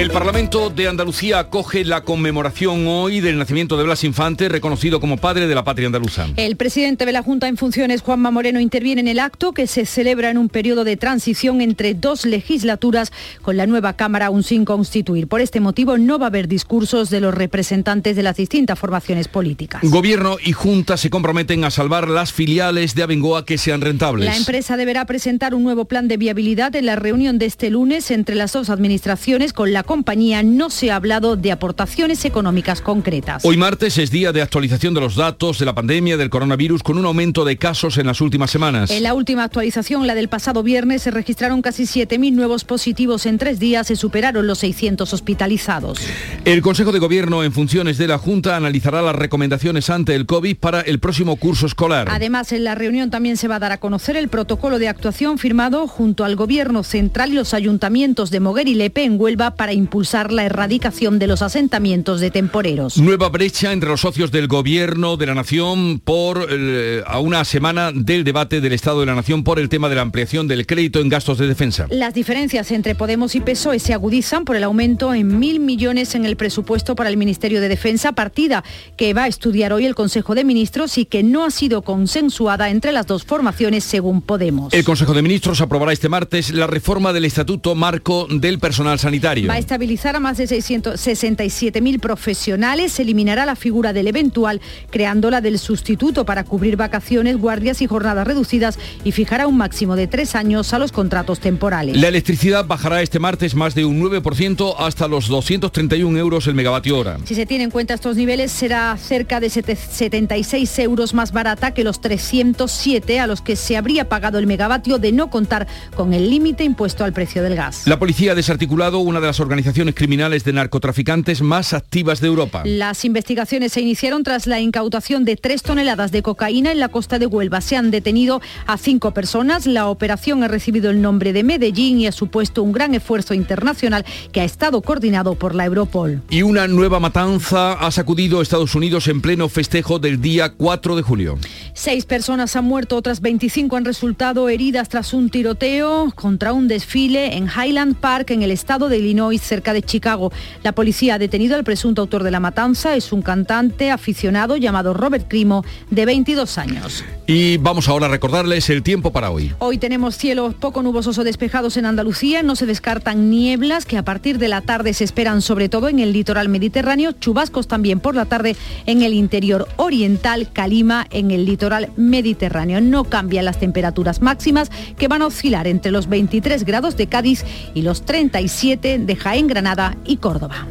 El 0.00 0.10
Parlamento 0.10 0.70
de 0.70 0.88
Andalucía 0.88 1.38
acoge 1.38 1.84
la 1.84 2.04
conmemoración 2.04 2.86
hoy 2.86 3.20
del 3.20 3.36
nacimiento 3.36 3.76
de 3.76 3.84
Blas 3.84 4.02
Infante, 4.02 4.48
reconocido 4.48 4.98
como 4.98 5.18
padre 5.18 5.46
de 5.46 5.54
la 5.54 5.62
patria 5.62 5.88
andaluza. 5.88 6.26
El 6.36 6.56
presidente 6.56 7.04
de 7.04 7.12
la 7.12 7.22
Junta 7.22 7.48
en 7.48 7.58
funciones, 7.58 8.00
Juanma 8.00 8.30
Moreno, 8.30 8.60
interviene 8.60 9.02
en 9.02 9.08
el 9.08 9.18
acto 9.18 9.52
que 9.52 9.66
se 9.66 9.84
celebra 9.84 10.30
en 10.30 10.38
un 10.38 10.48
periodo 10.48 10.84
de 10.84 10.96
transición 10.96 11.60
entre 11.60 11.92
dos 11.92 12.24
legislaturas 12.24 13.12
con 13.42 13.58
la 13.58 13.66
nueva 13.66 13.92
Cámara 13.92 14.26
aún 14.26 14.42
sin 14.42 14.64
constituir. 14.64 15.28
Por 15.28 15.42
este 15.42 15.60
motivo 15.60 15.98
no 15.98 16.18
va 16.18 16.24
a 16.24 16.28
haber 16.28 16.48
discursos 16.48 17.10
de 17.10 17.20
los 17.20 17.34
representantes 17.34 18.16
de 18.16 18.22
las 18.22 18.38
distintas 18.38 18.78
formaciones 18.78 19.28
políticas. 19.28 19.82
Gobierno 19.84 20.38
y 20.42 20.52
Junta 20.52 20.96
se 20.96 21.10
comprometen 21.10 21.62
a 21.64 21.70
salvar 21.70 22.08
las 22.08 22.32
filiales 22.32 22.94
de 22.94 23.02
Abengoa 23.02 23.44
que 23.44 23.58
sean 23.58 23.82
rentables. 23.82 24.30
La 24.30 24.36
empresa 24.38 24.78
deberá 24.78 25.04
presentar 25.04 25.54
un 25.54 25.62
nuevo 25.62 25.84
plan 25.84 26.08
de 26.08 26.16
viabilidad 26.16 26.74
en 26.74 26.86
la 26.86 26.96
reunión 26.96 27.38
de 27.38 27.44
este 27.44 27.68
lunes 27.68 28.10
entre 28.10 28.34
las 28.34 28.54
dos 28.54 28.70
administraciones 28.70 29.52
con 29.52 29.74
la 29.74 29.89
compañía 29.90 30.44
no 30.44 30.70
se 30.70 30.92
ha 30.92 30.94
hablado 30.94 31.34
de 31.34 31.50
aportaciones 31.50 32.24
económicas 32.24 32.80
concretas. 32.80 33.44
Hoy 33.44 33.56
martes 33.56 33.98
es 33.98 34.12
día 34.12 34.30
de 34.30 34.40
actualización 34.40 34.94
de 34.94 35.00
los 35.00 35.16
datos 35.16 35.58
de 35.58 35.64
la 35.64 35.74
pandemia 35.74 36.16
del 36.16 36.30
coronavirus 36.30 36.84
con 36.84 36.96
un 36.96 37.06
aumento 37.06 37.44
de 37.44 37.56
casos 37.56 37.98
en 37.98 38.06
las 38.06 38.20
últimas 38.20 38.52
semanas. 38.52 38.92
En 38.92 39.02
la 39.02 39.14
última 39.14 39.42
actualización, 39.42 40.06
la 40.06 40.14
del 40.14 40.28
pasado 40.28 40.62
viernes, 40.62 41.02
se 41.02 41.10
registraron 41.10 41.60
casi 41.60 41.86
7.000 41.86 42.32
nuevos 42.34 42.62
positivos 42.62 43.26
en 43.26 43.38
tres 43.38 43.58
días, 43.58 43.88
se 43.88 43.96
superaron 43.96 44.46
los 44.46 44.60
600 44.60 45.12
hospitalizados. 45.12 45.98
El 46.44 46.62
Consejo 46.62 46.92
de 46.92 47.00
Gobierno 47.00 47.42
en 47.42 47.50
funciones 47.50 47.98
de 47.98 48.06
la 48.06 48.18
Junta 48.18 48.54
analizará 48.54 49.02
las 49.02 49.16
recomendaciones 49.16 49.90
ante 49.90 50.14
el 50.14 50.24
COVID 50.24 50.56
para 50.56 50.82
el 50.82 51.00
próximo 51.00 51.34
curso 51.34 51.66
escolar. 51.66 52.06
Además, 52.12 52.52
en 52.52 52.62
la 52.62 52.76
reunión 52.76 53.10
también 53.10 53.36
se 53.36 53.48
va 53.48 53.56
a 53.56 53.58
dar 53.58 53.72
a 53.72 53.78
conocer 53.78 54.16
el 54.16 54.28
protocolo 54.28 54.78
de 54.78 54.86
actuación 54.86 55.36
firmado 55.38 55.88
junto 55.88 56.24
al 56.24 56.36
Gobierno 56.36 56.84
Central 56.84 57.32
y 57.32 57.34
los 57.34 57.54
ayuntamientos 57.54 58.30
de 58.30 58.38
Moguer 58.38 58.68
y 58.68 58.74
Lepe 58.74 59.02
en 59.02 59.20
Huelva 59.20 59.56
para 59.56 59.79
impulsar 59.80 60.32
la 60.32 60.44
erradicación 60.44 61.18
de 61.18 61.26
los 61.26 61.42
asentamientos 61.42 62.20
de 62.20 62.30
temporeros. 62.30 62.98
Nueva 62.98 63.28
brecha 63.28 63.72
entre 63.72 63.88
los 63.88 64.00
socios 64.00 64.30
del 64.30 64.46
gobierno 64.46 65.16
de 65.16 65.26
la 65.26 65.34
nación 65.34 66.00
por 66.04 66.46
eh, 66.50 67.02
a 67.06 67.18
una 67.18 67.44
semana 67.44 67.90
del 67.92 68.24
debate 68.24 68.60
del 68.60 68.72
Estado 68.72 69.00
de 69.00 69.06
la 69.06 69.14
Nación 69.14 69.42
por 69.42 69.58
el 69.58 69.68
tema 69.68 69.88
de 69.88 69.96
la 69.96 70.02
ampliación 70.02 70.46
del 70.46 70.66
crédito 70.66 71.00
en 71.00 71.08
gastos 71.08 71.38
de 71.38 71.46
defensa. 71.46 71.86
Las 71.90 72.14
diferencias 72.14 72.70
entre 72.70 72.94
Podemos 72.94 73.34
y 73.34 73.40
PSOE 73.40 73.78
se 73.78 73.94
agudizan 73.94 74.44
por 74.44 74.56
el 74.56 74.64
aumento 74.64 75.14
en 75.14 75.38
mil 75.38 75.60
millones 75.60 76.14
en 76.14 76.24
el 76.24 76.36
presupuesto 76.36 76.94
para 76.94 77.10
el 77.10 77.16
Ministerio 77.16 77.60
de 77.60 77.68
Defensa, 77.68 78.12
partida 78.12 78.62
que 78.96 79.14
va 79.14 79.24
a 79.24 79.28
estudiar 79.28 79.72
hoy 79.72 79.86
el 79.86 79.94
Consejo 79.94 80.34
de 80.34 80.44
Ministros 80.44 80.98
y 80.98 81.06
que 81.06 81.22
no 81.22 81.44
ha 81.44 81.50
sido 81.50 81.82
consensuada 81.82 82.70
entre 82.70 82.92
las 82.92 83.06
dos 83.06 83.24
formaciones 83.24 83.84
según 83.84 84.22
Podemos. 84.22 84.72
El 84.72 84.84
Consejo 84.84 85.14
de 85.14 85.22
Ministros 85.22 85.60
aprobará 85.60 85.92
este 85.92 86.08
martes 86.08 86.52
la 86.52 86.66
reforma 86.66 87.12
del 87.12 87.24
Estatuto 87.24 87.74
Marco 87.74 88.26
del 88.30 88.58
Personal 88.58 88.98
Sanitario. 88.98 89.48
Va 89.48 89.54
a 89.54 89.58
estabilizar 89.70 90.16
a 90.16 90.20
más 90.20 90.36
de 90.36 90.46
667.000 90.46 92.00
profesionales, 92.00 92.90
se 92.90 93.02
eliminará 93.02 93.46
la 93.46 93.54
figura 93.54 93.92
del 93.92 94.08
eventual, 94.08 94.60
creando 94.90 95.30
la 95.30 95.40
del 95.40 95.60
sustituto 95.60 96.24
para 96.24 96.42
cubrir 96.42 96.76
vacaciones, 96.76 97.38
guardias 97.38 97.80
y 97.80 97.86
jornadas 97.86 98.26
reducidas 98.26 98.80
y 99.04 99.12
fijará 99.12 99.46
un 99.46 99.56
máximo 99.56 99.94
de 99.94 100.08
tres 100.08 100.34
años 100.34 100.74
a 100.74 100.80
los 100.80 100.90
contratos 100.90 101.38
temporales. 101.38 101.96
La 101.96 102.08
electricidad 102.08 102.66
bajará 102.66 103.00
este 103.00 103.20
martes 103.20 103.54
más 103.54 103.76
de 103.76 103.84
un 103.84 104.02
9% 104.02 104.74
hasta 104.76 105.06
los 105.06 105.28
231 105.28 106.18
euros 106.18 106.48
el 106.48 106.56
megavatio 106.56 106.98
hora. 106.98 107.18
Si 107.24 107.36
se 107.36 107.46
tienen 107.46 107.66
en 107.66 107.70
cuenta 107.70 107.94
estos 107.94 108.16
niveles, 108.16 108.50
será 108.50 108.96
cerca 108.96 109.38
de 109.38 109.50
76 109.50 110.78
euros 110.80 111.14
más 111.14 111.30
barata 111.30 111.74
que 111.74 111.84
los 111.84 112.00
307 112.00 113.20
a 113.20 113.28
los 113.28 113.40
que 113.40 113.54
se 113.54 113.76
habría 113.76 114.08
pagado 114.08 114.40
el 114.40 114.48
megavatio 114.48 114.98
de 114.98 115.12
no 115.12 115.30
contar 115.30 115.68
con 115.94 116.12
el 116.12 116.28
límite 116.28 116.64
impuesto 116.64 117.04
al 117.04 117.12
precio 117.12 117.44
del 117.44 117.54
gas. 117.54 117.86
La 117.86 118.00
policía 118.00 118.32
ha 118.32 118.34
desarticulado 118.34 118.98
una 118.98 119.20
de 119.20 119.28
las 119.28 119.38
organizaciones 119.38 119.49
criminales 119.94 120.44
de 120.44 120.52
narcotraficantes 120.52 121.42
más 121.42 121.72
activas 121.72 122.20
de 122.20 122.28
Europa. 122.28 122.62
Las 122.64 123.04
investigaciones 123.04 123.72
se 123.72 123.80
iniciaron 123.80 124.22
tras 124.22 124.46
la 124.46 124.60
incautación 124.60 125.24
de 125.24 125.36
tres 125.36 125.62
toneladas 125.62 126.12
de 126.12 126.22
cocaína 126.22 126.70
en 126.72 126.78
la 126.78 126.88
costa 126.88 127.18
de 127.18 127.26
Huelva. 127.26 127.60
Se 127.60 127.76
han 127.76 127.90
detenido 127.90 128.40
a 128.66 128.78
cinco 128.78 129.12
personas. 129.12 129.66
La 129.66 129.88
operación 129.88 130.44
ha 130.44 130.48
recibido 130.48 130.90
el 130.90 131.02
nombre 131.02 131.32
de 131.32 131.42
Medellín 131.42 132.00
y 132.00 132.06
ha 132.06 132.12
supuesto 132.12 132.62
un 132.62 132.72
gran 132.72 132.94
esfuerzo 132.94 133.34
internacional 133.34 134.04
que 134.32 134.40
ha 134.40 134.44
estado 134.44 134.82
coordinado 134.82 135.34
por 135.34 135.54
la 135.54 135.64
Europol. 135.64 136.22
Y 136.30 136.42
una 136.42 136.68
nueva 136.68 137.00
matanza 137.00 137.72
ha 137.72 137.90
sacudido 137.90 138.42
Estados 138.42 138.74
Unidos 138.74 139.08
en 139.08 139.20
pleno 139.20 139.48
festejo 139.48 139.98
del 139.98 140.20
día 140.20 140.50
4 140.50 140.96
de 140.96 141.02
julio. 141.02 141.38
Seis 141.74 142.04
personas 142.04 142.56
han 142.56 142.64
muerto, 142.64 142.96
otras 142.96 143.20
25 143.20 143.76
han 143.76 143.84
resultado 143.84 144.48
heridas 144.48 144.88
tras 144.88 145.14
un 145.14 145.30
tiroteo 145.30 146.12
contra 146.14 146.52
un 146.52 146.68
desfile 146.68 147.36
en 147.36 147.48
Highland 147.48 147.96
Park 147.96 148.30
en 148.30 148.42
el 148.42 148.50
estado 148.50 148.88
de 148.88 148.98
Illinois, 148.98 149.39
cerca 149.40 149.72
de 149.72 149.82
Chicago. 149.82 150.32
La 150.62 150.72
policía 150.72 151.14
ha 151.14 151.18
detenido 151.18 151.56
al 151.56 151.64
presunto 151.64 152.02
autor 152.02 152.22
de 152.22 152.30
la 152.30 152.40
matanza. 152.40 152.96
Es 152.96 153.12
un 153.12 153.22
cantante 153.22 153.90
aficionado 153.90 154.56
llamado 154.56 154.94
Robert 154.94 155.26
Crimo, 155.28 155.64
de 155.90 156.06
22 156.06 156.58
años. 156.58 157.04
Y 157.26 157.58
vamos 157.58 157.88
ahora 157.88 158.06
a 158.06 158.08
recordarles 158.08 158.70
el 158.70 158.82
tiempo 158.82 159.12
para 159.12 159.30
hoy. 159.30 159.52
Hoy 159.58 159.78
tenemos 159.78 160.16
cielos 160.16 160.54
poco 160.54 160.82
nubosos 160.82 161.18
o 161.18 161.24
despejados 161.24 161.76
en 161.76 161.86
Andalucía. 161.86 162.42
No 162.42 162.56
se 162.56 162.66
descartan 162.66 163.30
nieblas 163.30 163.86
que 163.86 163.96
a 163.96 164.04
partir 164.04 164.38
de 164.38 164.48
la 164.48 164.60
tarde 164.62 164.94
se 164.94 165.04
esperan 165.04 165.42
sobre 165.42 165.68
todo 165.68 165.88
en 165.88 166.00
el 166.00 166.12
litoral 166.12 166.48
mediterráneo. 166.48 167.12
Chubascos 167.12 167.68
también 167.68 168.00
por 168.00 168.14
la 168.14 168.24
tarde 168.24 168.56
en 168.86 169.02
el 169.02 169.14
interior 169.14 169.68
oriental. 169.76 170.48
Calima 170.52 171.06
en 171.10 171.30
el 171.30 171.44
litoral 171.44 171.90
mediterráneo. 171.96 172.80
No 172.80 173.04
cambian 173.04 173.44
las 173.44 173.60
temperaturas 173.60 174.20
máximas 174.20 174.70
que 174.98 175.08
van 175.08 175.22
a 175.22 175.26
oscilar 175.26 175.66
entre 175.66 175.92
los 175.92 176.08
23 176.08 176.64
grados 176.64 176.96
de 176.96 177.06
Cádiz 177.06 177.44
y 177.74 177.82
los 177.82 178.02
37 178.02 178.98
de 178.98 179.16
Jaén, 179.16 179.29
Granada 179.38 179.96
y 180.04 180.16
Córdoba. 180.16 180.66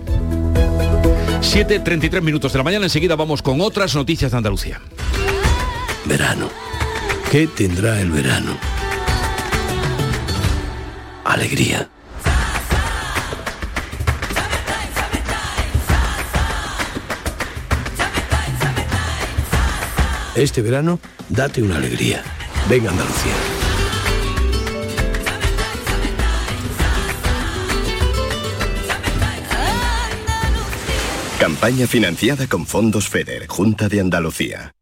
7.33 1.41 2.21
minutos 2.21 2.51
de 2.51 2.57
la 2.57 2.63
mañana. 2.63 2.85
Enseguida 2.85 3.15
vamos 3.15 3.41
con 3.41 3.61
otras 3.61 3.95
noticias 3.95 4.31
de 4.31 4.37
Andalucía. 4.37 4.81
Verano. 6.05 6.49
¿Qué 7.31 7.47
tendrá 7.47 7.99
el 8.01 8.11
verano? 8.11 8.57
Alegría. 11.23 11.89
Este 20.35 20.61
verano, 20.61 20.99
date 21.29 21.61
una 21.61 21.77
alegría. 21.77 22.23
Venga 22.69 22.91
Andalucía. 22.91 23.58
Campaña 31.39 31.87
financiada 31.87 32.47
con 32.47 32.65
fondos 32.65 33.07
FEDER, 33.07 33.47
Junta 33.47 33.87
de 33.87 34.01
Andalucía. 34.01 34.75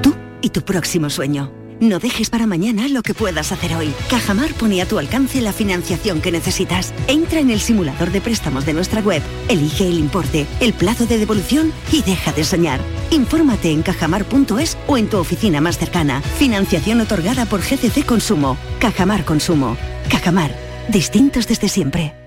Tú 0.00 0.16
y 0.40 0.48
tu 0.48 0.62
próximo 0.62 1.10
sueño. 1.10 1.52
No 1.80 1.98
dejes 1.98 2.30
para 2.30 2.46
mañana 2.46 2.88
lo 2.88 3.02
que 3.02 3.12
puedas 3.12 3.52
hacer 3.52 3.74
hoy. 3.74 3.92
Cajamar 4.08 4.54
pone 4.54 4.80
a 4.80 4.88
tu 4.88 4.98
alcance 4.98 5.42
la 5.42 5.52
financiación 5.52 6.22
que 6.22 6.32
necesitas. 6.32 6.94
Entra 7.08 7.40
en 7.40 7.50
el 7.50 7.60
simulador 7.60 8.10
de 8.10 8.22
préstamos 8.22 8.64
de 8.64 8.72
nuestra 8.72 9.02
web, 9.02 9.22
elige 9.50 9.86
el 9.86 9.98
importe, 9.98 10.46
el 10.60 10.72
plazo 10.72 11.04
de 11.04 11.18
devolución 11.18 11.74
y 11.92 12.00
deja 12.00 12.32
de 12.32 12.44
soñar. 12.44 12.80
Infórmate 13.10 13.70
en 13.70 13.82
cajamar.es 13.82 14.78
o 14.86 14.96
en 14.96 15.10
tu 15.10 15.18
oficina 15.18 15.60
más 15.60 15.76
cercana. 15.76 16.22
Financiación 16.22 17.02
otorgada 17.02 17.44
por 17.44 17.60
GCC 17.60 18.06
Consumo. 18.06 18.56
Cajamar 18.78 19.26
Consumo. 19.26 19.76
Cajamar. 20.08 20.56
Distintos 20.88 21.46
desde 21.46 21.68
siempre. 21.68 22.21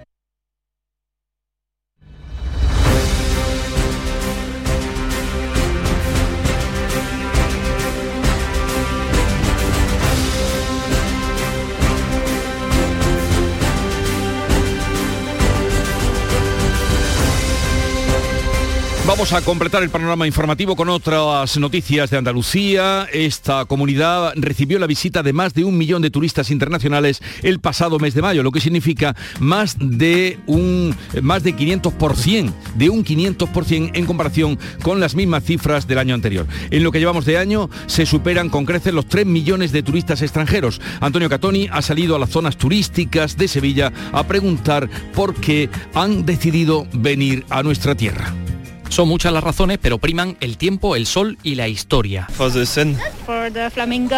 Vamos 19.15 19.31
a 19.31 19.41
completar 19.41 19.81
el 19.81 19.89
panorama 19.89 20.27
informativo 20.27 20.75
con 20.75 20.89
otras 20.89 21.57
noticias 21.57 22.09
de 22.09 22.17
Andalucía. 22.17 23.07
Esta 23.13 23.63
comunidad 23.63 24.33
recibió 24.35 24.77
la 24.77 24.87
visita 24.87 25.23
de 25.23 25.31
más 25.31 25.53
de 25.53 25.63
un 25.63 25.77
millón 25.77 26.01
de 26.01 26.09
turistas 26.09 26.51
internacionales 26.51 27.21
el 27.41 27.61
pasado 27.61 27.97
mes 27.97 28.13
de 28.13 28.21
mayo, 28.21 28.43
lo 28.43 28.51
que 28.51 28.59
significa 28.59 29.15
más 29.39 29.77
de 29.79 30.37
un 30.47 30.93
más 31.21 31.43
de 31.43 31.55
500%, 31.55 32.51
de 32.75 32.89
un 32.89 33.05
500% 33.05 33.91
en 33.93 34.05
comparación 34.05 34.59
con 34.83 34.99
las 34.99 35.15
mismas 35.15 35.45
cifras 35.45 35.87
del 35.87 35.99
año 35.99 36.13
anterior. 36.13 36.45
En 36.69 36.83
lo 36.83 36.91
que 36.91 36.99
llevamos 36.99 37.23
de 37.23 37.37
año 37.37 37.69
se 37.85 38.05
superan 38.05 38.49
con 38.49 38.65
creces 38.65 38.93
los 38.93 39.07
3 39.07 39.25
millones 39.25 39.71
de 39.71 39.81
turistas 39.81 40.23
extranjeros. 40.23 40.81
Antonio 40.99 41.29
Catoni 41.29 41.69
ha 41.71 41.81
salido 41.81 42.17
a 42.17 42.19
las 42.19 42.31
zonas 42.31 42.57
turísticas 42.57 43.37
de 43.37 43.47
Sevilla 43.47 43.93
a 44.11 44.27
preguntar 44.27 44.89
por 45.13 45.35
qué 45.35 45.69
han 45.93 46.25
decidido 46.25 46.85
venir 46.91 47.45
a 47.49 47.63
nuestra 47.63 47.95
tierra. 47.95 48.35
Son 48.89 49.07
muchas 49.07 49.33
las 49.33 49.43
razones, 49.43 49.77
pero 49.81 49.97
priman 49.97 50.37
el 50.39 50.57
tiempo, 50.57 50.95
el 50.95 51.05
sol 51.05 51.37
y 51.43 51.55
la 51.55 51.67
historia. 51.67 52.27
For 52.35 52.51
the 53.51 53.69
flamingo. 53.69 54.15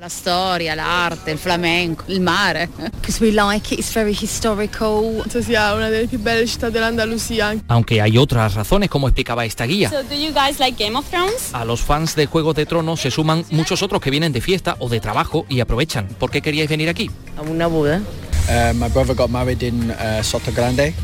La 0.00 0.08
storia, 0.08 0.74
l'arte, 0.74 1.32
il 1.32 1.38
flamenco, 1.38 2.04
il 2.08 2.20
mare. 2.20 2.68
Because 3.00 3.22
we 3.22 3.32
like 3.32 3.74
it, 3.74 3.80
it's 3.80 3.92
very 3.92 4.16
historical. 4.18 5.24
sia 5.42 5.74
una 5.74 5.88
delle 5.88 6.06
più 6.06 6.18
belle 6.18 6.46
città 6.46 6.70
dell'Andalusia. 6.70 7.54
Aunque 7.66 8.00
hay 8.00 8.16
otras 8.16 8.54
razones, 8.54 8.88
como 8.88 9.08
explicaba 9.08 9.44
esta 9.44 9.64
guía. 9.64 9.90
So, 9.90 10.02
do 10.02 10.14
you 10.14 10.32
guys 10.32 10.58
like 10.58 10.82
Game 10.82 10.96
of 10.96 11.08
Thrones? 11.10 11.52
A 11.52 11.64
los 11.64 11.80
fans 11.80 12.14
de 12.14 12.26
Juego 12.26 12.54
de 12.54 12.66
Tronos 12.66 13.00
se 13.00 13.10
suman 13.10 13.44
muchos 13.50 13.82
otros 13.82 14.00
que 14.00 14.10
vienen 14.10 14.32
de 14.32 14.40
fiesta 14.40 14.76
o 14.78 14.88
de 14.88 15.00
trabajo 15.00 15.44
y 15.48 15.60
aprovechan. 15.60 16.06
¿Por 16.18 16.30
qué 16.30 16.40
queríais 16.40 16.68
venir 16.68 16.88
aquí? 16.88 17.10
A 17.36 17.42
una 17.42 17.66
boda. 17.66 18.00
Uh, 18.48 18.72
my 18.74 18.88
brother 18.88 19.14
got 19.14 19.28
married 19.28 19.62
in 19.62 19.90
uh, 19.90 20.22
Soto 20.22 20.52
Grande. 20.52 20.94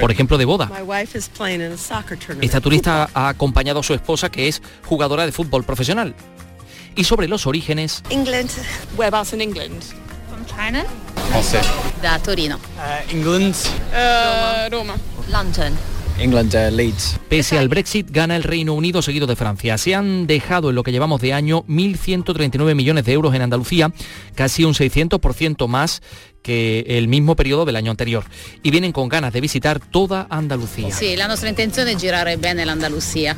Por 0.00 0.10
ejemplo, 0.10 0.38
de 0.38 0.44
boda. 0.44 0.66
My 0.66 0.82
wife 0.82 1.16
is 1.16 1.28
playing 1.28 1.60
in 1.60 1.72
a 1.72 1.76
soccer 1.76 2.18
tournament. 2.18 2.44
Esta 2.44 2.60
turista 2.60 3.08
ha 3.12 3.28
acompañado 3.28 3.80
a 3.80 3.82
su 3.82 3.94
esposa, 3.94 4.30
que 4.30 4.48
es 4.48 4.62
jugadora 4.84 5.26
de 5.26 5.32
fútbol 5.32 5.64
profesional. 5.64 6.14
Y 6.96 7.04
sobre 7.04 7.28
los 7.28 7.46
orígenes... 7.46 8.02
England. 8.10 8.50
Whereabouts 8.96 9.32
in 9.32 9.40
England? 9.40 9.82
From 10.28 10.44
China? 10.46 10.84
Francés. 11.30 11.66
Da 12.02 12.18
Torino. 12.18 12.56
Uh, 12.56 13.14
England. 13.14 13.54
Uh, 13.92 14.68
Roma. 14.70 14.96
London. 15.28 15.76
England, 16.20 16.54
uh, 16.54 16.70
Leeds. 16.70 17.18
Pese 17.28 17.58
al 17.58 17.68
Brexit, 17.68 18.10
gana 18.10 18.36
el 18.36 18.42
Reino 18.42 18.74
Unido 18.74 19.00
seguido 19.00 19.26
de 19.26 19.36
Francia. 19.36 19.78
Se 19.78 19.94
han 19.94 20.26
dejado 20.26 20.68
en 20.68 20.76
lo 20.76 20.82
que 20.82 20.92
llevamos 20.92 21.20
de 21.20 21.32
año 21.32 21.64
1.139 21.64 22.74
millones 22.74 23.04
de 23.06 23.12
euros 23.12 23.34
en 23.34 23.42
Andalucía, 23.42 23.90
casi 24.34 24.64
un 24.64 24.74
600% 24.74 25.66
más 25.66 26.02
que 26.42 26.84
el 26.88 27.08
mismo 27.08 27.36
periodo 27.36 27.64
del 27.64 27.76
año 27.76 27.90
anterior. 27.90 28.24
Y 28.62 28.70
vienen 28.70 28.92
con 28.92 29.08
ganas 29.08 29.32
de 29.32 29.40
visitar 29.40 29.80
toda 29.80 30.26
Andalucía. 30.30 30.94
Sí, 30.94 31.16
la 31.16 31.26
nuestra 31.26 31.48
intención 31.48 31.88
es 31.88 31.98
girare 31.98 32.36
bene 32.36 32.66
l'Andalusia. 32.66 33.36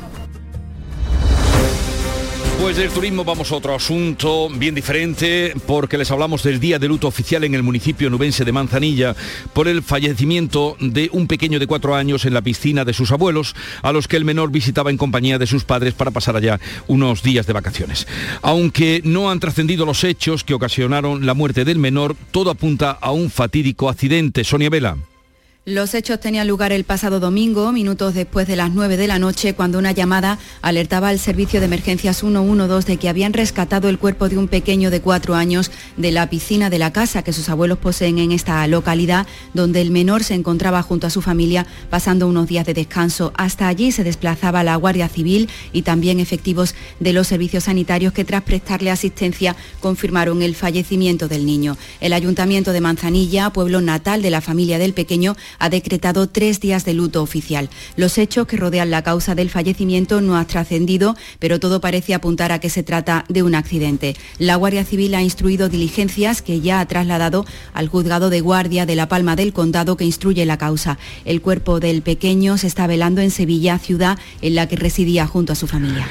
Pues 2.63 2.77
del 2.77 2.91
turismo 2.91 3.25
vamos 3.25 3.51
a 3.51 3.57
otro 3.57 3.75
asunto 3.75 4.47
bien 4.49 4.73
diferente 4.73 5.53
porque 5.67 5.97
les 5.97 6.09
hablamos 6.11 6.43
del 6.43 6.61
día 6.61 6.79
de 6.79 6.87
luto 6.87 7.09
oficial 7.09 7.43
en 7.43 7.55
el 7.55 7.61
municipio 7.61 8.09
nubense 8.09 8.45
de 8.45 8.53
Manzanilla 8.53 9.17
por 9.51 9.67
el 9.67 9.83
fallecimiento 9.83 10.77
de 10.79 11.09
un 11.11 11.27
pequeño 11.27 11.59
de 11.59 11.67
cuatro 11.67 11.93
años 11.93 12.23
en 12.23 12.33
la 12.33 12.41
piscina 12.41 12.85
de 12.85 12.93
sus 12.93 13.11
abuelos 13.11 13.53
a 13.81 13.91
los 13.91 14.07
que 14.07 14.15
el 14.15 14.23
menor 14.23 14.49
visitaba 14.49 14.91
en 14.91 14.97
compañía 14.97 15.37
de 15.37 15.45
sus 15.45 15.65
padres 15.65 15.93
para 15.93 16.11
pasar 16.11 16.37
allá 16.37 16.57
unos 16.87 17.21
días 17.21 17.45
de 17.47 17.53
vacaciones. 17.53 18.07
Aunque 18.41 19.01
no 19.03 19.29
han 19.29 19.41
trascendido 19.41 19.85
los 19.85 20.05
hechos 20.05 20.45
que 20.45 20.53
ocasionaron 20.53 21.25
la 21.25 21.33
muerte 21.33 21.65
del 21.65 21.79
menor, 21.79 22.15
todo 22.31 22.49
apunta 22.49 22.91
a 22.91 23.11
un 23.11 23.29
fatídico 23.29 23.89
accidente. 23.89 24.45
Sonia 24.45 24.69
Vela. 24.69 24.95
Los 25.65 25.93
hechos 25.93 26.19
tenían 26.19 26.49
lugar 26.49 26.73
el 26.73 26.83
pasado 26.83 27.21
domingo, 27.21 27.71
minutos 27.71 28.13
después 28.13 28.45
de 28.47 28.57
las 28.57 28.71
9 28.71 28.97
de 28.97 29.07
la 29.07 29.17
noche, 29.17 29.53
cuando 29.53 29.79
una 29.79 29.93
llamada 29.93 30.37
alertaba 30.61 31.07
al 31.07 31.19
servicio 31.19 31.61
de 31.61 31.67
emergencias 31.67 32.17
112 32.17 32.85
de 32.85 32.97
que 32.97 33.07
habían 33.07 33.31
rescatado 33.31 33.87
el 33.87 33.97
cuerpo 33.97 34.27
de 34.27 34.37
un 34.37 34.49
pequeño 34.49 34.91
de 34.91 34.99
cuatro 34.99 35.35
años 35.35 35.71
de 35.95 36.11
la 36.11 36.29
piscina 36.29 36.69
de 36.69 36.79
la 36.79 36.91
casa 36.91 37.23
que 37.23 37.31
sus 37.31 37.47
abuelos 37.47 37.77
poseen 37.77 38.19
en 38.19 38.33
esta 38.33 38.67
localidad, 38.67 39.25
donde 39.53 39.79
el 39.79 39.89
menor 39.89 40.25
se 40.25 40.33
encontraba 40.33 40.81
junto 40.81 41.07
a 41.07 41.09
su 41.09 41.21
familia 41.21 41.65
pasando 41.89 42.27
unos 42.27 42.49
días 42.49 42.65
de 42.65 42.73
descanso. 42.73 43.31
Hasta 43.37 43.69
allí 43.69 43.93
se 43.93 44.03
desplazaba 44.03 44.65
la 44.65 44.75
Guardia 44.75 45.07
Civil 45.07 45.47
y 45.71 45.83
también 45.83 46.19
efectivos 46.19 46.75
de 46.99 47.13
los 47.13 47.27
servicios 47.27 47.63
sanitarios 47.63 48.11
que 48.11 48.25
tras 48.25 48.41
prestarle 48.41 48.91
asistencia 48.91 49.55
confirmaron 49.79 50.41
el 50.41 50.55
fallecimiento 50.55 51.29
del 51.29 51.45
niño. 51.45 51.77
El 52.01 52.11
Ayuntamiento 52.11 52.73
de 52.73 52.81
Manzanilla, 52.81 53.51
pueblo 53.51 53.79
natal 53.79 54.21
de 54.21 54.29
la 54.29 54.41
familia 54.41 54.77
del 54.77 54.93
pequeño, 54.93 55.37
ha 55.59 55.69
decretado 55.69 56.27
tres 56.27 56.59
días 56.59 56.85
de 56.85 56.93
luto 56.93 57.21
oficial. 57.21 57.69
Los 57.95 58.17
hechos 58.17 58.47
que 58.47 58.57
rodean 58.57 58.91
la 58.91 59.03
causa 59.03 59.35
del 59.35 59.49
fallecimiento 59.49 60.21
no 60.21 60.35
han 60.35 60.47
trascendido, 60.47 61.15
pero 61.39 61.59
todo 61.59 61.81
parece 61.81 62.13
apuntar 62.13 62.51
a 62.51 62.59
que 62.59 62.69
se 62.69 62.83
trata 62.83 63.25
de 63.29 63.43
un 63.43 63.55
accidente. 63.55 64.15
La 64.39 64.55
Guardia 64.55 64.85
Civil 64.85 65.15
ha 65.15 65.21
instruido 65.21 65.69
diligencias 65.69 66.41
que 66.41 66.61
ya 66.61 66.79
ha 66.79 66.85
trasladado 66.85 67.45
al 67.73 67.87
juzgado 67.87 68.29
de 68.29 68.41
guardia 68.41 68.85
de 68.85 68.95
La 68.95 69.07
Palma 69.07 69.35
del 69.35 69.53
Condado 69.53 69.97
que 69.97 70.05
instruye 70.05 70.45
la 70.45 70.57
causa. 70.57 70.97
El 71.25 71.41
cuerpo 71.41 71.79
del 71.79 72.01
pequeño 72.01 72.57
se 72.57 72.67
está 72.67 72.87
velando 72.87 73.21
en 73.21 73.31
Sevilla, 73.31 73.79
ciudad 73.79 74.17
en 74.41 74.55
la 74.55 74.67
que 74.67 74.75
residía 74.75 75.27
junto 75.27 75.53
a 75.53 75.55
su 75.55 75.67
familia. 75.67 76.07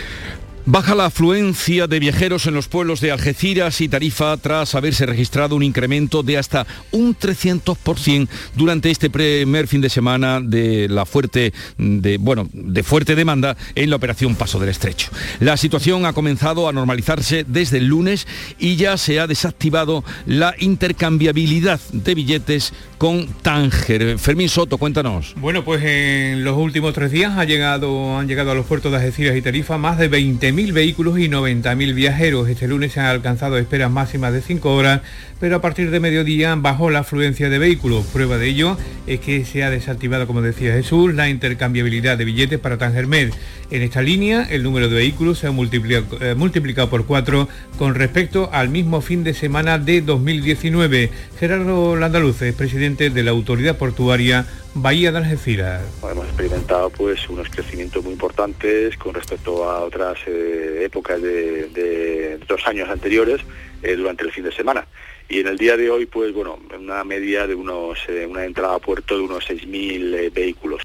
Baja 0.64 0.94
la 0.94 1.06
afluencia 1.06 1.88
de 1.88 1.98
viajeros 1.98 2.46
en 2.46 2.54
los 2.54 2.68
pueblos 2.68 3.00
de 3.00 3.10
Algeciras 3.10 3.80
y 3.80 3.88
Tarifa 3.88 4.36
tras 4.36 4.76
haberse 4.76 5.06
registrado 5.06 5.56
un 5.56 5.64
incremento 5.64 6.22
de 6.22 6.38
hasta 6.38 6.68
un 6.92 7.18
300% 7.18 8.28
durante 8.54 8.88
este 8.88 9.10
primer 9.10 9.66
fin 9.66 9.80
de 9.80 9.90
semana 9.90 10.40
de 10.40 10.88
la 10.88 11.04
fuerte 11.04 11.52
de 11.78 12.16
bueno, 12.16 12.48
de 12.52 12.84
fuerte 12.84 13.16
demanda 13.16 13.56
en 13.74 13.90
la 13.90 13.96
operación 13.96 14.36
Paso 14.36 14.60
del 14.60 14.68
Estrecho. 14.68 15.10
La 15.40 15.56
situación 15.56 16.06
ha 16.06 16.12
comenzado 16.12 16.68
a 16.68 16.72
normalizarse 16.72 17.44
desde 17.44 17.78
el 17.78 17.86
lunes 17.86 18.28
y 18.60 18.76
ya 18.76 18.96
se 18.98 19.18
ha 19.18 19.26
desactivado 19.26 20.04
la 20.26 20.54
intercambiabilidad 20.60 21.80
de 21.92 22.14
billetes 22.14 22.72
con 23.02 23.26
Tánger. 23.26 24.16
Fermín 24.16 24.48
Soto, 24.48 24.78
cuéntanos. 24.78 25.34
Bueno, 25.40 25.64
pues 25.64 25.82
en 25.82 26.44
los 26.44 26.56
últimos 26.56 26.94
tres 26.94 27.10
días 27.10 27.36
ha 27.36 27.42
llegado, 27.42 28.16
han 28.16 28.28
llegado 28.28 28.52
a 28.52 28.54
los 28.54 28.64
puertos 28.64 28.92
de 28.92 28.98
Algeciras 28.98 29.36
y 29.36 29.42
Tarifa 29.42 29.76
más 29.76 29.98
de 29.98 30.08
20.000 30.08 30.72
vehículos 30.72 31.18
y 31.18 31.28
90.000 31.28 31.94
viajeros. 31.94 32.48
Este 32.48 32.68
lunes 32.68 32.92
se 32.92 33.00
han 33.00 33.06
alcanzado 33.06 33.58
esperas 33.58 33.90
máximas 33.90 34.32
de 34.32 34.40
5 34.40 34.72
horas, 34.72 35.00
pero 35.40 35.56
a 35.56 35.60
partir 35.60 35.90
de 35.90 35.98
mediodía 35.98 36.54
bajó 36.54 36.90
la 36.90 37.00
afluencia 37.00 37.50
de 37.50 37.58
vehículos. 37.58 38.06
Prueba 38.06 38.38
de 38.38 38.46
ello 38.46 38.78
es 39.08 39.18
que 39.18 39.44
se 39.44 39.64
ha 39.64 39.70
desactivado, 39.70 40.28
como 40.28 40.40
decía 40.40 40.72
Jesús, 40.72 41.12
la 41.12 41.28
intercambiabilidad 41.28 42.16
de 42.16 42.24
billetes 42.24 42.60
para 42.60 42.78
Tánger 42.78 43.08
Med. 43.08 43.32
En 43.72 43.82
esta 43.82 44.02
línea, 44.02 44.46
el 44.48 44.62
número 44.62 44.88
de 44.88 44.96
vehículos 44.96 45.38
se 45.38 45.48
ha 45.48 45.50
multiplicado, 45.50 46.18
eh, 46.20 46.34
multiplicado 46.36 46.88
por 46.90 47.06
cuatro 47.06 47.48
con 47.78 47.96
respecto 47.96 48.50
al 48.52 48.68
mismo 48.68 49.00
fin 49.00 49.24
de 49.24 49.34
semana 49.34 49.78
de 49.78 50.02
2019. 50.02 51.10
Gerardo 51.40 51.96
Landaluce, 51.96 52.52
presidente 52.52 52.91
de 52.96 53.22
la 53.22 53.30
Autoridad 53.30 53.78
Portuaria 53.78 54.46
Bahía 54.74 55.10
de 55.12 55.18
Algeciras. 55.18 55.82
Hemos 56.02 56.26
experimentado 56.26 56.90
pues 56.90 57.28
unos 57.28 57.48
crecimientos 57.48 58.04
muy 58.04 58.12
importantes 58.12 58.96
con 58.98 59.14
respecto 59.14 59.68
a 59.68 59.80
otras 59.80 60.18
eh, 60.26 60.82
épocas 60.84 61.20
de, 61.22 61.68
de, 61.68 62.38
dos 62.46 62.60
años 62.66 62.88
anteriores 62.90 63.40
eh, 63.82 63.96
durante 63.96 64.24
el 64.24 64.32
fin 64.32 64.44
de 64.44 64.52
semana. 64.52 64.86
Y 65.28 65.40
en 65.40 65.46
el 65.46 65.56
día 65.56 65.76
de 65.76 65.90
hoy, 65.90 66.06
pues 66.06 66.34
bueno, 66.34 66.58
una 66.78 67.02
media 67.04 67.46
de 67.46 67.54
unos, 67.54 67.98
eh, 68.08 68.26
una 68.26 68.44
entrada 68.44 68.74
a 68.74 68.78
puerto 68.78 69.16
de 69.16 69.22
unos 69.22 69.48
6.000 69.48 70.32
vehículos. 70.32 70.82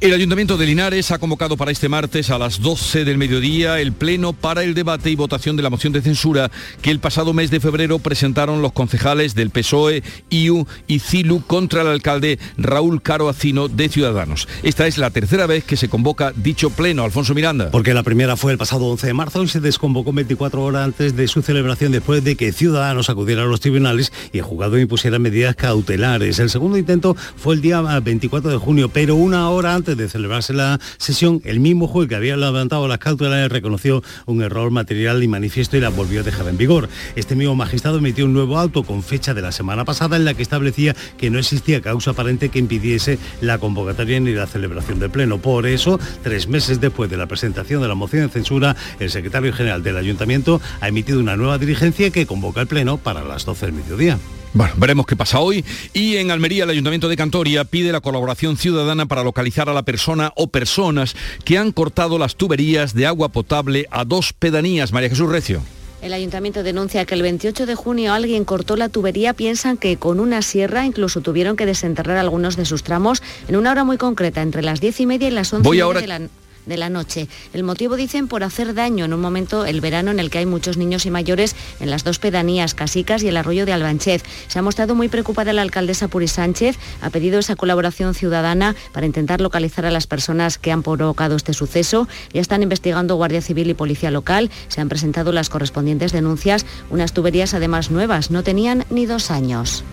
El 0.00 0.12
Ayuntamiento 0.12 0.56
de 0.56 0.66
Linares 0.66 1.10
ha 1.10 1.18
convocado 1.18 1.56
para 1.56 1.70
este 1.70 1.88
martes 1.88 2.30
a 2.30 2.38
las 2.38 2.60
12 2.60 3.04
del 3.04 3.18
mediodía 3.18 3.80
el 3.80 3.92
Pleno 3.92 4.32
para 4.32 4.64
el 4.64 4.74
debate 4.74 5.10
y 5.10 5.16
votación 5.16 5.56
de 5.56 5.62
la 5.62 5.70
moción 5.70 5.92
de 5.92 6.02
censura 6.02 6.50
que 6.82 6.90
el 6.90 7.00
pasado 7.00 7.32
mes 7.32 7.50
de 7.50 7.60
febrero 7.60 7.98
presentaron 7.98 8.62
los 8.62 8.72
concejales 8.72 9.34
del 9.34 9.50
PSOE, 9.50 10.02
IU 10.30 10.66
y 10.86 10.98
CILU 10.98 11.42
contra 11.46 11.82
el 11.82 11.88
alcalde 11.88 12.38
Raúl 12.56 13.02
Caro 13.02 13.28
Acino 13.28 13.68
de 13.68 13.88
Ciudadanos. 13.88 14.48
Esta 14.62 14.86
es 14.86 14.98
la 14.98 15.10
tercera 15.10 15.46
vez 15.46 15.64
que 15.64 15.76
se 15.76 15.88
convoca 15.88 16.32
dicho 16.36 16.70
Pleno. 16.70 17.04
Alfonso 17.04 17.34
Miranda. 17.34 17.70
Porque 17.70 17.94
la 17.94 18.02
primera 18.02 18.36
fue 18.36 18.52
el 18.52 18.58
pasado 18.58 18.86
11 18.86 19.06
de 19.06 19.14
marzo 19.14 19.42
y 19.42 19.48
se 19.48 19.60
desconvocó 19.60 20.12
24 20.12 20.62
horas 20.62 20.84
antes 20.84 21.16
de 21.16 21.28
su 21.28 21.42
celebración 21.42 21.92
después 21.92 22.24
de 22.24 22.36
que 22.36 22.52
Ciudadanos 22.52 23.10
acudiera 23.10 23.42
a 23.42 23.46
los 23.46 23.60
tribunales 23.60 24.12
y 24.32 24.38
el 24.38 24.44
juzgado 24.44 24.78
impusiera 24.78 25.18
medidas 25.18 25.56
cautelares. 25.56 26.38
El 26.38 26.50
segundo 26.50 26.78
intento 26.78 27.16
fue 27.36 27.54
el 27.54 27.60
día 27.60 27.80
24 27.80 28.50
de 28.50 28.56
junio, 28.56 28.88
pero 28.88 29.14
una 29.14 29.43
hora 29.50 29.74
antes 29.74 29.96
de 29.96 30.08
celebrarse 30.08 30.52
la 30.52 30.80
sesión, 30.98 31.40
el 31.44 31.60
mismo 31.60 31.86
juez 31.86 32.08
que 32.08 32.14
había 32.14 32.36
levantado 32.36 32.88
las 32.88 32.98
cautelares 32.98 33.50
reconoció 33.50 34.02
un 34.26 34.42
error 34.42 34.70
material 34.70 35.22
y 35.22 35.28
manifiesto 35.28 35.76
y 35.76 35.80
la 35.80 35.88
volvió 35.88 36.20
a 36.20 36.22
dejar 36.22 36.48
en 36.48 36.56
vigor. 36.56 36.88
Este 37.16 37.34
mismo 37.34 37.54
magistrado 37.54 37.98
emitió 37.98 38.24
un 38.24 38.32
nuevo 38.32 38.58
auto 38.58 38.82
con 38.82 39.02
fecha 39.02 39.34
de 39.34 39.42
la 39.42 39.52
semana 39.52 39.84
pasada 39.84 40.16
en 40.16 40.24
la 40.24 40.34
que 40.34 40.42
establecía 40.42 40.94
que 41.16 41.30
no 41.30 41.38
existía 41.38 41.80
causa 41.80 42.12
aparente 42.12 42.48
que 42.48 42.58
impidiese 42.58 43.18
la 43.40 43.58
convocatoria 43.58 44.20
ni 44.20 44.32
la 44.32 44.46
celebración 44.46 44.98
del 44.98 45.10
Pleno. 45.10 45.38
Por 45.38 45.66
eso, 45.66 45.98
tres 46.22 46.48
meses 46.48 46.80
después 46.80 47.10
de 47.10 47.16
la 47.16 47.26
presentación 47.26 47.82
de 47.82 47.88
la 47.88 47.94
moción 47.94 48.26
de 48.26 48.32
censura, 48.32 48.76
el 48.98 49.10
secretario 49.10 49.52
general 49.52 49.82
del 49.82 49.96
Ayuntamiento 49.96 50.60
ha 50.80 50.88
emitido 50.88 51.20
una 51.20 51.36
nueva 51.36 51.58
dirigencia 51.58 52.10
que 52.10 52.26
convoca 52.26 52.60
el 52.60 52.66
Pleno 52.66 52.98
para 52.98 53.24
las 53.24 53.44
12 53.44 53.66
del 53.66 53.74
mediodía. 53.74 54.18
Bueno, 54.54 54.72
veremos 54.76 55.04
qué 55.06 55.16
pasa 55.16 55.40
hoy. 55.40 55.64
Y 55.92 56.16
en 56.16 56.30
Almería, 56.30 56.62
el 56.64 56.70
Ayuntamiento 56.70 57.08
de 57.08 57.16
Cantoria 57.16 57.64
pide 57.64 57.90
la 57.90 58.00
colaboración 58.00 58.56
ciudadana 58.56 59.06
para 59.06 59.24
localizar 59.24 59.68
a 59.68 59.72
la 59.74 59.82
persona 59.82 60.32
o 60.36 60.46
personas 60.46 61.16
que 61.44 61.58
han 61.58 61.72
cortado 61.72 62.18
las 62.18 62.36
tuberías 62.36 62.94
de 62.94 63.06
agua 63.06 63.30
potable 63.30 63.86
a 63.90 64.04
dos 64.04 64.32
pedanías. 64.32 64.92
María 64.92 65.08
Jesús 65.08 65.28
Recio. 65.28 65.60
El 66.02 66.12
ayuntamiento 66.12 66.62
denuncia 66.62 67.04
que 67.04 67.14
el 67.14 67.22
28 67.22 67.66
de 67.66 67.74
junio 67.74 68.12
alguien 68.12 68.44
cortó 68.44 68.76
la 68.76 68.88
tubería. 68.90 69.32
Piensan 69.32 69.76
que 69.76 69.96
con 69.96 70.20
una 70.20 70.40
sierra 70.42 70.84
incluso 70.86 71.20
tuvieron 71.20 71.56
que 71.56 71.66
desenterrar 71.66 72.18
algunos 72.18 72.56
de 72.56 72.64
sus 72.66 72.84
tramos 72.84 73.22
en 73.48 73.56
una 73.56 73.72
hora 73.72 73.82
muy 73.84 73.96
concreta, 73.96 74.42
entre 74.42 74.62
las 74.62 74.80
diez 74.80 75.00
y 75.00 75.06
media 75.06 75.28
y 75.28 75.30
las 75.32 75.52
once 75.52 75.66
Voy 75.66 75.78
y 75.78 75.78
media 75.78 75.84
ahora- 75.84 76.00
de 76.02 76.06
la 76.06 76.20
de 76.66 76.76
la 76.76 76.90
noche. 76.90 77.28
El 77.52 77.64
motivo 77.64 77.96
dicen 77.96 78.28
por 78.28 78.44
hacer 78.44 78.74
daño 78.74 79.04
en 79.04 79.12
un 79.12 79.20
momento 79.20 79.64
el 79.64 79.80
verano 79.80 80.10
en 80.10 80.20
el 80.20 80.30
que 80.30 80.38
hay 80.38 80.46
muchos 80.46 80.76
niños 80.76 81.06
y 81.06 81.10
mayores 81.10 81.54
en 81.80 81.90
las 81.90 82.04
dos 82.04 82.18
pedanías, 82.18 82.74
Casicas 82.74 83.22
y 83.22 83.28
el 83.28 83.36
arroyo 83.36 83.66
de 83.66 83.72
Albanchez. 83.72 84.22
Se 84.48 84.58
ha 84.58 84.62
mostrado 84.62 84.94
muy 84.94 85.08
preocupada 85.08 85.52
la 85.52 85.62
alcaldesa 85.62 86.08
Puri 86.08 86.28
Sánchez, 86.28 86.76
ha 87.00 87.10
pedido 87.10 87.38
esa 87.38 87.56
colaboración 87.56 88.14
ciudadana 88.14 88.74
para 88.92 89.06
intentar 89.06 89.40
localizar 89.40 89.86
a 89.86 89.90
las 89.90 90.06
personas 90.06 90.58
que 90.58 90.72
han 90.72 90.82
provocado 90.82 91.36
este 91.36 91.52
suceso. 91.52 92.08
Ya 92.32 92.40
están 92.40 92.62
investigando 92.62 93.16
Guardia 93.16 93.42
Civil 93.42 93.70
y 93.70 93.74
Policía 93.74 94.10
Local, 94.10 94.50
se 94.68 94.80
han 94.80 94.88
presentado 94.88 95.32
las 95.32 95.48
correspondientes 95.48 96.12
denuncias, 96.12 96.66
unas 96.90 97.12
tuberías 97.12 97.54
además 97.54 97.90
nuevas, 97.90 98.30
no 98.30 98.42
tenían 98.42 98.84
ni 98.90 99.06
dos 99.06 99.30
años. 99.30 99.84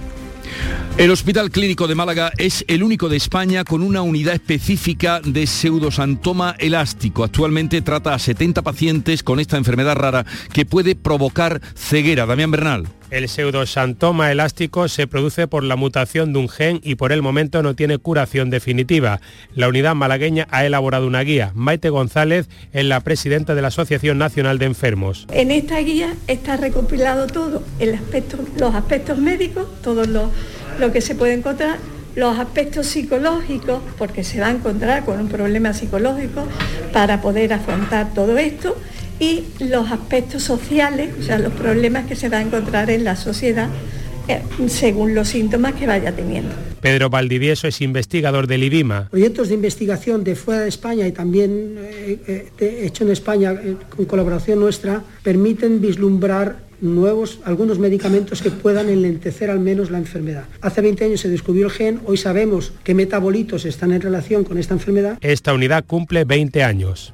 El 0.98 1.10
Hospital 1.10 1.52
Clínico 1.52 1.88
de 1.88 1.96
Málaga 1.96 2.32
es 2.38 2.64
el 2.68 2.84
único 2.84 3.10
de 3.10 3.18
España 3.18 3.64
con 3.64 3.82
una 3.82 4.02
unidad 4.02 4.36
específica 4.36 5.20
de 5.24 5.48
pseudosantoma 5.48 6.56
elástico. 6.60 7.24
Actualmente 7.24 7.82
trata 7.82 8.14
a 8.14 8.20
70 8.20 8.62
pacientes 8.62 9.24
con 9.24 9.40
esta 9.40 9.58
enfermedad 9.58 9.96
rara 9.96 10.26
que 10.54 10.66
puede 10.66 10.96
provocar 10.96 11.62
ceguera. 11.76 12.26
Damián 12.26 12.52
Bernal. 12.52 13.01
El 13.12 13.28
pseudosantoma 13.28 14.32
elástico 14.32 14.88
se 14.88 15.06
produce 15.06 15.46
por 15.46 15.66
la 15.66 15.76
mutación 15.76 16.32
de 16.32 16.40
un 16.40 16.48
gen 16.48 16.80
y 16.82 16.96
por 16.96 17.12
el 17.12 17.22
momento 17.22 17.62
no 17.62 17.76
tiene 17.76 17.98
curación 17.98 18.50
definitiva. 18.50 19.20
La 19.54 19.68
unidad 19.68 19.96
malagueña 19.96 20.48
ha 20.50 20.66
elaborado 20.66 21.08
una 21.08 21.20
guía. 21.20 21.52
Maite 21.54 21.90
González 21.90 22.48
es 22.72 22.86
la 22.86 23.02
presidenta 23.02 23.54
de 23.54 23.62
la 23.62 23.68
Asociación 23.68 24.18
Nacional 24.18 24.60
de 24.60 24.68
Enfermos. 24.68 25.28
En 25.34 25.52
esta 25.52 25.80
guía 25.80 26.16
está 26.28 26.56
recopilado 26.56 27.28
todo, 27.28 27.64
el 27.80 27.96
aspecto, 27.96 28.38
los 28.58 28.74
aspectos 28.74 29.18
médicos, 29.18 29.68
todo 29.82 30.06
lo, 30.06 30.32
lo 30.80 30.94
que 30.94 31.02
se 31.02 31.14
puede 31.14 31.34
encontrar, 31.34 31.80
los 32.16 32.40
aspectos 32.40 32.88
psicológicos, 32.88 33.82
porque 33.98 34.24
se 34.24 34.40
va 34.40 34.48
a 34.48 34.52
encontrar 34.52 35.04
con 35.04 35.20
un 35.20 35.28
problema 35.28 35.74
psicológico 35.74 36.48
para 36.94 37.22
poder 37.22 37.52
afrontar 37.52 38.14
todo 38.14 38.38
esto, 38.38 38.78
y 39.22 39.46
los 39.60 39.90
aspectos 39.92 40.44
sociales, 40.44 41.12
o 41.18 41.24
sea, 41.24 41.38
los 41.40 41.54
problemas 41.54 42.08
que 42.08 42.16
se 42.18 42.28
va 42.28 42.40
a 42.40 42.42
encontrar 42.42 42.90
en 42.90 43.06
la 43.06 43.16
sociedad 43.16 43.70
eh, 44.28 44.42
según 44.68 45.16
los 45.16 45.30
síntomas 45.30 45.74
que 45.76 45.88
vaya 45.88 46.12
teniendo. 46.12 46.54
Pedro 46.82 47.12
Valdivieso 47.12 47.68
es 47.68 47.80
investigador 47.82 48.48
del 48.48 48.64
IBIMA. 48.64 49.10
Proyectos 49.12 49.50
de 49.50 49.56
investigación 49.56 50.24
de 50.24 50.36
fuera 50.36 50.62
de 50.62 50.70
España 50.70 51.08
y 51.08 51.12
también 51.12 51.76
eh, 51.80 52.50
eh, 52.60 52.80
hecho 52.84 53.04
en 53.04 53.12
España 53.12 53.52
eh, 53.54 53.76
con 53.96 54.06
colaboración 54.06 54.60
nuestra 54.60 55.04
permiten 55.22 55.80
vislumbrar 55.80 56.72
nuevos, 56.82 57.40
algunos 57.46 57.78
medicamentos 57.78 58.42
que 58.42 58.50
puedan 58.50 58.90
enlentecer 58.90 59.52
al 59.52 59.60
menos 59.60 59.92
la 59.92 60.00
enfermedad. 60.00 60.46
Hace 60.62 60.82
20 60.82 61.06
años 61.06 61.22
se 61.22 61.30
descubrió 61.30 61.68
el 61.68 61.72
gen, 61.72 62.02
hoy 62.06 62.18
sabemos 62.18 62.74
qué 62.84 62.96
metabolitos 62.96 63.66
están 63.66 63.92
en 63.92 64.02
relación 64.02 64.44
con 64.44 64.58
esta 64.58 64.74
enfermedad. 64.74 65.20
Esta 65.22 65.54
unidad 65.54 65.86
cumple 65.86 66.26
20 66.26 66.64
años. 66.64 67.14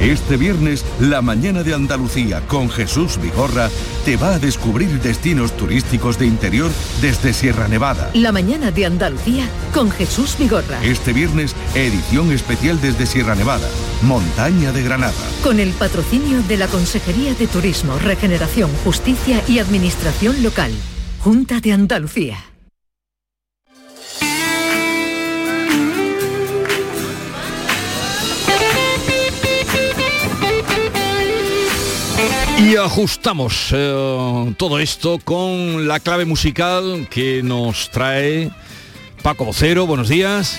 Este 0.00 0.36
viernes, 0.36 0.84
la 1.00 1.22
mañana 1.22 1.62
de 1.62 1.74
Andalucía 1.74 2.40
con 2.46 2.68
Jesús 2.68 3.18
Vigorra 3.20 3.70
te 4.04 4.16
va 4.16 4.34
a 4.34 4.38
descubrir 4.38 5.00
destinos 5.00 5.56
turísticos 5.56 6.18
de 6.18 6.26
interior 6.26 6.70
desde 7.00 7.32
Sierra 7.32 7.68
Nevada. 7.68 8.10
La 8.14 8.32
mañana 8.32 8.70
de 8.70 8.86
Andalucía 8.86 9.48
con 9.72 9.90
Jesús 9.90 10.36
Vigorra. 10.38 10.84
Este 10.84 11.12
viernes, 11.12 11.54
edición 11.74 12.32
especial 12.32 12.80
desde 12.80 13.06
Sierra 13.06 13.34
Nevada, 13.34 13.68
Montaña 14.02 14.72
de 14.72 14.82
Granada. 14.82 15.14
Con 15.42 15.60
el 15.60 15.70
patrocinio 15.70 16.42
de 16.42 16.56
la 16.56 16.66
Consejería 16.66 17.34
de 17.34 17.46
Turismo, 17.46 17.98
Regeneración, 17.98 18.70
Justicia 18.84 19.42
y 19.48 19.58
Administración 19.58 20.42
Local. 20.42 20.72
Junta 21.20 21.60
de 21.60 21.72
Andalucía. 21.72 22.53
Y 32.64 32.76
ajustamos 32.76 33.68
eh, 33.72 34.54
todo 34.56 34.78
esto 34.78 35.18
con 35.22 35.86
la 35.86 36.00
clave 36.00 36.24
musical 36.24 37.06
que 37.10 37.42
nos 37.42 37.90
trae 37.90 38.50
Paco 39.22 39.44
Vocero. 39.44 39.86
Buenos 39.86 40.08
días. 40.08 40.58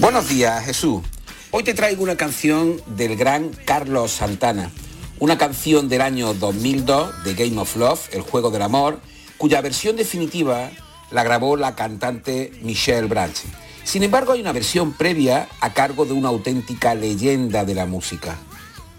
Buenos 0.00 0.28
días, 0.28 0.62
Jesús. 0.66 1.02
Hoy 1.50 1.62
te 1.62 1.72
traigo 1.72 2.02
una 2.02 2.16
canción 2.18 2.76
del 2.88 3.16
gran 3.16 3.52
Carlos 3.64 4.10
Santana, 4.10 4.70
una 5.18 5.38
canción 5.38 5.88
del 5.88 6.02
año 6.02 6.34
2002 6.34 7.24
de 7.24 7.32
Game 7.32 7.58
of 7.58 7.74
Love, 7.76 8.06
El 8.12 8.20
Juego 8.20 8.50
del 8.50 8.60
Amor, 8.60 9.00
cuya 9.38 9.62
versión 9.62 9.96
definitiva 9.96 10.70
la 11.10 11.24
grabó 11.24 11.56
la 11.56 11.74
cantante 11.74 12.52
Michelle 12.60 13.08
Branch. 13.08 13.38
Sin 13.82 14.02
embargo, 14.02 14.32
hay 14.32 14.42
una 14.42 14.52
versión 14.52 14.92
previa 14.92 15.48
a 15.60 15.72
cargo 15.72 16.04
de 16.04 16.12
una 16.12 16.28
auténtica 16.28 16.94
leyenda 16.94 17.64
de 17.64 17.74
la 17.74 17.86
música. 17.86 18.36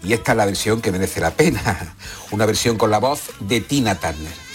Y 0.06 0.12
esta 0.12 0.32
es 0.32 0.38
la 0.38 0.46
versión 0.46 0.80
que 0.80 0.92
merece 0.92 1.20
la 1.20 1.32
pena, 1.32 1.96
una 2.30 2.46
versión 2.46 2.78
con 2.78 2.90
la 2.90 2.98
voz 2.98 3.30
de 3.40 3.60
Tina 3.60 3.96
Turner. 3.96 4.46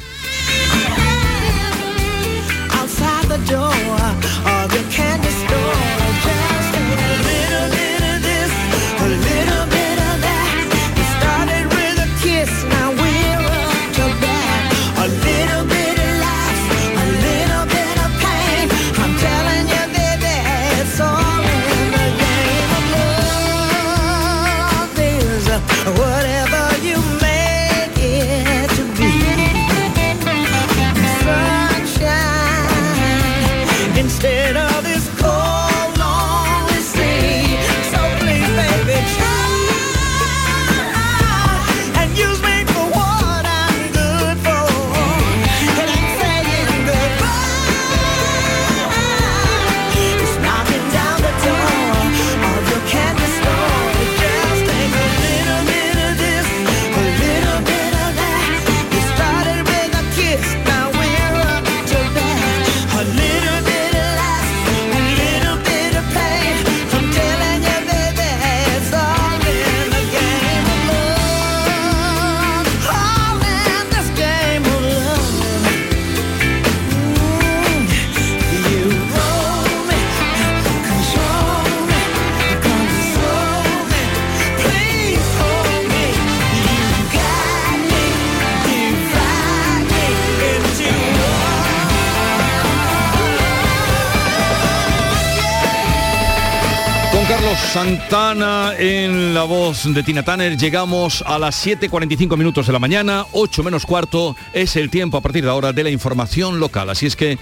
La 99.41 99.47
voz 99.47 99.91
de 99.91 100.03
Tina 100.03 100.21
Tanner. 100.21 100.55
Llegamos 100.55 101.23
a 101.25 101.39
las 101.39 101.65
7.45 101.65 102.37
minutos 102.37 102.67
de 102.67 102.73
la 102.73 102.77
mañana, 102.77 103.25
8 103.31 103.63
menos 103.63 103.87
cuarto. 103.87 104.35
Es 104.53 104.75
el 104.75 104.91
tiempo 104.91 105.17
a 105.17 105.21
partir 105.21 105.43
de 105.43 105.49
ahora 105.49 105.73
de 105.73 105.83
la 105.83 105.89
información 105.89 106.59
local. 106.59 106.91
Así 106.91 107.07
es 107.07 107.15
que 107.15 107.39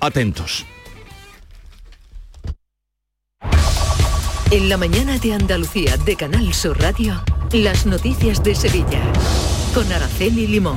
atentos. 0.00 0.66
En 4.50 4.68
la 4.68 4.76
mañana 4.76 5.16
de 5.18 5.34
Andalucía 5.34 5.96
de 5.98 6.16
Canal 6.16 6.52
Sur 6.52 6.80
Radio, 6.80 7.22
las 7.52 7.86
noticias 7.86 8.42
de 8.42 8.56
Sevilla. 8.56 9.00
Con 9.72 9.92
Araceli 9.92 10.48
Limón. 10.48 10.76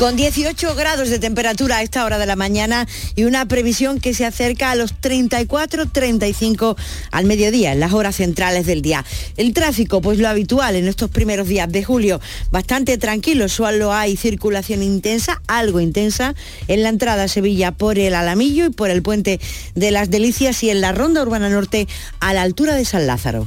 Con 0.00 0.16
18 0.16 0.74
grados 0.76 1.10
de 1.10 1.18
temperatura 1.18 1.76
a 1.76 1.82
esta 1.82 2.06
hora 2.06 2.16
de 2.16 2.24
la 2.24 2.34
mañana 2.34 2.88
y 3.16 3.24
una 3.24 3.46
previsión 3.46 4.00
que 4.00 4.14
se 4.14 4.24
acerca 4.24 4.70
a 4.70 4.74
los 4.74 4.94
34-35 4.94 6.74
al 7.10 7.26
mediodía, 7.26 7.72
en 7.72 7.80
las 7.80 7.92
horas 7.92 8.16
centrales 8.16 8.64
del 8.64 8.80
día. 8.80 9.04
El 9.36 9.52
tráfico, 9.52 10.00
pues 10.00 10.18
lo 10.18 10.26
habitual 10.26 10.74
en 10.76 10.88
estos 10.88 11.10
primeros 11.10 11.48
días 11.48 11.70
de 11.70 11.84
julio, 11.84 12.18
bastante 12.50 12.96
tranquilo, 12.96 13.50
solo 13.50 13.92
hay 13.92 14.16
circulación 14.16 14.82
intensa, 14.82 15.42
algo 15.46 15.80
intensa, 15.80 16.34
en 16.66 16.82
la 16.82 16.88
entrada 16.88 17.24
a 17.24 17.28
Sevilla 17.28 17.72
por 17.72 17.98
el 17.98 18.14
Alamillo 18.14 18.64
y 18.64 18.70
por 18.70 18.88
el 18.88 19.02
puente 19.02 19.38
de 19.74 19.90
las 19.90 20.08
Delicias 20.08 20.62
y 20.62 20.70
en 20.70 20.80
la 20.80 20.92
Ronda 20.92 21.20
Urbana 21.20 21.50
Norte 21.50 21.86
a 22.20 22.32
la 22.32 22.40
altura 22.40 22.74
de 22.74 22.86
San 22.86 23.06
Lázaro. 23.06 23.46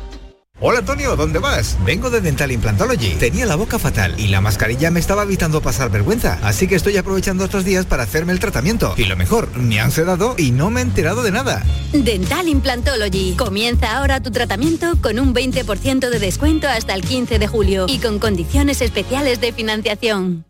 Hola 0.63 0.77
Antonio, 0.77 1.15
¿dónde 1.15 1.39
vas? 1.39 1.75
Vengo 1.85 2.11
de 2.11 2.21
Dental 2.21 2.51
Implantology. 2.51 3.15
Tenía 3.15 3.47
la 3.47 3.55
boca 3.55 3.79
fatal 3.79 4.13
y 4.19 4.27
la 4.27 4.41
mascarilla 4.41 4.91
me 4.91 4.99
estaba 4.99 5.23
evitando 5.23 5.59
pasar 5.59 5.89
vergüenza, 5.89 6.37
así 6.43 6.67
que 6.67 6.75
estoy 6.75 6.97
aprovechando 6.97 7.45
estos 7.45 7.65
días 7.65 7.87
para 7.87 8.03
hacerme 8.03 8.31
el 8.31 8.39
tratamiento. 8.39 8.93
Y 8.95 9.05
lo 9.05 9.17
mejor, 9.17 9.57
me 9.57 9.79
han 9.79 9.89
sedado 9.89 10.35
y 10.37 10.51
no 10.51 10.69
me 10.69 10.81
he 10.81 10.83
enterado 10.83 11.23
de 11.23 11.31
nada. 11.31 11.63
Dental 11.93 12.47
Implantology. 12.47 13.33
Comienza 13.37 13.97
ahora 13.97 14.21
tu 14.21 14.29
tratamiento 14.29 15.01
con 15.01 15.17
un 15.17 15.33
20% 15.33 16.09
de 16.11 16.19
descuento 16.19 16.67
hasta 16.67 16.93
el 16.93 17.01
15 17.01 17.39
de 17.39 17.47
julio 17.47 17.87
y 17.89 17.97
con 17.97 18.19
condiciones 18.19 18.81
especiales 18.81 19.41
de 19.41 19.53
financiación. 19.53 20.45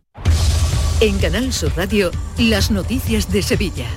En 0.99 1.20
Canal 1.20 1.53
Sur 1.53 1.72
Radio, 1.78 2.12
las 2.38 2.70
noticias 2.70 3.32
de 3.32 3.43
Sevilla. 3.43 3.88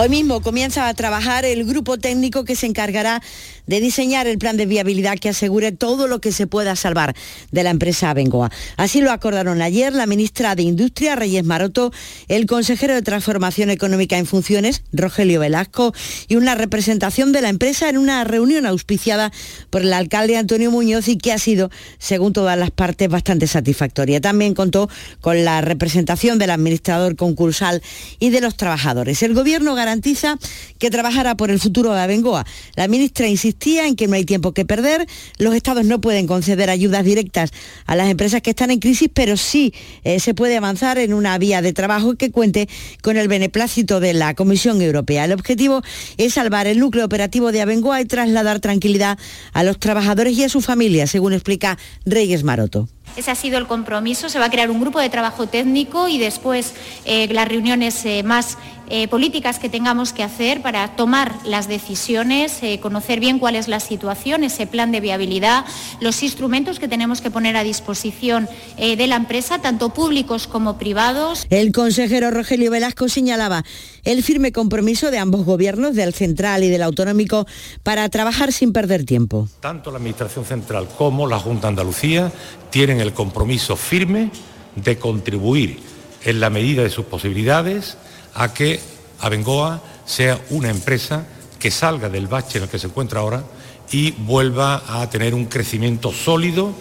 Hoy 0.00 0.08
mismo 0.08 0.40
comienza 0.42 0.86
a 0.86 0.94
trabajar 0.94 1.44
el 1.44 1.64
grupo 1.64 1.98
técnico 1.98 2.44
que 2.44 2.54
se 2.54 2.66
encargará 2.66 3.20
de 3.68 3.80
diseñar 3.80 4.26
el 4.26 4.38
plan 4.38 4.56
de 4.56 4.66
viabilidad 4.66 5.18
que 5.18 5.28
asegure 5.28 5.70
todo 5.70 6.08
lo 6.08 6.20
que 6.20 6.32
se 6.32 6.48
pueda 6.48 6.74
salvar 6.74 7.14
de 7.52 7.62
la 7.62 7.70
empresa 7.70 8.10
Abengoa. 8.10 8.50
Así 8.76 9.00
lo 9.00 9.12
acordaron 9.12 9.62
ayer 9.62 9.92
la 9.92 10.06
ministra 10.06 10.56
de 10.56 10.64
Industria, 10.64 11.14
Reyes 11.14 11.44
Maroto, 11.44 11.92
el 12.26 12.46
consejero 12.46 12.94
de 12.94 13.02
Transformación 13.02 13.70
Económica 13.70 14.18
en 14.18 14.26
Funciones, 14.26 14.82
Rogelio 14.92 15.40
Velasco, 15.40 15.94
y 16.26 16.36
una 16.36 16.54
representación 16.54 17.32
de 17.32 17.42
la 17.42 17.50
empresa 17.50 17.88
en 17.88 17.98
una 17.98 18.24
reunión 18.24 18.66
auspiciada 18.66 19.30
por 19.70 19.82
el 19.82 19.92
alcalde 19.92 20.36
Antonio 20.36 20.70
Muñoz 20.70 21.08
y 21.08 21.18
que 21.18 21.32
ha 21.32 21.38
sido, 21.38 21.70
según 21.98 22.32
todas 22.32 22.58
las 22.58 22.70
partes, 22.70 23.08
bastante 23.08 23.46
satisfactoria. 23.46 24.20
También 24.20 24.54
contó 24.54 24.88
con 25.20 25.44
la 25.44 25.60
representación 25.60 26.38
del 26.38 26.50
administrador 26.50 27.16
concursal 27.16 27.82
y 28.18 28.30
de 28.30 28.40
los 28.40 28.56
trabajadores. 28.56 29.22
El 29.22 29.34
gobierno 29.34 29.74
garantiza 29.74 30.38
que 30.78 30.90
trabajará 30.90 31.36
por 31.36 31.50
el 31.50 31.60
futuro 31.60 31.92
de 31.92 32.00
Abengoa. 32.00 32.46
La 32.74 32.88
ministra 32.88 33.28
insistía 33.58 33.86
en 33.86 33.96
que 33.96 34.06
no 34.06 34.14
hay 34.14 34.24
tiempo 34.24 34.52
que 34.52 34.64
perder. 34.64 35.06
Los 35.38 35.54
estados 35.54 35.84
no 35.84 36.00
pueden 36.00 36.26
conceder 36.26 36.70
ayudas 36.70 37.04
directas 37.04 37.50
a 37.86 37.96
las 37.96 38.08
empresas 38.08 38.40
que 38.40 38.50
están 38.50 38.70
en 38.70 38.78
crisis, 38.78 39.10
pero 39.12 39.36
sí 39.36 39.74
eh, 40.04 40.20
se 40.20 40.32
puede 40.32 40.56
avanzar 40.56 40.98
en 40.98 41.12
una 41.12 41.36
vía 41.38 41.60
de 41.60 41.72
trabajo 41.72 42.14
que 42.14 42.30
cuente 42.30 42.68
con 43.02 43.16
el 43.16 43.26
beneplácito 43.26 43.98
de 44.00 44.14
la 44.14 44.34
Comisión 44.34 44.80
Europea. 44.80 45.24
El 45.24 45.32
objetivo 45.32 45.82
es 46.16 46.34
salvar 46.34 46.66
el 46.68 46.78
núcleo 46.78 47.04
operativo 47.04 47.50
de 47.50 47.62
Abengoa 47.62 48.00
y 48.00 48.04
trasladar 48.04 48.60
tranquilidad 48.60 49.18
a 49.52 49.64
los 49.64 49.78
trabajadores 49.80 50.38
y 50.38 50.44
a 50.44 50.48
su 50.48 50.60
familia, 50.60 51.06
según 51.06 51.32
explica 51.32 51.78
Reyes 52.06 52.44
Maroto. 52.44 52.88
Ese 53.16 53.30
ha 53.32 53.34
sido 53.34 53.58
el 53.58 53.66
compromiso. 53.66 54.28
Se 54.28 54.38
va 54.38 54.44
a 54.44 54.50
crear 54.50 54.70
un 54.70 54.80
grupo 54.80 55.00
de 55.00 55.08
trabajo 55.08 55.48
técnico 55.48 56.08
y 56.08 56.18
después 56.18 56.74
eh, 57.04 57.26
las 57.32 57.48
reuniones 57.48 58.04
eh, 58.04 58.22
más 58.22 58.58
eh, 58.90 59.08
políticas 59.08 59.58
que 59.58 59.68
tengamos 59.68 60.12
que 60.12 60.22
hacer 60.22 60.62
para 60.62 60.96
tomar 60.96 61.34
las 61.44 61.68
decisiones, 61.68 62.62
eh, 62.62 62.80
conocer 62.80 63.20
bien 63.20 63.38
cuál 63.38 63.56
es 63.56 63.68
la 63.68 63.80
situación, 63.80 64.44
ese 64.44 64.66
plan 64.66 64.92
de 64.92 65.00
viabilidad, 65.00 65.64
los 66.00 66.22
instrumentos 66.22 66.78
que 66.78 66.88
tenemos 66.88 67.20
que 67.20 67.30
poner 67.30 67.56
a 67.56 67.64
disposición 67.64 68.48
eh, 68.76 68.96
de 68.96 69.06
la 69.06 69.16
empresa, 69.16 69.60
tanto 69.60 69.90
públicos 69.90 70.46
como 70.46 70.78
privados. 70.78 71.46
El 71.50 71.72
consejero 71.72 72.30
Rogelio 72.30 72.70
Velasco 72.70 73.08
señalaba 73.08 73.64
el 74.04 74.22
firme 74.22 74.52
compromiso 74.52 75.10
de 75.10 75.18
ambos 75.18 75.44
gobiernos, 75.44 75.94
del 75.94 76.14
central 76.14 76.64
y 76.64 76.68
del 76.68 76.82
autonómico, 76.82 77.46
para 77.82 78.08
trabajar 78.08 78.52
sin 78.52 78.72
perder 78.72 79.04
tiempo. 79.04 79.48
Tanto 79.60 79.90
la 79.90 79.98
Administración 79.98 80.44
Central 80.44 80.88
como 80.96 81.26
la 81.26 81.38
Junta 81.38 81.66
de 81.66 81.68
Andalucía 81.68 82.32
tienen 82.70 83.00
el 83.00 83.12
compromiso 83.12 83.76
firme 83.76 84.30
de 84.76 84.98
contribuir 84.98 85.80
en 86.24 86.40
la 86.40 86.50
medida 86.50 86.82
de 86.82 86.90
sus 86.90 87.06
posibilidades 87.06 87.96
a 88.34 88.52
que 88.52 88.80
Abengoa 89.20 89.82
sea 90.04 90.40
una 90.50 90.70
empresa 90.70 91.26
que 91.58 91.70
salga 91.70 92.08
del 92.08 92.26
bache 92.26 92.58
en 92.58 92.64
el 92.64 92.70
que 92.70 92.78
se 92.78 92.86
encuentra 92.86 93.20
ahora 93.20 93.42
y 93.90 94.12
vuelva 94.12 94.82
a 94.86 95.08
tener 95.10 95.34
un 95.34 95.46
crecimiento 95.46 96.12
sólido 96.12 96.72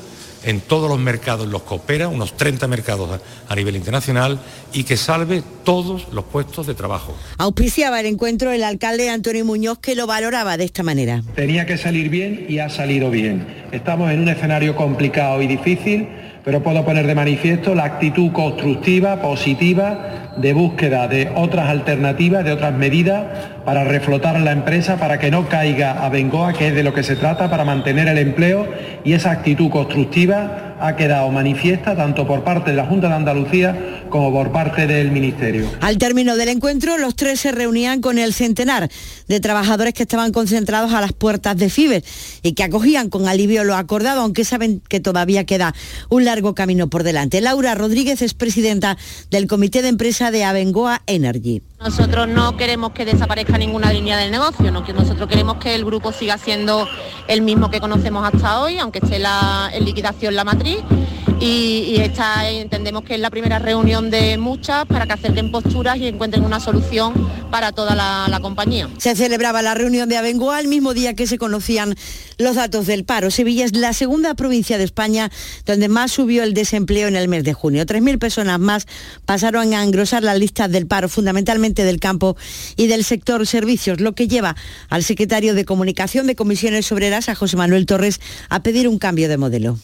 en 0.44 0.62
todos 0.62 0.90
los 0.90 1.00
mercados 1.00 1.46
en 1.46 1.52
los 1.52 1.64
que 1.64 1.74
opera, 1.74 2.08
unos 2.08 2.38
30 2.38 2.68
mercados 2.68 3.10
a, 3.10 3.52
a 3.52 3.56
nivel 3.56 3.76
internacional, 3.76 4.40
y 4.72 4.84
que 4.84 4.96
salve 4.96 5.44
todos 5.66 6.08
los 6.14 6.24
puestos 6.26 6.68
de 6.68 6.74
trabajo. 6.74 7.16
Auspiciaba 7.38 8.00
el 8.00 8.06
encuentro 8.06 8.52
el 8.52 8.64
alcalde 8.64 9.10
Antonio 9.10 9.44
Muñoz, 9.44 9.80
que 9.80 9.96
lo 9.96 10.08
valoraba 10.08 10.56
de 10.56 10.64
esta 10.64 10.84
manera. 10.84 11.22
Tenía 11.36 11.66
que 11.66 11.78
salir 11.78 12.10
bien 12.10 12.46
y 12.48 12.60
ha 12.60 12.70
salido 12.70 13.10
bien. 13.10 13.46
Estamos 13.72 14.12
en 14.12 14.22
un 14.22 14.30
escenario 14.30 14.76
complicado 14.76 15.42
y 15.42 15.48
difícil, 15.48 16.08
pero 16.48 16.64
puedo 16.64 16.86
poner 16.86 17.06
de 17.06 17.14
manifiesto 17.14 17.76
la 17.76 17.84
actitud 17.84 18.32
constructiva, 18.32 19.18
positiva, 19.18 20.32
de 20.38 20.54
búsqueda 20.54 21.10
de 21.10 21.30
otras 21.36 21.68
alternativas, 21.68 22.46
de 22.46 22.54
otras 22.54 22.74
medidas 22.74 23.26
para 23.68 23.84
reflotar 23.84 24.40
la 24.40 24.54
empresa, 24.54 24.96
para 24.96 25.20
que 25.20 25.30
no 25.30 25.50
caiga 25.50 26.06
a 26.06 26.08
Bengoa, 26.08 26.54
que 26.54 26.70
es 26.70 26.74
de 26.74 26.84
lo 26.84 26.94
que 26.94 27.04
se 27.04 27.18
trata, 27.18 27.50
para 27.50 27.66
mantener 27.66 28.08
el 28.08 28.18
empleo 28.18 28.66
y 29.04 29.12
esa 29.12 29.32
actitud 29.32 29.70
constructiva 29.70 30.78
ha 30.80 30.96
quedado 30.96 31.30
manifiesta 31.32 31.94
tanto 31.94 32.26
por 32.26 32.46
parte 32.46 32.72
de 32.72 32.78
la 32.78 32.86
Junta 32.86 33.10
de 33.10 33.16
Andalucía 33.16 34.06
como 34.10 34.32
por 34.32 34.54
parte 34.54 34.88
del 34.88 35.12
Ministerio. 35.12 35.70
Al 35.82 35.98
término 35.98 36.38
del 36.38 36.48
encuentro, 36.48 36.98
los 36.98 37.18
tres 37.18 37.42
se 37.42 37.52
reunían 37.52 38.00
con 38.00 38.20
el 38.20 38.34
centenar 38.34 38.90
de 39.28 39.40
trabajadores 39.42 39.94
que 39.94 40.04
estaban 40.04 40.32
concentrados 40.32 40.94
a 40.94 41.02
las 41.02 41.12
puertas 41.12 41.58
de 41.58 41.70
FIBES 41.70 42.04
y 42.44 42.54
que 42.54 42.64
acogían 42.64 43.10
con 43.10 43.28
alivio 43.28 43.66
lo 43.66 43.76
acordado, 43.76 44.22
aunque 44.22 44.46
saben 44.46 44.82
que 44.88 45.02
todavía 45.02 45.46
queda 45.46 45.76
un 46.08 46.24
largo 46.24 46.56
camino 46.56 46.88
por 46.88 47.04
delante. 47.04 47.42
Laura 47.42 47.76
Rodríguez 47.76 48.22
es 48.22 48.34
presidenta 48.34 48.98
del 49.30 49.46
Comité 49.46 49.82
de 49.82 49.90
Empresa 49.90 50.32
de 50.32 50.46
Abengoa 50.46 51.02
Energy. 51.06 51.64
Nosotros 51.80 52.28
no 52.28 52.58
queremos 52.58 52.92
que 52.92 53.06
desaparezca 53.06 53.58
ninguna 53.58 53.94
línea 53.94 54.18
del 54.18 54.32
negocio, 54.32 54.72
nosotros 54.72 55.30
queremos 55.30 55.58
que 55.58 55.76
el 55.76 55.86
grupo 55.86 56.12
siga 56.12 56.38
siendo 56.40 56.88
el 57.28 57.42
mismo 57.42 57.70
que 57.70 57.80
conocemos 57.80 58.26
hasta 58.26 58.62
hoy, 58.62 58.80
aunque 58.80 58.98
esté 58.98 59.20
la, 59.20 59.70
en 59.72 59.86
liquidación 59.86 60.36
la 60.36 60.44
matriz. 60.44 60.80
Y, 61.40 61.98
esta 62.00 62.50
entendemos 62.50 63.04
que 63.04 63.16
es 63.16 63.20
la 63.20 63.30
primera 63.30 63.60
reunión 63.60 64.10
de 64.10 64.38
muchas 64.38 64.86
para 64.86 65.06
que 65.06 65.14
acerquen 65.14 65.52
posturas 65.52 65.98
y 65.98 66.08
encuentren 66.08 66.44
una 66.44 66.60
solución 66.60 67.14
para 67.52 67.72
toda 67.72 67.96
la, 67.96 68.28
la 68.30 68.40
compañía. 68.40 68.90
Se 68.98 69.16
celebraba 69.16 69.62
la 69.62 69.74
reunión 69.76 70.10
de 70.10 70.18
Abengoa 70.18 70.60
el 70.60 70.68
mismo 70.68 70.94
día 70.94 71.14
que 71.14 71.28
se 71.28 71.38
conocían 71.38 71.96
los 72.38 72.56
datos 72.56 72.88
del 72.88 73.04
paro. 73.04 73.30
Sevilla 73.30 73.66
es 73.66 73.76
la 73.76 73.94
segunda 73.94 74.34
provincia 74.34 74.78
de 74.78 74.84
España 74.84 75.32
donde 75.66 75.90
más 75.90 76.12
subió 76.12 76.44
el 76.44 76.54
desempleo 76.54 77.08
en 77.08 77.16
el 77.16 77.28
mes 77.28 77.44
de 77.44 77.54
junio. 77.54 77.86
3.000 77.86 78.18
personas 78.18 78.60
más 78.60 78.88
pasaron 79.26 79.74
a 79.74 79.84
engrosar 79.84 80.24
las 80.24 80.40
listas 80.40 80.72
del 80.72 80.88
paro, 80.88 81.10
fundamentalmente 81.10 81.84
del 81.84 82.00
campo 82.00 82.36
y 82.76 82.88
del 82.88 83.04
sector 83.04 83.46
servicios, 83.46 84.00
lo 84.02 84.14
que 84.14 84.28
lleva 84.28 84.56
al 84.90 85.04
secretario 85.04 85.54
de 85.54 85.66
Comunicación 85.66 86.26
de 86.28 86.36
Comisiones 86.36 86.92
Obreras, 86.92 87.30
a 87.30 87.36
José 87.36 87.58
Manuel 87.58 87.86
Torres, 87.86 88.20
a 88.50 88.64
pedir 88.64 88.88
un 88.88 88.98
cambio 88.98 89.30
de 89.30 89.38
modelo. 89.38 89.78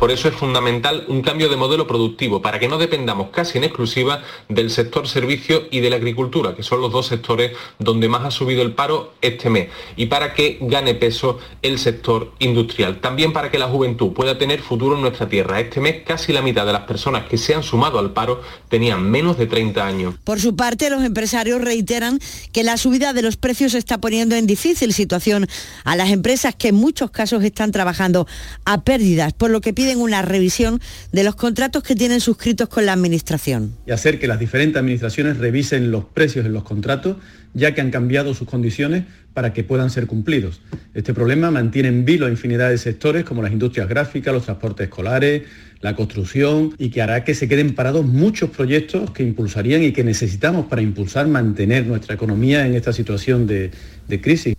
Por 0.00 0.10
eso 0.10 0.28
es 0.28 0.34
fundamental 0.34 1.04
un 1.08 1.20
cambio 1.20 1.50
de 1.50 1.56
modelo 1.56 1.86
productivo, 1.86 2.40
para 2.40 2.58
que 2.58 2.68
no 2.68 2.78
dependamos 2.78 3.28
casi 3.28 3.58
en 3.58 3.64
exclusiva 3.64 4.22
del 4.48 4.70
sector 4.70 5.06
servicio 5.06 5.64
y 5.70 5.80
de 5.80 5.90
la 5.90 5.96
agricultura, 5.96 6.56
que 6.56 6.62
son 6.62 6.80
los 6.80 6.90
dos 6.90 7.06
sectores 7.06 7.52
donde 7.78 8.08
más 8.08 8.24
ha 8.24 8.30
subido 8.30 8.62
el 8.62 8.72
paro 8.72 9.12
este 9.20 9.50
mes, 9.50 9.68
y 9.96 10.06
para 10.06 10.32
que 10.32 10.56
gane 10.62 10.94
peso 10.94 11.38
el 11.60 11.78
sector 11.78 12.32
industrial. 12.38 13.02
También 13.02 13.34
para 13.34 13.50
que 13.50 13.58
la 13.58 13.68
juventud 13.68 14.14
pueda 14.14 14.38
tener 14.38 14.62
futuro 14.62 14.96
en 14.96 15.02
nuestra 15.02 15.28
tierra. 15.28 15.60
Este 15.60 15.80
mes 15.80 15.96
casi 16.06 16.32
la 16.32 16.40
mitad 16.40 16.64
de 16.64 16.72
las 16.72 16.84
personas 16.84 17.26
que 17.28 17.36
se 17.36 17.54
han 17.54 17.62
sumado 17.62 17.98
al 17.98 18.14
paro 18.14 18.40
tenían 18.70 19.02
menos 19.02 19.36
de 19.36 19.48
30 19.48 19.86
años. 19.86 20.14
Por 20.24 20.40
su 20.40 20.56
parte, 20.56 20.88
los 20.88 21.04
empresarios 21.04 21.60
reiteran 21.60 22.20
que 22.52 22.64
la 22.64 22.78
subida 22.78 23.12
de 23.12 23.20
los 23.20 23.36
precios 23.36 23.74
está 23.74 23.98
poniendo 23.98 24.34
en 24.34 24.46
difícil 24.46 24.94
situación 24.94 25.46
a 25.84 25.94
las 25.94 26.08
empresas 26.08 26.54
que 26.54 26.68
en 26.68 26.76
muchos 26.76 27.10
casos 27.10 27.44
están 27.44 27.70
trabajando 27.70 28.26
a 28.64 28.80
pérdidas, 28.80 29.34
por 29.34 29.50
lo 29.50 29.60
que 29.60 29.74
piden 29.74 29.89
una 29.98 30.22
revisión 30.22 30.80
de 31.12 31.24
los 31.24 31.34
contratos 31.34 31.82
que 31.82 31.94
tienen 31.94 32.20
suscritos 32.20 32.68
con 32.68 32.86
la 32.86 32.92
Administración. 32.92 33.74
y 33.86 33.92
hacer 33.92 34.18
que 34.18 34.26
las 34.26 34.38
diferentes 34.38 34.78
administraciones 34.78 35.38
revisen 35.38 35.90
los 35.90 36.04
precios 36.04 36.46
en 36.46 36.52
los 36.52 36.64
contratos, 36.64 37.16
ya 37.54 37.74
que 37.74 37.80
han 37.80 37.90
cambiado 37.90 38.34
sus 38.34 38.48
condiciones 38.48 39.04
para 39.34 39.52
que 39.52 39.64
puedan 39.64 39.90
ser 39.90 40.06
cumplidos. 40.06 40.60
Este 40.94 41.14
problema 41.14 41.50
mantiene 41.50 41.88
en 41.88 42.04
vilo 42.04 42.26
a 42.26 42.30
infinidad 42.30 42.70
de 42.70 42.78
sectores 42.78 43.24
como 43.24 43.42
las 43.42 43.52
industrias 43.52 43.88
gráficas, 43.88 44.34
los 44.34 44.44
transportes 44.44 44.84
escolares, 44.84 45.42
la 45.80 45.96
construcción 45.96 46.74
y 46.78 46.90
que 46.90 47.00
hará 47.02 47.24
que 47.24 47.34
se 47.34 47.48
queden 47.48 47.74
parados 47.74 48.04
muchos 48.04 48.50
proyectos 48.50 49.10
que 49.12 49.22
impulsarían 49.22 49.82
y 49.82 49.92
que 49.92 50.04
necesitamos 50.04 50.66
para 50.66 50.82
impulsar, 50.82 51.26
mantener 51.26 51.86
nuestra 51.86 52.14
economía 52.14 52.66
en 52.66 52.74
esta 52.74 52.92
situación 52.92 53.46
de, 53.46 53.70
de 54.08 54.20
crisis. 54.20 54.54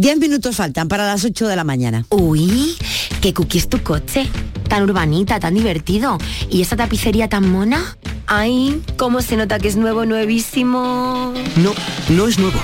Diez 0.00 0.16
minutos 0.16 0.56
faltan 0.56 0.88
para 0.88 1.06
las 1.06 1.26
8 1.26 1.46
de 1.46 1.56
la 1.56 1.62
mañana. 1.62 2.06
Uy, 2.08 2.74
qué 3.20 3.34
cookie 3.34 3.58
es 3.58 3.68
tu 3.68 3.82
coche. 3.82 4.30
Tan 4.66 4.84
urbanita, 4.84 5.38
tan 5.38 5.52
divertido. 5.52 6.16
¿Y 6.48 6.62
esa 6.62 6.74
tapicería 6.74 7.28
tan 7.28 7.46
mona? 7.50 7.98
Ay, 8.26 8.80
cómo 8.96 9.20
se 9.20 9.36
nota 9.36 9.58
que 9.58 9.68
es 9.68 9.76
nuevo, 9.76 10.06
nuevísimo. 10.06 11.34
No, 11.56 11.74
no 12.08 12.28
es 12.28 12.38
nuevo. 12.38 12.58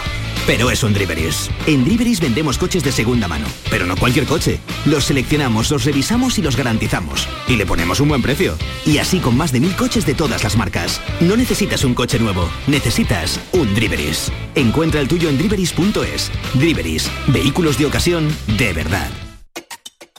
Pero 0.46 0.70
es 0.70 0.84
un 0.84 0.92
Driveris. 0.92 1.50
En 1.66 1.84
Driveris 1.84 2.20
vendemos 2.20 2.56
coches 2.56 2.84
de 2.84 2.92
segunda 2.92 3.26
mano. 3.26 3.46
Pero 3.68 3.84
no 3.84 3.96
cualquier 3.96 4.26
coche. 4.26 4.60
Los 4.84 5.04
seleccionamos, 5.04 5.70
los 5.72 5.84
revisamos 5.84 6.38
y 6.38 6.42
los 6.42 6.56
garantizamos. 6.56 7.28
Y 7.48 7.56
le 7.56 7.66
ponemos 7.66 7.98
un 7.98 8.08
buen 8.08 8.22
precio. 8.22 8.56
Y 8.84 8.98
así 8.98 9.18
con 9.18 9.36
más 9.36 9.50
de 9.50 9.58
mil 9.58 9.74
coches 9.74 10.06
de 10.06 10.14
todas 10.14 10.44
las 10.44 10.56
marcas. 10.56 11.00
No 11.20 11.36
necesitas 11.36 11.82
un 11.82 11.94
coche 11.94 12.20
nuevo. 12.20 12.48
Necesitas 12.68 13.40
un 13.52 13.74
Driveris. 13.74 14.30
Encuentra 14.54 15.00
el 15.00 15.08
tuyo 15.08 15.28
en 15.28 15.36
driveris.es. 15.36 16.30
Driveris. 16.54 17.10
Vehículos 17.26 17.76
de 17.76 17.86
ocasión 17.86 18.28
de 18.56 18.72
verdad. 18.72 19.25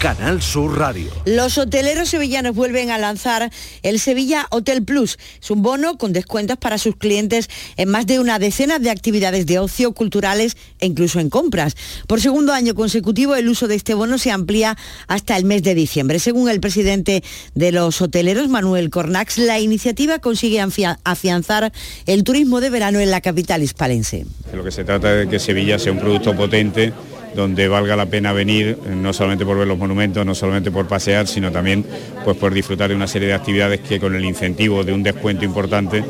Canal 0.00 0.40
Sur 0.40 0.78
Radio. 0.78 1.10
Los 1.26 1.58
hoteleros 1.58 2.08
sevillanos 2.08 2.54
vuelven 2.54 2.90
a 2.90 2.96
lanzar 2.96 3.50
el 3.82 4.00
Sevilla 4.00 4.46
Hotel 4.50 4.82
Plus. 4.82 5.18
Es 5.42 5.50
un 5.50 5.60
bono 5.60 5.98
con 5.98 6.14
descuentos 6.14 6.56
para 6.56 6.78
sus 6.78 6.96
clientes 6.96 7.50
en 7.76 7.90
más 7.90 8.06
de 8.06 8.18
una 8.18 8.38
decena 8.38 8.78
de 8.78 8.88
actividades 8.88 9.44
de 9.44 9.58
ocio, 9.58 9.92
culturales 9.92 10.56
e 10.78 10.86
incluso 10.86 11.20
en 11.20 11.28
compras. 11.28 11.76
Por 12.06 12.22
segundo 12.22 12.54
año 12.54 12.74
consecutivo, 12.74 13.34
el 13.34 13.50
uso 13.50 13.68
de 13.68 13.74
este 13.74 13.92
bono 13.92 14.16
se 14.16 14.30
amplía 14.30 14.74
hasta 15.06 15.36
el 15.36 15.44
mes 15.44 15.62
de 15.62 15.74
diciembre. 15.74 16.18
Según 16.18 16.48
el 16.48 16.60
presidente 16.60 17.22
de 17.54 17.70
los 17.70 18.00
hoteleros, 18.00 18.48
Manuel 18.48 18.88
Cornax, 18.88 19.36
la 19.36 19.60
iniciativa 19.60 20.18
consigue 20.18 20.62
afia- 20.62 20.98
afianzar 21.04 21.72
el 22.06 22.24
turismo 22.24 22.62
de 22.62 22.70
verano 22.70 23.00
en 23.00 23.10
la 23.10 23.20
capital 23.20 23.62
hispalense. 23.62 24.24
Lo 24.54 24.64
que 24.64 24.70
se 24.70 24.82
trata 24.82 25.12
es 25.12 25.26
de 25.26 25.28
que 25.28 25.38
Sevilla 25.38 25.78
sea 25.78 25.92
un 25.92 25.98
producto 25.98 26.34
potente 26.34 26.94
donde 27.34 27.68
valga 27.68 27.96
la 27.96 28.06
pena 28.06 28.32
venir, 28.32 28.78
no 28.96 29.12
solamente 29.12 29.44
por 29.44 29.56
ver 29.56 29.68
los 29.68 29.78
monumentos, 29.78 30.24
no 30.26 30.34
solamente 30.34 30.70
por 30.70 30.86
pasear, 30.86 31.26
sino 31.26 31.50
también 31.50 31.84
pues, 32.24 32.36
por 32.36 32.52
disfrutar 32.52 32.90
de 32.90 32.96
una 32.96 33.06
serie 33.06 33.28
de 33.28 33.34
actividades 33.34 33.80
que 33.80 34.00
con 34.00 34.14
el 34.14 34.24
incentivo 34.24 34.84
de 34.84 34.92
un 34.92 35.02
descuento 35.02 35.44
importante 35.44 36.04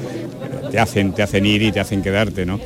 te 0.70 0.78
hacen, 0.78 1.12
te 1.12 1.22
hacen 1.22 1.46
ir 1.46 1.62
y 1.62 1.72
te 1.72 1.80
hacen 1.80 2.02
quedarte. 2.02 2.46
¿no? 2.46 2.60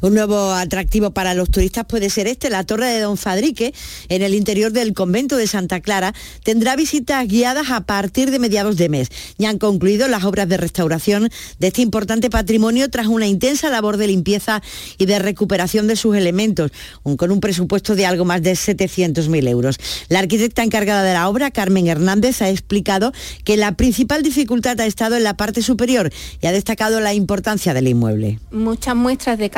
Un 0.00 0.14
nuevo 0.14 0.52
atractivo 0.52 1.10
para 1.10 1.34
los 1.34 1.50
turistas 1.50 1.84
puede 1.84 2.08
ser 2.08 2.26
este, 2.26 2.48
la 2.48 2.64
Torre 2.64 2.86
de 2.86 3.00
Don 3.00 3.18
Fadrique, 3.18 3.74
en 4.08 4.22
el 4.22 4.34
interior 4.34 4.72
del 4.72 4.94
convento 4.94 5.36
de 5.36 5.46
Santa 5.46 5.80
Clara. 5.80 6.14
Tendrá 6.42 6.74
visitas 6.74 7.28
guiadas 7.28 7.70
a 7.70 7.82
partir 7.82 8.30
de 8.30 8.38
mediados 8.38 8.76
de 8.76 8.88
mes. 8.88 9.08
Ya 9.36 9.50
han 9.50 9.58
concluido 9.58 10.08
las 10.08 10.24
obras 10.24 10.48
de 10.48 10.56
restauración 10.56 11.28
de 11.58 11.66
este 11.66 11.82
importante 11.82 12.30
patrimonio 12.30 12.88
tras 12.88 13.08
una 13.08 13.26
intensa 13.26 13.68
labor 13.68 13.98
de 13.98 14.06
limpieza 14.06 14.62
y 14.96 15.04
de 15.04 15.18
recuperación 15.18 15.86
de 15.86 15.96
sus 15.96 16.16
elementos, 16.16 16.72
con 17.16 17.30
un 17.30 17.40
presupuesto 17.40 17.94
de 17.94 18.06
algo 18.06 18.24
más 18.24 18.42
de 18.42 18.52
700.000 18.52 19.48
euros. 19.48 19.78
La 20.08 20.20
arquitecta 20.20 20.62
encargada 20.62 21.02
de 21.02 21.12
la 21.12 21.28
obra, 21.28 21.50
Carmen 21.50 21.88
Hernández, 21.88 22.40
ha 22.40 22.48
explicado 22.48 23.12
que 23.44 23.56
la 23.56 23.76
principal 23.76 24.22
dificultad 24.22 24.80
ha 24.80 24.86
estado 24.86 25.16
en 25.16 25.24
la 25.24 25.36
parte 25.36 25.62
superior 25.62 26.10
y 26.40 26.46
ha 26.46 26.52
destacado 26.52 27.00
la 27.00 27.12
importancia 27.12 27.74
del 27.74 27.88
inmueble. 27.88 28.38
muchas 28.50 28.96
muestras 28.96 29.38
de 29.38 29.50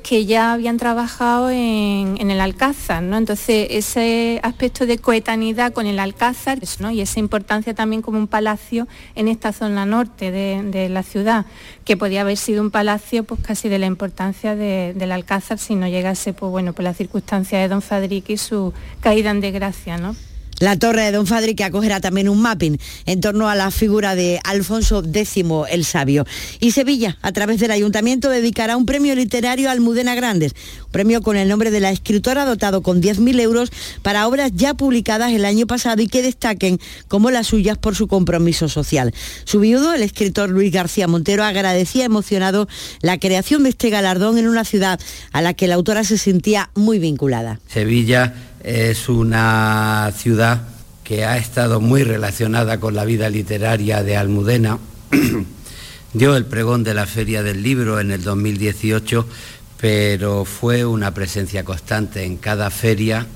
que 0.00 0.26
ya 0.26 0.52
habían 0.52 0.76
trabajado 0.76 1.50
en, 1.50 2.16
el 2.30 2.40
Alcázar, 2.40 3.02
¿no? 3.02 3.16
Entonces 3.16 3.68
ese 3.70 4.40
aspecto 4.42 4.86
de 4.86 4.98
coetanidad 4.98 5.72
con 5.72 5.86
el 5.86 5.98
Alcázar 5.98 6.58
y 6.92 7.00
esa 7.00 7.20
importancia 7.20 7.74
también 7.74 8.02
como 8.02 8.18
un 8.18 8.26
palacio 8.26 8.88
en 9.14 9.28
esta 9.28 9.52
zona 9.52 9.86
norte 9.86 10.30
de, 10.30 10.88
la 10.88 11.02
ciudad, 11.02 11.46
que 11.84 11.96
podía 11.96 12.22
haber 12.22 12.36
sido 12.36 12.62
un 12.62 12.70
palacio 12.70 13.24
pues 13.24 13.40
casi 13.40 13.68
de 13.68 13.78
la 13.78 13.86
importancia 13.86 14.56
de- 14.56 14.92
del 14.94 15.12
Alcázar 15.12 15.58
si 15.58 15.74
no 15.74 15.86
llegase 15.86 16.32
pues 16.32 16.50
bueno 16.50 16.72
por 16.72 16.84
la 16.84 16.94
circunstancia 16.94 17.58
de 17.58 17.68
Don 17.68 17.82
Fadrique 17.82 18.34
y 18.34 18.36
su 18.38 18.72
caída 19.00 19.30
en 19.30 19.40
desgracia, 19.40 19.96
¿no? 19.98 20.16
La 20.60 20.78
torre 20.78 21.02
de 21.02 21.12
Don 21.12 21.26
Fadri 21.26 21.54
que 21.54 21.64
acogerá 21.64 22.00
también 22.00 22.28
un 22.28 22.40
mapping 22.40 22.78
en 23.06 23.20
torno 23.20 23.48
a 23.48 23.54
la 23.54 23.70
figura 23.70 24.14
de 24.14 24.40
Alfonso 24.44 25.02
X 25.04 25.34
el 25.70 25.84
Sabio. 25.84 26.26
Y 26.60 26.70
Sevilla, 26.70 27.18
a 27.22 27.32
través 27.32 27.60
del 27.60 27.70
ayuntamiento, 27.70 28.30
dedicará 28.30 28.76
un 28.76 28.86
premio 28.86 29.14
literario 29.14 29.68
a 29.68 29.72
Almudena 29.72 30.14
Grandes, 30.14 30.54
un 30.86 30.92
premio 30.92 31.22
con 31.22 31.36
el 31.36 31.48
nombre 31.48 31.70
de 31.70 31.80
la 31.80 31.90
escritora 31.90 32.44
dotado 32.44 32.82
con 32.82 33.02
10.000 33.02 33.40
euros 33.40 33.70
para 34.02 34.26
obras 34.28 34.52
ya 34.54 34.74
publicadas 34.74 35.32
el 35.32 35.44
año 35.44 35.66
pasado 35.66 36.02
y 36.02 36.06
que 36.06 36.22
destaquen 36.22 36.78
como 37.08 37.30
las 37.30 37.48
suyas 37.48 37.78
por 37.78 37.94
su 37.94 38.06
compromiso 38.06 38.68
social. 38.68 39.12
Su 39.44 39.60
viudo, 39.60 39.94
el 39.94 40.02
escritor 40.02 40.50
Luis 40.50 40.72
García 40.72 41.08
Montero, 41.08 41.44
agradecía 41.44 42.04
emocionado 42.04 42.68
la 43.00 43.18
creación 43.18 43.64
de 43.64 43.70
este 43.70 43.90
galardón 43.90 44.38
en 44.38 44.48
una 44.48 44.64
ciudad 44.64 45.00
a 45.32 45.42
la 45.42 45.54
que 45.54 45.66
la 45.66 45.74
autora 45.74 46.04
se 46.04 46.18
sentía 46.18 46.70
muy 46.74 46.98
vinculada. 46.98 47.60
Sevilla 47.68 48.34
es 48.64 49.10
una 49.10 50.10
ciudad 50.16 50.62
que 51.04 51.26
ha 51.26 51.36
estado 51.36 51.82
muy 51.82 52.02
relacionada 52.02 52.80
con 52.80 52.94
la 52.94 53.04
vida 53.04 53.28
literaria 53.28 54.02
de 54.02 54.16
Almudena. 54.16 54.78
Dio 56.14 56.34
el 56.34 56.46
pregón 56.46 56.82
de 56.82 56.94
la 56.94 57.04
Feria 57.04 57.42
del 57.42 57.62
Libro 57.62 58.00
en 58.00 58.10
el 58.10 58.24
2018, 58.24 59.26
pero 59.78 60.46
fue 60.46 60.86
una 60.86 61.12
presencia 61.12 61.62
constante 61.62 62.24
en 62.24 62.38
cada 62.38 62.70
feria, 62.70 63.26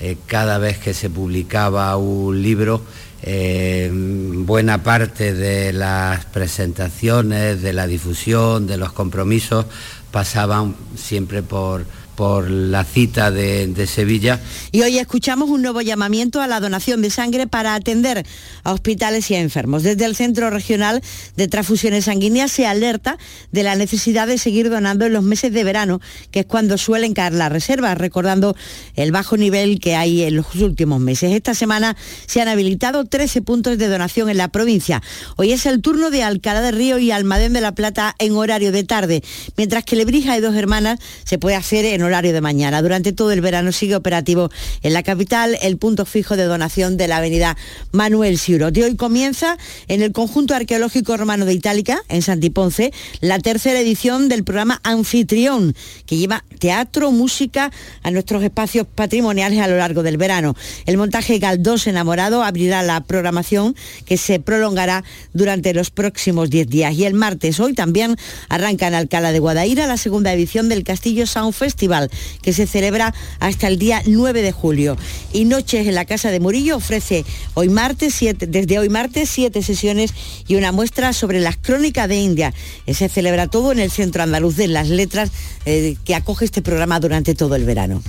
eh, 0.00 0.16
cada 0.26 0.58
vez 0.58 0.78
que 0.78 0.94
se 0.94 1.10
publicaba 1.10 1.96
un 1.96 2.40
libro. 2.40 2.82
eh, 3.20 3.90
buena 3.92 4.84
parte 4.84 5.34
de 5.34 5.72
las 5.72 6.24
presentaciones, 6.26 7.62
de 7.62 7.72
la 7.72 7.88
difusión, 7.88 8.68
de 8.68 8.76
los 8.76 8.92
compromisos, 8.92 9.66
pasaban 10.12 10.76
siempre 10.94 11.42
por, 11.42 11.84
por 12.18 12.50
la 12.50 12.82
cita 12.82 13.30
de, 13.30 13.86
Sevilla. 13.86 14.40
Y 14.72 14.82
hoy 14.82 14.98
escuchamos 14.98 15.50
un 15.50 15.62
nuevo 15.62 15.82
llamamiento 15.82 16.40
a 16.40 16.48
la 16.48 16.58
donación 16.58 17.00
de 17.00 17.10
sangre 17.10 17.46
para 17.46 17.76
atender 17.76 18.26
a 18.64 18.72
hospitales 18.72 19.30
y 19.30 19.36
a 19.36 19.40
enfermos. 19.40 19.84
Desde 19.84 20.04
el 20.04 20.16
Centro 20.16 20.50
Regional 20.50 21.00
de 21.36 21.46
Transfusiones 21.46 22.06
Sanguíneas 22.06 22.50
se 22.50 22.66
alerta 22.66 23.18
de 23.52 23.62
la 23.62 23.76
necesidad 23.76 24.26
de 24.26 24.36
seguir 24.36 24.68
donando 24.68 25.06
en 25.06 25.12
los 25.12 25.22
meses 25.22 25.52
de 25.52 25.62
verano, 25.62 26.00
que 26.32 26.40
es 26.40 26.46
cuando 26.46 26.76
suelen 26.76 27.14
caer 27.14 27.34
las 27.34 27.52
reservas, 27.52 27.96
recordando 27.96 28.56
el 28.96 29.12
bajo 29.12 29.36
nivel 29.36 29.78
que 29.78 29.94
hay 29.94 30.24
en 30.24 30.34
los 30.34 30.56
últimos 30.56 31.00
meses. 31.00 31.32
Esta 31.32 31.54
semana 31.54 31.96
se 32.26 32.40
han 32.40 32.48
habilitado 32.48 33.04
13 33.04 33.42
puntos 33.42 33.78
de 33.78 33.86
donación 33.86 34.28
en 34.28 34.38
la 34.38 34.48
provincia. 34.48 35.04
Hoy 35.36 35.52
es 35.52 35.66
el 35.66 35.80
turno 35.82 36.10
de 36.10 36.24
Alcalá 36.24 36.62
de 36.62 36.72
Río 36.72 36.98
y 36.98 37.12
Almadén 37.12 37.52
de 37.52 37.60
la 37.60 37.76
Plata 37.76 38.16
en 38.18 38.32
horario 38.32 38.72
de 38.72 38.82
tarde, 38.82 39.22
mientras 39.56 39.84
que 39.84 39.94
Lebrija 39.94 40.36
y 40.36 40.40
Dos 40.40 40.56
Hermanas 40.56 40.98
se 41.22 41.38
puede 41.38 41.54
hacer 41.54 41.84
en 41.84 42.07
horario 42.08 42.32
de 42.32 42.40
mañana. 42.40 42.82
Durante 42.82 43.12
todo 43.12 43.32
el 43.32 43.40
verano 43.40 43.70
sigue 43.72 43.94
operativo 43.94 44.50
en 44.82 44.92
la 44.92 45.02
capital 45.02 45.56
el 45.62 45.76
punto 45.76 46.04
fijo 46.04 46.36
de 46.36 46.44
donación 46.44 46.96
de 46.96 47.08
la 47.08 47.18
avenida 47.18 47.56
Manuel 47.92 48.38
Siuro. 48.38 48.70
De 48.70 48.84
hoy 48.84 48.96
comienza 48.96 49.56
en 49.86 50.02
el 50.02 50.12
conjunto 50.12 50.54
arqueológico 50.54 51.16
romano 51.16 51.44
de 51.44 51.52
Itálica, 51.52 52.00
en 52.08 52.22
Santiponce, 52.22 52.92
la 53.20 53.38
tercera 53.38 53.80
edición 53.80 54.28
del 54.28 54.44
programa 54.44 54.80
Anfitrión, 54.82 55.74
que 56.06 56.16
lleva 56.16 56.44
teatro, 56.58 57.10
música 57.12 57.70
a 58.02 58.10
nuestros 58.10 58.42
espacios 58.42 58.86
patrimoniales 58.92 59.60
a 59.60 59.68
lo 59.68 59.76
largo 59.76 60.02
del 60.02 60.16
verano. 60.16 60.56
El 60.86 60.96
montaje 60.96 61.38
Galdós 61.38 61.86
Enamorado 61.86 62.42
abrirá 62.42 62.82
la 62.82 63.02
programación 63.02 63.76
que 64.04 64.16
se 64.16 64.40
prolongará 64.40 65.04
durante 65.32 65.74
los 65.74 65.90
próximos 65.90 66.50
10 66.50 66.68
días. 66.68 66.94
Y 66.94 67.04
el 67.04 67.14
martes, 67.14 67.60
hoy 67.60 67.74
también, 67.74 68.16
arranca 68.48 68.88
en 68.88 68.94
Alcalá 68.94 69.32
de 69.32 69.38
Guadaira 69.38 69.86
la 69.86 69.96
segunda 69.96 70.32
edición 70.32 70.68
del 70.68 70.84
Castillo 70.84 71.26
Sound 71.26 71.52
Festival, 71.52 71.97
que 72.42 72.52
se 72.52 72.66
celebra 72.66 73.14
hasta 73.40 73.68
el 73.68 73.78
día 73.78 74.02
9 74.06 74.42
de 74.42 74.52
julio. 74.52 74.96
Y 75.32 75.44
Noches 75.44 75.86
en 75.86 75.94
la 75.94 76.04
Casa 76.04 76.30
de 76.30 76.40
Murillo 76.40 76.76
ofrece 76.76 77.24
hoy 77.54 77.68
martes, 77.68 78.14
siete, 78.14 78.46
desde 78.46 78.78
hoy 78.78 78.88
martes, 78.88 79.28
siete 79.30 79.62
sesiones 79.62 80.12
y 80.46 80.56
una 80.56 80.72
muestra 80.72 81.12
sobre 81.12 81.40
las 81.40 81.56
crónicas 81.56 82.08
de 82.08 82.16
India. 82.16 82.54
Eh, 82.86 82.94
Se 82.94 83.08
celebra 83.08 83.46
todo 83.46 83.72
en 83.72 83.78
el 83.78 83.90
Centro 83.90 84.22
Andaluz 84.22 84.56
de 84.56 84.68
las 84.68 84.88
Letras, 84.88 85.30
eh, 85.64 85.96
que 86.04 86.14
acoge 86.14 86.44
este 86.44 86.62
programa 86.62 87.00
durante 87.00 87.34
todo 87.34 87.54
el 87.56 87.64
verano. 87.64 88.02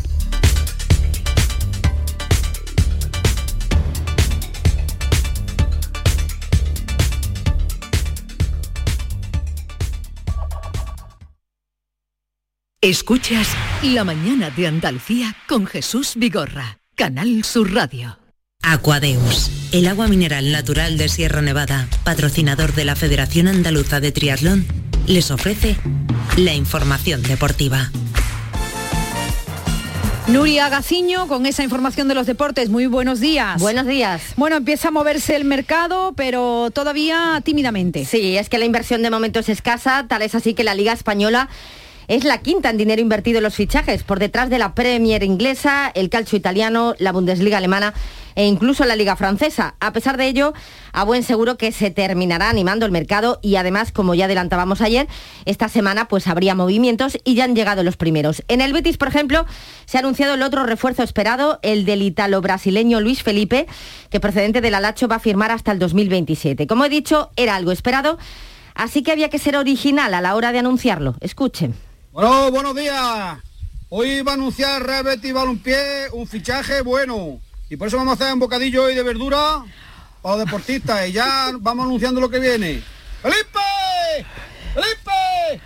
Escuchas 12.82 13.50
La 13.84 14.06
mañana 14.06 14.52
de 14.52 14.66
Andalucía 14.66 15.36
con 15.50 15.66
Jesús 15.66 16.14
Vigorra, 16.16 16.80
Canal 16.96 17.44
Sur 17.44 17.74
Radio. 17.74 18.18
Aquadeus, 18.64 19.52
el 19.74 19.86
agua 19.86 20.08
mineral 20.08 20.54
natural 20.54 20.98
de 20.98 21.10
Sierra 21.10 21.42
Nevada, 21.42 21.90
patrocinador 22.06 22.74
de 22.76 22.86
la 22.86 22.96
Federación 22.96 23.50
Andaluza 23.50 24.00
de 24.00 24.14
Triatlón, 24.14 24.66
les 25.08 25.30
ofrece 25.30 25.76
la 26.38 26.54
información 26.54 27.22
deportiva. 27.22 27.92
Nuria 30.28 30.70
Gaciño 30.70 31.28
con 31.28 31.46
esa 31.48 31.66
información 31.66 32.08
de 32.08 32.16
los 32.16 32.28
deportes. 32.28 32.70
Muy 32.70 32.86
buenos 32.86 33.20
días. 33.20 33.60
Buenos 33.60 33.88
días. 33.88 34.22
Bueno, 34.38 34.56
empieza 34.56 34.88
a 34.88 34.92
moverse 34.92 35.36
el 35.36 35.44
mercado, 35.44 36.14
pero 36.16 36.72
todavía 36.72 37.42
tímidamente. 37.44 38.06
Sí, 38.06 38.38
es 38.38 38.48
que 38.48 38.58
la 38.58 38.64
inversión 38.64 39.02
de 39.02 39.10
momento 39.10 39.42
es 39.42 39.50
escasa, 39.50 40.06
tal 40.08 40.22
es 40.22 40.34
así 40.34 40.54
que 40.54 40.64
la 40.64 40.76
Liga 40.76 40.94
Española 40.94 41.50
es 42.10 42.24
la 42.24 42.40
quinta 42.40 42.72
en 42.72 42.78
dinero 42.78 43.02
invertido 43.04 43.38
en 43.38 43.44
los 43.44 43.54
fichajes, 43.54 44.02
por 44.02 44.18
detrás 44.18 44.50
de 44.50 44.58
la 44.58 44.74
Premier 44.74 45.22
inglesa, 45.22 45.92
el 45.94 46.10
calcio 46.10 46.40
italiano, 46.40 46.96
la 46.98 47.12
Bundesliga 47.12 47.60
alemana 47.60 47.94
e 48.34 48.48
incluso 48.48 48.84
la 48.84 48.96
Liga 48.96 49.16
francesa. 49.16 49.76
A 49.80 49.94
pesar 49.94 50.18
de 50.18 50.26
ello, 50.26 50.54
a 50.92 51.04
buen 51.04 51.22
seguro 51.22 51.56
que 51.56 51.72
se 51.72 51.92
terminará 51.92 52.50
animando 52.50 52.88
el 52.88 52.92
mercado 52.92 53.38
y 53.44 53.58
además, 53.58 53.92
como 53.92 54.16
ya 54.16 54.26
adelantábamos 54.26 54.82
ayer, 54.82 55.08
esta 55.46 55.70
semana 55.70 56.08
pues 56.08 56.28
habría 56.28 56.56
movimientos 56.56 57.16
y 57.24 57.36
ya 57.36 57.44
han 57.44 57.56
llegado 57.56 57.84
los 57.84 57.96
primeros. 57.96 58.44
En 58.48 58.62
el 58.62 58.74
Betis, 58.74 58.98
por 58.98 59.10
ejemplo, 59.10 59.46
se 59.86 59.98
ha 59.98 60.00
anunciado 60.00 60.34
el 60.34 60.42
otro 60.42 60.64
refuerzo 60.64 61.04
esperado, 61.04 61.60
el 61.62 61.86
del 61.86 62.02
italo-brasileño 62.02 63.02
Luis 63.02 63.22
Felipe, 63.22 63.68
que 64.10 64.20
procedente 64.20 64.62
del 64.62 64.74
Alacho 64.74 65.08
va 65.08 65.18
a 65.18 65.20
firmar 65.20 65.52
hasta 65.52 65.72
el 65.72 65.78
2027. 65.78 66.66
Como 66.66 66.86
he 66.86 66.90
dicho, 66.90 67.30
era 67.36 67.56
algo 67.56 67.72
esperado, 67.72 68.18
así 68.74 69.04
que 69.04 69.12
había 69.12 69.30
que 69.30 69.38
ser 69.38 69.56
original 69.56 70.16
a 70.16 70.22
la 70.22 70.34
hora 70.34 70.52
de 70.52 70.58
anunciarlo. 70.58 71.16
Escuchen. 71.22 71.89
Bueno, 72.20 72.52
buenos 72.52 72.76
días. 72.76 73.38
Hoy 73.88 74.22
va 74.24 74.34
a 74.34 74.36
anunciar 74.36 74.86
Real 74.86 75.06
Betis 75.06 75.32
Balompié 75.32 76.10
un 76.12 76.28
fichaje 76.28 76.82
bueno. 76.82 77.40
Y 77.70 77.78
por 77.78 77.88
eso 77.88 77.96
vamos 77.96 78.12
a 78.12 78.16
hacer 78.22 78.34
un 78.34 78.42
bocadillo 78.42 78.84
hoy 78.84 78.94
de 78.94 79.04
verdura 79.04 79.64
para 80.22 80.36
los 80.36 80.46
deportistas. 80.46 81.08
Y 81.08 81.14
ya 81.14 81.52
vamos 81.62 81.86
anunciando 81.86 82.20
lo 82.20 82.30
que 82.30 82.40
viene. 82.40 82.84
¡Felipe! 83.22 84.26
¡Felipe! 84.74 85.62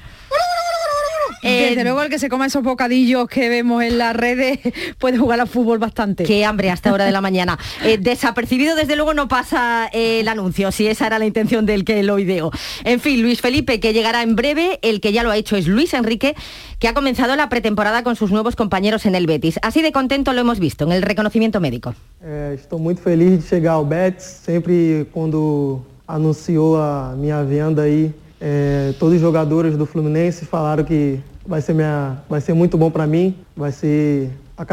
Desde 1.43 1.83
luego 1.83 2.01
el 2.01 2.09
que 2.09 2.19
se 2.19 2.29
coma 2.29 2.45
esos 2.45 2.63
bocadillos 2.63 3.27
que 3.27 3.49
vemos 3.49 3.83
en 3.83 3.97
las 3.97 4.15
redes 4.15 4.59
puede 4.97 5.17
jugar 5.17 5.39
al 5.39 5.47
fútbol 5.47 5.77
bastante. 5.77 6.23
Qué 6.23 6.45
hambre 6.45 6.71
hasta 6.71 6.93
hora 6.93 7.05
de 7.05 7.11
la 7.11 7.21
mañana. 7.21 7.57
Eh, 7.83 7.97
desapercibido 7.97 8.75
desde 8.75 8.95
luego 8.95 9.13
no 9.13 9.27
pasa 9.27 9.89
eh, 9.91 10.21
el 10.21 10.27
anuncio, 10.29 10.71
si 10.71 10.87
esa 10.87 11.07
era 11.07 11.19
la 11.19 11.25
intención 11.25 11.65
del 11.65 11.83
que 11.83 12.01
lo 12.01 12.17
ideó. 12.17 12.49
En 12.85 13.01
fin, 13.01 13.21
Luis 13.21 13.41
Felipe 13.41 13.81
que 13.81 13.91
llegará 13.91 14.21
en 14.21 14.37
breve, 14.37 14.79
el 14.81 15.01
que 15.01 15.11
ya 15.11 15.21
lo 15.21 15.31
ha 15.31 15.35
hecho 15.35 15.57
es 15.57 15.67
Luis 15.67 15.93
Enrique, 15.93 16.33
que 16.79 16.87
ha 16.87 16.93
comenzado 16.93 17.35
la 17.35 17.49
pretemporada 17.49 18.03
con 18.03 18.15
sus 18.15 18.31
nuevos 18.31 18.55
compañeros 18.55 19.05
en 19.05 19.15
el 19.15 19.27
Betis. 19.27 19.59
Así 19.63 19.81
de 19.81 19.91
contento 19.91 20.31
lo 20.31 20.39
hemos 20.39 20.59
visto 20.59 20.85
en 20.85 20.93
el 20.93 21.01
reconocimiento 21.01 21.59
médico. 21.59 21.93
É, 22.21 22.53
estou 22.55 22.79
muito 22.79 23.01
feliz 23.01 23.43
de 23.43 23.47
chegar 23.47 23.73
ao 23.73 23.85
Betis. 23.85 24.23
Sempre 24.23 25.05
quando 25.11 25.81
anunciou 26.07 26.77
a 26.77 27.15
minha 27.17 27.43
venda 27.43 27.81
aí, 27.81 28.13
é, 28.39 28.93
todos 28.97 29.15
os 29.15 29.21
jogadores 29.21 29.75
do 29.75 29.85
Fluminense 29.85 30.45
falaram 30.45 30.85
que 30.85 31.19
vai 31.45 31.61
ser, 31.61 31.73
minha, 31.73 32.17
vai 32.29 32.41
ser 32.41 32.53
muito 32.53 32.77
bom 32.77 32.89
para 32.91 33.05
mim. 33.07 33.35
Vai 33.55 33.71
ser 33.71 34.31
a, 34.57 34.65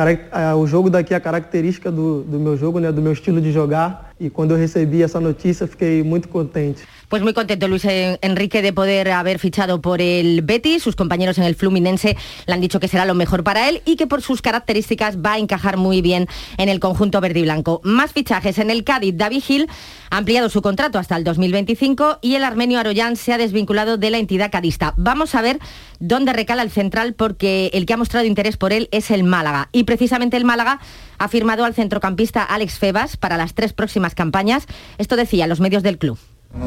a- 0.51 0.57
o 0.57 0.66
jogo 0.66 0.89
daqui, 0.91 1.14
a 1.14 1.21
característica 1.21 1.91
do, 1.91 2.23
do 2.23 2.39
meu 2.39 2.57
jogo, 2.57 2.79
né, 2.81 2.91
do 2.93 3.03
meu 3.03 3.12
estilo 3.12 3.41
de 3.41 3.53
jogar. 3.53 4.11
E 4.18 4.29
quando 4.31 4.53
eu 4.53 4.57
recebi 4.57 5.03
essa 5.03 5.21
notícia, 5.21 5.66
fiquei 5.66 6.03
muito 6.03 6.29
contente. 6.29 6.83
Pues 7.11 7.24
muy 7.24 7.34
contento 7.34 7.66
Luis 7.66 7.84
En- 7.86 8.18
Enrique 8.22 8.62
de 8.62 8.72
poder 8.72 9.11
haber 9.11 9.40
fichado 9.40 9.80
por 9.82 10.00
el 10.00 10.42
Betis. 10.42 10.80
Sus 10.84 10.94
compañeros 10.94 11.38
en 11.38 11.44
el 11.44 11.56
Fluminense 11.56 12.16
le 12.46 12.54
han 12.54 12.61
dicho 12.61 12.78
que 12.78 12.86
será 12.86 13.04
lo 13.04 13.16
mejor 13.16 13.42
para 13.42 13.68
él 13.68 13.82
y 13.84 13.96
que 13.96 14.06
por 14.06 14.22
sus 14.22 14.40
características 14.42 15.18
va 15.18 15.32
a 15.32 15.38
encajar 15.38 15.76
muy 15.76 16.02
bien 16.02 16.28
en 16.56 16.68
el 16.68 16.78
conjunto 16.78 17.20
verde 17.20 17.40
y 17.40 17.42
blanco. 17.42 17.80
Más 17.82 18.12
fichajes 18.12 18.58
en 18.58 18.70
el 18.70 18.84
Cádiz. 18.84 19.16
David 19.16 19.42
Gil 19.42 19.68
ha 20.11 20.18
ampliado 20.18 20.48
su 20.50 20.62
contrato 20.62 21.00
hasta 21.00 21.16
el 21.16 21.24
2025 21.24 22.20
y 22.22 22.36
el 22.36 22.44
armenio 22.44 22.78
Aroyán 22.78 23.16
se 23.16 23.32
ha 23.32 23.38
desvinculado 23.38 23.96
de 23.96 24.11
la 24.11 24.18
entidad 24.18 24.52
cadista. 24.52 24.94
Vamos 24.96 25.34
a 25.34 25.42
ver 25.42 25.58
dónde 25.98 26.32
recala 26.32 26.62
el 26.62 26.70
central 26.70 27.14
porque 27.14 27.70
el 27.74 27.86
que 27.86 27.94
ha 27.94 27.96
mostrado 27.96 28.24
interés 28.24 28.56
por 28.56 28.72
él 28.72 28.88
es 28.92 29.11
el 29.11 29.24
Málaga. 29.24 29.68
Y 29.72 29.82
precisamente 29.82 30.36
el 30.36 30.44
Málaga 30.44 30.78
ha 31.18 31.26
firmado 31.26 31.64
al 31.64 31.74
centrocampista 31.74 32.44
Alex 32.44 32.78
Febas 32.78 33.16
para 33.16 33.36
las 33.36 33.54
tres 33.54 33.72
próximas 33.72 34.14
campañas. 34.14 34.66
Esto 34.98 35.16
decía 35.16 35.48
los 35.48 35.58
medios 35.58 35.82
del 35.82 35.98
club. 35.98 36.16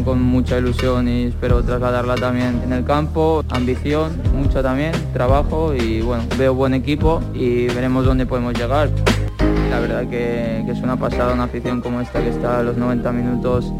Con 0.05 0.21
mucha 0.21 0.57
ilusión 0.57 1.07
y 1.07 1.25
espero 1.25 1.61
trasladarla 1.61 2.15
también 2.15 2.61
en 2.63 2.73
el 2.73 2.85
campo, 2.85 3.43
ambición, 3.49 4.21
mucho 4.33 4.61
también, 4.61 4.91
trabajo 5.13 5.73
y 5.73 6.01
bueno, 6.01 6.23
veo 6.37 6.53
buen 6.53 6.73
equipo 6.73 7.21
y 7.33 7.67
veremos 7.67 8.05
dónde 8.05 8.25
podemos 8.25 8.53
llegar. 8.53 8.89
La 9.69 9.79
verdad 9.79 10.01
que, 10.09 10.63
que 10.65 10.71
es 10.71 10.79
una 10.79 10.97
pasada 10.97 11.33
una 11.33 11.43
afición 11.43 11.81
como 11.81 12.01
esta 12.01 12.21
que 12.21 12.29
está 12.29 12.59
a 12.59 12.63
los 12.63 12.77
90 12.77 13.11
minutos 13.11 13.73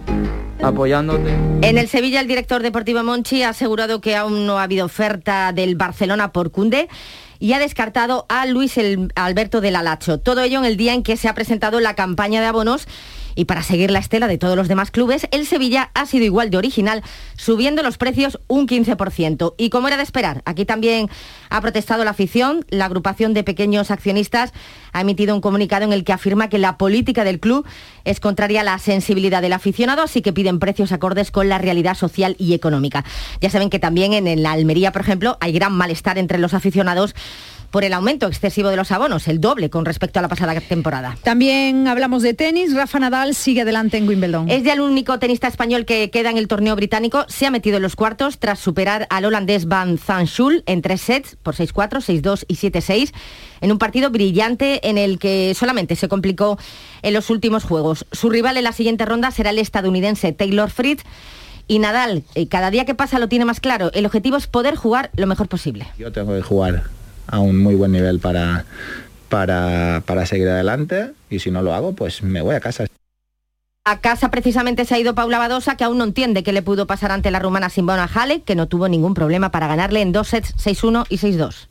apoyándote. 0.62 1.34
En 1.62 1.78
el 1.78 1.88
Sevilla, 1.88 2.20
el 2.20 2.28
director 2.28 2.62
deportivo 2.62 3.04
Monchi 3.04 3.44
ha 3.44 3.50
asegurado 3.50 4.02
que 4.02 4.16
aún 4.16 4.46
no 4.46 4.60
ha 4.60 4.64
habido 4.64 4.86
oferta 4.86 5.52
del 5.52 5.76
Barcelona 5.76 6.32
por 6.32 6.52
Cunde 6.52 6.90
y 7.40 7.54
ha 7.54 7.60
descartado 7.60 8.26
a 8.30 8.46
Luis 8.46 8.80
Alberto 9.16 9.62
del 9.62 9.76
Alacho. 9.76 10.20
Todo 10.20 10.42
ello 10.42 10.60
en 10.60 10.66
el 10.66 10.78
día 10.78 10.94
en 10.94 11.04
que 11.04 11.18
se 11.18 11.28
ha 11.28 11.34
presentado 11.34 11.80
la 11.80 11.94
campaña 11.94 12.40
de 12.40 12.48
abonos 12.48 12.88
y 13.36 13.46
para 13.46 13.64
seguir 13.64 13.92
la 13.92 14.00
estela 14.00 14.28
de 14.28 14.38
todos 14.38 14.56
los 14.56 14.68
demás 14.68 14.92
clubes, 14.92 15.28
el 15.32 15.46
Sevilla 15.46 15.92
ha 15.94 16.06
sido 16.06 16.26
igual 16.26 16.50
de 16.50 16.58
original, 16.58 17.04
subiendo 17.36 17.84
los 17.84 17.98
precios 17.98 18.40
un 18.48 18.68
15%. 18.68 19.56
Y 19.58 19.70
como 19.70 19.88
era 19.88 19.98
de 19.98 20.04
esperar, 20.04 20.42
aquí 20.46 20.66
también 20.66 21.10
ha 21.50 21.62
protestado 21.62 22.04
la 22.04 22.12
afición. 22.12 22.66
La 22.70 22.86
agrupación 22.86 23.34
de 23.34 23.44
pequeños 23.44 23.92
accionistas 23.92 24.54
ha 24.92 25.02
emitido 25.02 25.36
un 25.36 25.42
comunicado 25.42 25.86
en 25.86 25.94
el 25.94 26.04
que 26.04 26.14
afirma 26.14 26.50
que 26.50 26.58
la 26.58 26.78
política 26.78 27.24
del 27.24 27.40
club 27.40 27.66
es 28.06 28.20
contraria 28.20 28.62
a 28.62 28.64
la 28.64 28.80
sensibilidad 28.80 29.42
del 29.42 29.54
aficionado, 29.54 30.04
así 30.04 30.22
que 30.22 30.34
piden 30.34 30.60
precios 30.60 30.92
acordes 30.92 31.32
con 31.32 31.50
la 31.50 31.58
realidad 31.58 31.96
social 31.96 32.36
y 32.38 32.54
económica. 32.54 33.04
Ya 33.42 33.50
saben 33.50 33.70
que 33.70 33.80
también 33.80 34.14
en 34.14 34.44
la 34.44 34.52
Almería, 34.52 34.92
por 34.92 35.02
ejemplo, 35.02 35.38
hay 35.40 35.52
gran 35.54 35.74
malestar 35.74 36.18
entre 36.18 36.38
los 36.38 36.54
aficionados 36.54 37.16
por 37.74 37.84
el 37.84 37.94
aumento 37.94 38.28
excesivo 38.28 38.70
de 38.70 38.76
los 38.76 38.92
abonos, 38.92 39.28
el 39.28 39.42
doble 39.42 39.72
con 39.72 39.84
respecto 39.84 40.20
a 40.20 40.22
la 40.22 40.28
pasada 40.28 40.54
temporada. 40.62 41.18
También 41.24 41.88
hablamos 41.88 42.22
de 42.22 42.36
tenis. 42.36 42.76
Rafa 42.76 43.00
Nadal 43.00 43.34
sigue 43.34 43.62
adelante 43.62 43.98
en 43.98 44.08
Wimbledon. 44.08 44.48
Es 44.48 44.62
ya 44.62 44.74
el 44.74 44.82
único 44.82 45.18
tenista 45.18 45.48
español 45.48 45.84
que 45.84 46.12
queda 46.12 46.30
en 46.30 46.38
el 46.38 46.48
torneo 46.48 46.76
británico. 46.76 47.26
Se 47.30 47.48
ha 47.48 47.52
metido 47.52 47.78
en 47.78 47.82
los 47.82 47.96
cuartos 47.96 48.38
tras 48.38 48.60
superar 48.60 49.08
al 49.10 49.26
holandés 49.26 49.68
Van 49.68 49.98
Zanschul 49.98 50.62
en 50.68 50.84
tres 50.84 51.02
sets 51.02 51.36
por 51.42 51.56
6-4, 51.56 52.22
6-2 52.22 52.46
y 52.48 52.58
7-6 52.58 53.12
en 53.62 53.72
un 53.72 53.80
partido 53.80 54.12
brillante 54.12 54.88
en 54.88 55.00
el 55.00 55.18
que 55.18 55.56
solamente 55.56 55.96
se 55.96 56.08
complicó 56.08 56.60
en 57.02 57.16
los 57.16 57.32
últimos 57.32 57.64
juegos. 57.64 58.06
Su 58.12 58.30
rival 58.30 58.58
en 58.58 58.66
la 58.66 58.74
siguiente 58.74 59.04
ronda 59.04 59.32
será 59.32 59.50
el 59.50 59.58
estadounidense 59.58 60.32
Taylor 60.32 60.70
Fritz. 60.70 61.02
Y 61.68 61.80
Nadal, 61.80 62.24
eh, 62.36 62.48
cada 62.48 62.70
día 62.70 62.86
que 62.86 62.94
pasa 62.94 63.18
lo 63.18 63.30
tiene 63.30 63.46
más 63.46 63.60
claro. 63.60 63.90
El 63.94 64.06
objetivo 64.06 64.38
es 64.38 64.46
poder 64.46 64.76
jugar 64.76 65.10
lo 65.16 65.26
mejor 65.26 65.48
posible. 65.48 65.88
Yo 65.98 66.12
tengo 66.12 66.36
que 66.36 66.44
jugar 66.44 66.84
a 67.28 67.40
un 67.40 67.62
muy 67.62 67.76
buen 67.76 67.92
nivel 67.92 68.20
para, 68.20 68.66
para, 69.30 70.04
para 70.06 70.26
seguir 70.26 70.48
adelante 70.50 71.12
y 71.30 71.40
si 71.40 71.52
no 71.52 71.62
lo 71.62 71.74
hago, 71.74 71.94
pues 71.94 72.24
me 72.24 72.42
voy 72.42 72.56
a 72.56 72.60
casa. 72.60 72.86
A 73.86 74.00
casa 74.00 74.32
precisamente 74.32 74.86
se 74.86 74.96
ha 74.96 75.00
ido 75.00 75.14
Paula 75.14 75.40
Badosa, 75.40 75.76
que 75.76 75.84
aún 75.84 75.98
no 75.98 76.06
entiende 76.06 76.44
qué 76.44 76.54
le 76.54 76.62
pudo 76.62 76.88
pasar 76.88 77.12
ante 77.12 77.32
la 77.32 77.40
rumana 77.40 77.70
Simbona 77.70 78.10
Halep, 78.14 78.46
que 78.46 78.56
no 78.56 78.68
tuvo 78.68 78.88
ningún 78.88 79.14
problema 79.14 79.50
para 79.52 79.68
ganarle 79.68 80.02
en 80.02 80.14
dos 80.14 80.30
sets 80.30 80.56
6-1 80.56 81.06
y 81.10 81.18
6-2. 81.18 81.68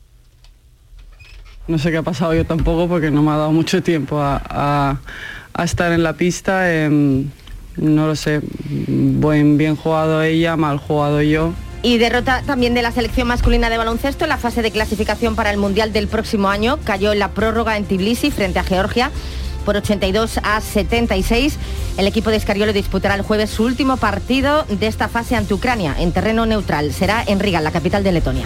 No 1.67 1.79
sé 1.79 1.89
qué 1.91 1.97
ha 1.97 2.03
pasado 2.03 2.35
yo 2.35 2.45
tampoco 2.45 2.87
porque 2.87 3.09
no 3.09 3.23
me 3.23 3.31
ha 3.31 3.37
dado 3.37 3.51
mucho 3.51 3.81
tiempo 3.81 4.19
a, 4.19 4.99
estar 5.63 5.91
en 5.91 6.03
la 6.03 6.13
pista. 6.13 6.71
Em, 6.71 7.29
no 7.77 8.05
lo 8.05 8.15
sé, 8.15 8.41
buen, 8.87 9.57
bien 9.57 9.75
jugado 9.75 10.21
ella, 10.21 10.55
mal 10.55 10.77
jugado 10.77 11.21
yo. 11.21 11.53
Y 11.83 11.97
derrota 11.97 12.41
también 12.45 12.73
de 12.73 12.81
la 12.81 12.93
selección 12.93 13.27
masculina 13.27 13.69
de 13.69 13.77
baloncesto 13.77 14.23
en 14.23 14.29
la 14.29 14.37
fase 14.37 14.61
de 14.61 14.71
clasificación 14.71 15.35
para 15.35 15.51
el 15.51 15.57
Mundial 15.57 15.91
del 15.91 16.07
próximo 16.07 16.49
año. 16.49 16.79
Cayó 16.85 17.11
en 17.11 17.19
la 17.19 17.31
prórroga 17.31 17.75
en 17.75 17.83
Tbilisi 17.83 18.31
frente 18.31 18.57
a 18.57 18.63
Georgia 18.63 19.11
por 19.65 19.75
82 19.75 20.39
a 20.43 20.61
76. 20.61 21.57
El 21.97 22.07
equipo 22.07 22.29
de 22.29 22.37
Escariolo 22.37 22.71
disputará 22.71 23.15
el 23.15 23.21
jueves 23.21 23.49
su 23.49 23.65
último 23.65 23.97
partido 23.97 24.63
de 24.69 24.87
esta 24.87 25.09
fase 25.09 25.35
ante 25.35 25.53
Ucrania 25.53 25.93
en 25.99 26.13
terreno 26.13 26.45
neutral. 26.45 26.93
Será 26.93 27.21
en 27.27 27.41
Riga, 27.41 27.59
la 27.59 27.71
capital 27.71 28.01
de 28.01 28.13
Letonia. 28.13 28.45